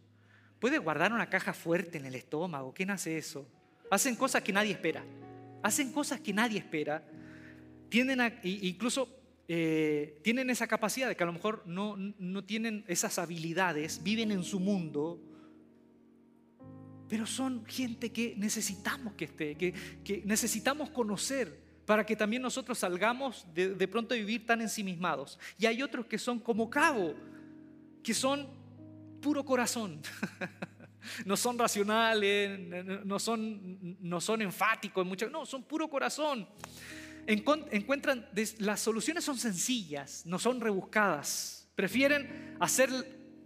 Puede 0.60 0.78
guardar 0.78 1.12
una 1.12 1.30
caja 1.30 1.54
fuerte 1.54 1.98
en 1.98 2.06
el 2.06 2.16
estómago. 2.16 2.74
¿Quién 2.74 2.92
hace 2.92 3.18
eso? 3.18 3.48
Hacen 3.90 4.16
cosas 4.16 4.42
que 4.44 4.54
nadie 4.54 4.72
espera. 4.72 5.04
Hacen 5.64 5.92
cosas 5.92 6.22
que 6.22 6.34
nadie 6.34 6.60
espera. 6.60 7.04
Tienden 7.90 8.22
a, 8.22 8.34
incluso 8.44 9.10
eh, 9.48 10.18
tienen 10.24 10.50
esa 10.50 10.68
capacidad 10.68 11.10
de 11.10 11.16
que 11.16 11.24
a 11.24 11.26
lo 11.26 11.34
mejor 11.34 11.64
no, 11.66 11.98
no 11.98 12.44
tienen 12.46 12.86
esas 12.88 13.20
habilidades, 13.20 14.02
viven 14.02 14.32
en 14.32 14.44
su 14.44 14.62
mundo, 14.62 15.20
pero 17.12 17.26
son 17.26 17.66
gente 17.66 18.10
que 18.10 18.36
necesitamos 18.38 19.16
que 19.16 19.26
esté, 19.26 19.58
que, 19.58 19.74
que 20.02 20.22
necesitamos 20.24 20.92
conocer 20.92 21.60
para 21.86 22.06
que 22.06 22.16
también 22.16 22.42
nosotros 22.42 22.78
salgamos 22.78 23.46
de, 23.54 23.76
de 23.76 23.88
pronto 23.90 24.14
a 24.14 24.18
vivir 24.18 24.46
tan 24.46 24.62
ensimismados. 24.62 25.38
Y 25.58 25.66
hay 25.66 25.84
otros 25.84 26.06
que 26.06 26.18
son 26.18 26.40
como 26.40 26.70
cabo, 26.70 27.14
que 28.02 28.14
son 28.14 28.48
puro 29.22 29.44
corazón. 29.44 30.00
no 31.26 31.36
son 31.36 31.60
racionales, 31.60 33.06
no 33.06 33.20
son, 33.20 33.98
no 34.00 34.22
son 34.22 34.42
enfáticos, 34.42 35.06
no, 35.30 35.46
son 35.46 35.64
puro 35.64 35.90
corazón. 35.90 36.48
Encuentran, 37.28 38.26
las 38.60 38.80
soluciones 38.80 39.26
son 39.26 39.38
sencillas, 39.38 40.26
no 40.26 40.40
son 40.40 40.62
rebuscadas. 40.62 41.68
Prefieren 41.76 42.56
hacer, 42.62 42.90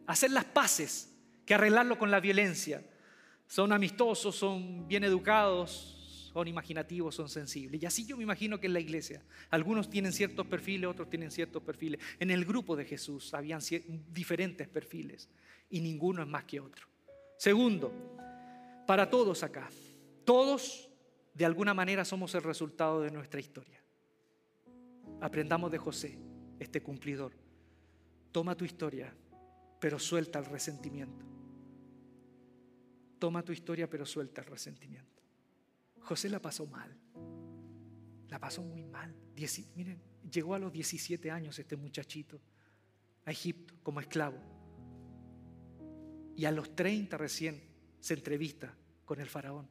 hacer 0.06 0.30
las 0.30 0.46
paces 0.46 1.12
que 1.48 1.56
arreglarlo 1.56 1.98
con 1.98 2.12
la 2.12 2.20
violencia. 2.20 2.84
Son 3.48 3.72
amistosos, 3.72 4.36
son 4.36 4.88
bien 4.88 5.04
educados, 5.04 5.96
son 6.34 6.48
imaginativos, 6.48 7.16
son 7.16 7.30
sensibles. 7.30 7.82
Y 7.82 7.86
así 7.86 8.06
yo 8.06 8.18
me 8.18 8.24
imagino 8.24 8.60
que 8.60 8.68
en 8.68 8.74
la 8.74 8.80
iglesia. 8.80 9.24
Algunos 9.50 9.90
tienen 9.90 10.12
ciertos 10.12 10.46
perfiles, 10.48 10.90
otros 10.90 11.10
tienen 11.10 11.32
ciertos 11.32 11.64
perfiles. 11.64 12.02
En 12.20 12.30
el 12.30 12.44
grupo 12.44 12.76
de 12.76 12.84
Jesús 12.84 13.34
habían 13.34 13.62
diferentes 14.12 14.68
perfiles 14.68 15.30
y 15.70 15.80
ninguno 15.80 16.22
es 16.22 16.28
más 16.28 16.44
que 16.44 16.60
otro. 16.60 16.88
Segundo, 17.38 17.94
para 18.86 19.10
todos 19.10 19.44
acá, 19.44 19.70
todos 20.26 20.90
de 21.34 21.46
alguna 21.46 21.74
manera 21.74 22.04
somos 22.04 22.36
el 22.36 22.44
resultado 22.44 23.02
de 23.02 23.12
nuestra 23.12 23.40
historia. 23.40 23.82
Aprendamos 25.22 25.72
de 25.72 25.78
José, 25.78 26.18
este 26.60 26.82
cumplidor. 26.82 27.32
Toma 28.32 28.56
tu 28.56 28.66
historia, 28.66 29.14
pero 29.80 30.00
suelta 30.00 30.40
el 30.40 30.46
resentimiento. 30.46 31.35
Toma 33.20 33.44
tu 33.44 33.52
historia, 33.52 33.90
pero 33.90 34.06
suelta 34.06 34.42
el 34.42 34.48
resentimiento. 34.48 35.22
José 36.02 36.30
la 36.30 36.40
pasó 36.40 36.66
mal. 36.68 36.96
La 38.30 38.40
pasó 38.40 38.62
muy 38.62 38.84
mal. 38.84 39.16
miren, 39.76 40.02
llegó 40.30 40.56
a 40.56 40.60
los 40.60 40.72
17 40.72 41.32
años 41.32 41.58
este 41.58 41.76
muchachito 41.76 42.40
a 43.26 43.32
Egipto 43.32 43.74
como 43.84 44.00
esclavo 44.00 44.56
y 46.36 46.46
a 46.46 46.52
los 46.52 46.76
30 46.76 47.18
recién 47.18 47.62
se 48.00 48.14
entrevista 48.14 48.76
con 49.06 49.20
el 49.20 49.28
faraón. 49.28 49.68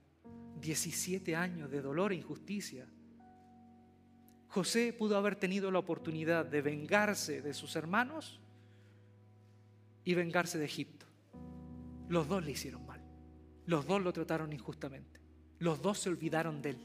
17 0.61 1.37
años 1.37 1.71
de 1.71 1.83
dolor 1.83 2.13
e 2.13 2.17
injusticia. 2.17 2.87
José 4.49 4.93
pudo 4.93 5.17
haber 5.17 5.37
tenido 5.37 5.71
la 5.71 5.81
oportunidad 5.81 6.47
de 6.47 6.63
vengarse 6.63 7.43
de 7.43 7.53
sus 7.53 7.77
hermanos 7.77 8.41
y 10.05 10.15
vengarse 10.15 10.59
de 10.59 10.65
Egipto. 10.65 11.07
Los 12.09 12.29
dos 12.29 12.45
le 12.45 12.53
hicieron 12.53 12.87
mal. 12.87 12.94
Los 13.67 13.87
dos 13.87 14.03
lo 14.03 14.13
trataron 14.13 14.53
injustamente. 14.53 15.21
Los 15.59 15.81
dos 15.81 15.99
se 15.99 16.09
olvidaron 16.09 16.61
de 16.61 16.71
él. 16.71 16.79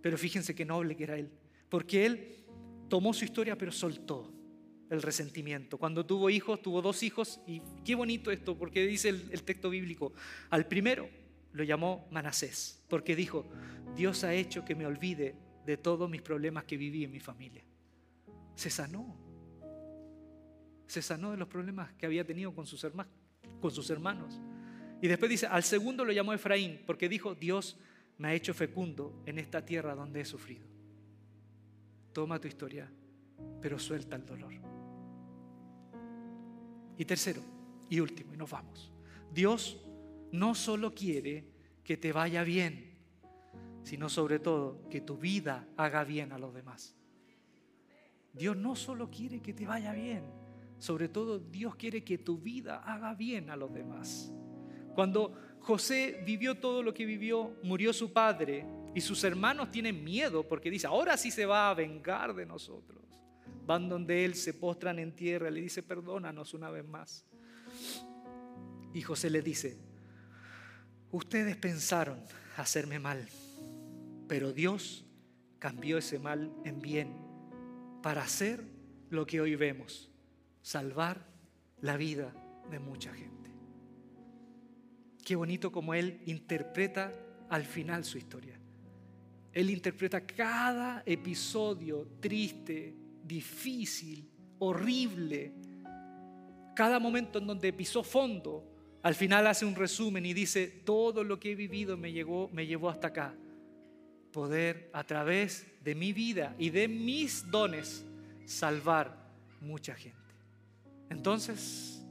Pero 0.00 0.16
fíjense 0.16 0.54
qué 0.54 0.64
noble 0.64 0.96
que 0.96 1.04
era 1.04 1.16
él. 1.16 1.30
Porque 1.68 2.06
él 2.06 2.44
tomó 2.88 3.12
su 3.12 3.24
historia 3.24 3.56
pero 3.56 3.72
soltó 3.72 4.32
el 4.90 5.02
resentimiento. 5.02 5.78
Cuando 5.78 6.06
tuvo 6.06 6.30
hijos, 6.30 6.62
tuvo 6.62 6.80
dos 6.80 7.02
hijos 7.02 7.40
y 7.46 7.60
qué 7.84 7.94
bonito 7.94 8.30
esto, 8.30 8.56
porque 8.56 8.86
dice 8.86 9.10
el, 9.10 9.42
texto 9.42 9.70
bíblico, 9.70 10.12
al 10.50 10.66
primero 10.66 11.08
lo 11.52 11.64
llamó 11.64 12.08
Manasés, 12.10 12.82
porque 12.88 13.14
dijo, 13.14 13.46
Dios 13.94 14.24
ha 14.24 14.34
hecho 14.34 14.64
que 14.64 14.74
me 14.74 14.86
olvide 14.86 15.34
de 15.66 15.76
todos 15.76 16.08
mis 16.08 16.22
problemas 16.22 16.64
que 16.64 16.76
viví 16.76 17.04
en 17.04 17.12
mi 17.12 17.20
familia. 17.20 17.62
Se 18.54 18.70
sanó. 18.70 19.16
Se 20.86 21.02
sanó 21.02 21.32
de 21.32 21.36
los 21.36 21.48
problemas 21.48 21.92
que 21.94 22.06
había 22.06 22.24
tenido 22.24 22.54
con 22.54 22.66
sus, 22.66 22.82
hermanos, 22.82 23.12
con 23.60 23.70
sus 23.70 23.90
hermanos. 23.90 24.40
Y 25.00 25.08
después 25.08 25.30
dice, 25.30 25.46
al 25.46 25.62
segundo 25.62 26.04
lo 26.04 26.12
llamó 26.12 26.32
Efraín, 26.32 26.80
porque 26.86 27.08
dijo, 27.08 27.34
Dios 27.34 27.78
me 28.18 28.28
ha 28.28 28.34
hecho 28.34 28.52
fecundo 28.52 29.22
en 29.26 29.38
esta 29.38 29.64
tierra 29.64 29.94
donde 29.94 30.20
he 30.20 30.24
sufrido. 30.24 30.66
Toma 32.12 32.40
tu 32.40 32.48
historia, 32.48 32.90
pero 33.60 33.78
suelta 33.78 34.16
el 34.16 34.26
dolor. 34.26 34.52
Y 36.96 37.04
tercero 37.04 37.42
y 37.88 38.00
último, 38.00 38.34
y 38.34 38.36
nos 38.36 38.50
vamos. 38.50 38.92
Dios 39.32 39.78
no 40.32 40.54
solo 40.54 40.94
quiere 40.94 41.44
que 41.84 41.96
te 41.96 42.12
vaya 42.12 42.42
bien, 42.42 42.98
sino 43.84 44.08
sobre 44.08 44.40
todo 44.40 44.88
que 44.90 45.00
tu 45.00 45.16
vida 45.16 45.66
haga 45.76 46.04
bien 46.04 46.32
a 46.32 46.38
los 46.38 46.52
demás. 46.52 46.96
Dios 48.32 48.56
no 48.56 48.76
solo 48.76 49.10
quiere 49.10 49.40
que 49.40 49.54
te 49.54 49.66
vaya 49.66 49.92
bien, 49.92 50.24
sobre 50.78 51.08
todo 51.08 51.38
Dios 51.38 51.76
quiere 51.76 52.04
que 52.04 52.18
tu 52.18 52.38
vida 52.38 52.82
haga 52.84 53.14
bien 53.14 53.50
a 53.50 53.56
los 53.56 53.72
demás. 53.72 54.32
Cuando 54.94 55.32
José 55.60 56.22
vivió 56.24 56.56
todo 56.56 56.82
lo 56.82 56.94
que 56.94 57.04
vivió, 57.04 57.56
murió 57.62 57.92
su 57.92 58.12
padre 58.12 58.66
y 58.94 59.00
sus 59.00 59.22
hermanos 59.24 59.70
tienen 59.70 60.02
miedo 60.02 60.46
porque 60.46 60.70
dice, 60.70 60.86
ahora 60.86 61.16
sí 61.16 61.30
se 61.30 61.46
va 61.46 61.70
a 61.70 61.74
vengar 61.74 62.34
de 62.34 62.46
nosotros 62.46 62.98
van 63.68 63.86
donde 63.86 64.24
él, 64.24 64.34
se 64.34 64.54
postran 64.54 64.98
en 64.98 65.14
tierra, 65.14 65.50
le 65.50 65.60
dice, 65.60 65.82
perdónanos 65.82 66.54
una 66.54 66.70
vez 66.70 66.86
más. 66.86 67.26
Y 68.94 69.02
José 69.02 69.28
le 69.28 69.42
dice, 69.42 69.76
ustedes 71.12 71.54
pensaron 71.54 72.18
hacerme 72.56 72.98
mal, 72.98 73.28
pero 74.26 74.54
Dios 74.54 75.04
cambió 75.58 75.98
ese 75.98 76.18
mal 76.18 76.50
en 76.64 76.80
bien 76.80 77.14
para 78.02 78.22
hacer 78.22 78.64
lo 79.10 79.26
que 79.26 79.42
hoy 79.42 79.54
vemos, 79.54 80.10
salvar 80.62 81.26
la 81.80 81.96
vida 81.96 82.32
de 82.70 82.78
mucha 82.78 83.12
gente. 83.12 83.50
Qué 85.24 85.36
bonito 85.36 85.70
como 85.70 85.94
Él 85.94 86.20
interpreta 86.26 87.12
al 87.50 87.64
final 87.64 88.04
su 88.04 88.18
historia. 88.18 88.58
Él 89.52 89.70
interpreta 89.70 90.26
cada 90.26 91.02
episodio 91.04 92.06
triste, 92.20 92.94
difícil, 93.24 94.28
horrible. 94.58 95.52
Cada 96.74 96.98
momento 96.98 97.38
en 97.38 97.46
donde 97.46 97.72
pisó 97.72 98.02
fondo, 98.02 98.64
al 99.02 99.14
final 99.14 99.46
hace 99.46 99.64
un 99.64 99.74
resumen 99.74 100.24
y 100.26 100.32
dice, 100.32 100.66
todo 100.84 101.24
lo 101.24 101.38
que 101.40 101.52
he 101.52 101.54
vivido 101.54 101.96
me, 101.96 102.12
llegó, 102.12 102.48
me 102.52 102.66
llevó 102.66 102.88
hasta 102.88 103.08
acá. 103.08 103.34
Poder 104.32 104.90
a 104.92 105.04
través 105.04 105.66
de 105.82 105.94
mi 105.94 106.12
vida 106.12 106.54
y 106.58 106.70
de 106.70 106.88
mis 106.88 107.50
dones 107.50 108.04
salvar 108.44 109.28
mucha 109.60 109.94
gente. 109.94 110.27
Entonces, 111.10 112.04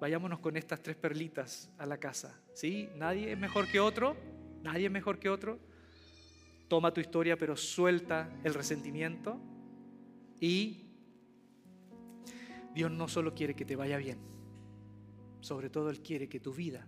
vayámonos 0.00 0.40
con 0.40 0.56
estas 0.56 0.82
tres 0.82 0.96
perlitas 0.96 1.70
a 1.78 1.86
la 1.86 1.98
casa. 1.98 2.40
¿Sí? 2.54 2.88
Nadie 2.96 3.32
es 3.32 3.38
mejor 3.38 3.70
que 3.70 3.80
otro, 3.80 4.16
nadie 4.62 4.86
es 4.86 4.92
mejor 4.92 5.18
que 5.18 5.28
otro. 5.28 5.58
Toma 6.68 6.92
tu 6.92 7.00
historia, 7.00 7.36
pero 7.36 7.56
suelta 7.56 8.30
el 8.44 8.54
resentimiento. 8.54 9.40
Y 10.40 10.86
Dios 12.74 12.90
no 12.90 13.08
solo 13.08 13.34
quiere 13.34 13.54
que 13.54 13.64
te 13.64 13.76
vaya 13.76 13.98
bien, 13.98 14.18
sobre 15.40 15.68
todo 15.68 15.90
Él 15.90 16.00
quiere 16.00 16.28
que 16.28 16.40
tu 16.40 16.54
vida 16.54 16.86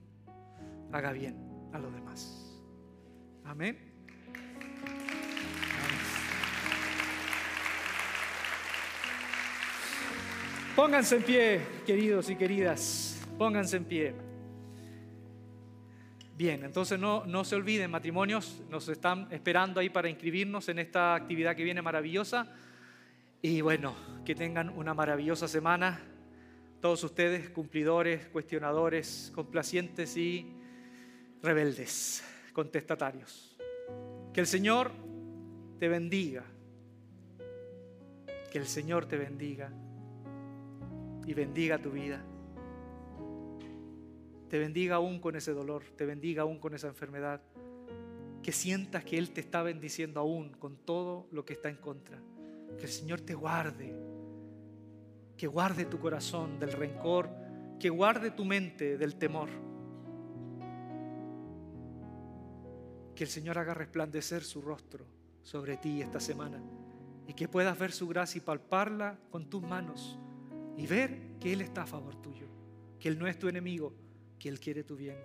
haga 0.92 1.12
bien 1.12 1.36
a 1.72 1.78
los 1.78 1.92
demás. 1.92 2.62
Amén. 3.44 3.91
Pónganse 10.76 11.16
en 11.16 11.22
pie, 11.22 11.60
queridos 11.84 12.30
y 12.30 12.36
queridas, 12.36 13.20
pónganse 13.36 13.76
en 13.76 13.84
pie. 13.84 14.14
Bien, 16.34 16.64
entonces 16.64 16.98
no, 16.98 17.26
no 17.26 17.44
se 17.44 17.56
olviden, 17.56 17.90
matrimonios, 17.90 18.62
nos 18.70 18.88
están 18.88 19.28
esperando 19.30 19.80
ahí 19.80 19.90
para 19.90 20.08
inscribirnos 20.08 20.70
en 20.70 20.78
esta 20.78 21.14
actividad 21.14 21.54
que 21.54 21.62
viene 21.62 21.82
maravillosa. 21.82 22.50
Y 23.42 23.60
bueno, 23.60 23.94
que 24.24 24.34
tengan 24.34 24.70
una 24.70 24.94
maravillosa 24.94 25.46
semana. 25.46 26.00
Todos 26.80 27.04
ustedes, 27.04 27.50
cumplidores, 27.50 28.28
cuestionadores, 28.28 29.30
complacientes 29.34 30.16
y 30.16 30.54
rebeldes, 31.42 32.24
contestatarios. 32.54 33.58
Que 34.32 34.40
el 34.40 34.46
Señor 34.46 34.90
te 35.78 35.88
bendiga. 35.88 36.44
Que 38.50 38.56
el 38.56 38.66
Señor 38.66 39.04
te 39.04 39.18
bendiga 39.18 39.70
y 41.26 41.34
bendiga 41.34 41.78
tu 41.78 41.90
vida. 41.90 42.22
Te 44.48 44.58
bendiga 44.58 44.96
aún 44.96 45.18
con 45.18 45.36
ese 45.36 45.52
dolor, 45.52 45.82
te 45.96 46.04
bendiga 46.04 46.42
aún 46.42 46.58
con 46.58 46.74
esa 46.74 46.88
enfermedad. 46.88 47.40
Que 48.42 48.52
sientas 48.52 49.04
que 49.04 49.16
Él 49.16 49.30
te 49.30 49.40
está 49.40 49.62
bendiciendo 49.62 50.20
aún 50.20 50.50
con 50.50 50.76
todo 50.76 51.28
lo 51.30 51.44
que 51.44 51.52
está 51.52 51.68
en 51.68 51.76
contra 51.76 52.20
Que 52.76 52.86
el 52.86 52.90
Señor 52.90 53.20
te 53.20 53.34
guarde, 53.34 53.94
que 55.36 55.46
guarde 55.46 55.84
tu 55.84 56.00
corazón 56.00 56.58
del 56.58 56.72
rencor, 56.72 57.30
que 57.78 57.88
guarde 57.88 58.32
tu 58.32 58.44
mente 58.44 58.98
del 58.98 59.14
temor. 59.16 59.48
Que 63.14 63.24
el 63.24 63.30
Señor 63.30 63.58
haga 63.58 63.74
resplandecer 63.74 64.42
su 64.42 64.60
rostro 64.60 65.06
sobre 65.42 65.76
ti 65.76 66.02
esta 66.02 66.18
semana 66.18 66.60
y 67.26 67.34
que 67.34 67.48
puedas 67.48 67.78
ver 67.78 67.92
su 67.92 68.08
gracia 68.08 68.38
y 68.38 68.42
palparla 68.42 69.18
con 69.30 69.48
tus 69.48 69.62
manos 69.62 70.18
y 70.76 70.86
ver 70.86 71.38
que 71.38 71.52
Él 71.52 71.60
está 71.60 71.82
a 71.82 71.86
favor 71.86 72.16
tuyo, 72.16 72.46
que 72.98 73.08
Él 73.08 73.18
no 73.18 73.26
es 73.26 73.38
tu 73.38 73.48
enemigo, 73.48 73.92
que 74.38 74.48
Él 74.48 74.60
quiere 74.60 74.84
tu 74.84 74.96
bien 74.96 75.16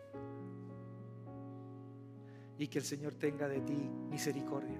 y 2.59 2.67
que 2.67 2.79
el 2.79 2.85
Señor 2.85 3.13
tenga 3.13 3.47
de 3.47 3.61
ti 3.61 3.89
misericordia. 4.09 4.79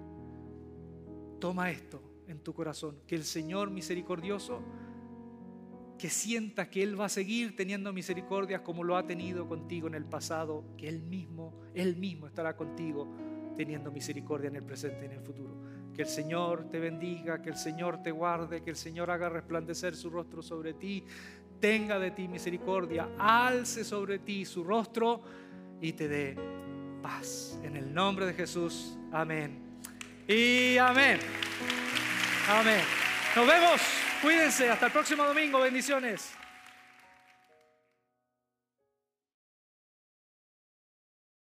Toma 1.40 1.70
esto 1.70 2.02
en 2.28 2.40
tu 2.40 2.54
corazón, 2.54 2.98
que 3.06 3.16
el 3.16 3.24
Señor 3.24 3.70
misericordioso, 3.70 4.62
que 5.98 6.10
sienta 6.10 6.70
que 6.70 6.84
Él 6.84 7.00
va 7.00 7.06
a 7.06 7.10
seguir 7.10 7.56
teniendo 7.56 7.94
misericordia 7.94 8.64
como 8.64 8.84
lo 8.84 8.98
ha 8.98 9.06
tenido 9.06 9.48
contigo 9.48 9.88
en 9.88 9.96
el 9.96 10.06
pasado, 10.06 10.64
que 10.78 10.88
Él 10.88 11.02
mismo, 11.02 11.54
Él 11.74 11.96
mismo 11.96 12.28
estará 12.28 12.56
contigo 12.56 13.08
teniendo 13.56 13.92
misericordia 13.92 14.50
en 14.50 14.56
el 14.56 14.64
presente 14.64 15.04
y 15.04 15.06
en 15.06 15.12
el 15.14 15.22
futuro. 15.22 15.56
Que 15.98 16.04
el 16.04 16.10
Señor 16.10 16.70
te 16.70 16.80
bendiga, 16.80 17.42
que 17.42 17.50
el 17.50 17.58
Señor 17.58 18.04
te 18.04 18.12
guarde, 18.12 18.62
que 18.62 18.70
el 18.70 18.76
Señor 18.76 19.10
haga 19.10 19.30
resplandecer 19.30 19.96
su 19.96 20.12
rostro 20.12 20.44
sobre 20.44 20.76
ti, 20.76 21.04
tenga 21.60 21.98
de 21.98 22.12
ti 22.12 22.28
misericordia, 22.28 23.10
alce 23.18 23.84
sobre 23.84 24.20
ti 24.20 24.46
su 24.46 24.64
rostro 24.64 25.24
y 25.82 25.94
te 25.94 26.08
dé 26.08 26.38
paz. 27.02 27.60
En 27.64 27.76
el 27.76 27.92
nombre 27.92 28.28
de 28.28 28.36
Jesús, 28.36 28.96
amén. 29.12 29.80
Y 30.28 30.78
amén. 30.78 31.18
Amén. 32.48 32.82
Nos 33.36 33.48
vemos. 33.48 33.82
Cuídense. 34.22 34.70
Hasta 34.70 34.86
el 34.86 34.92
próximo 34.92 35.24
domingo. 35.24 35.60
Bendiciones. 35.62 36.37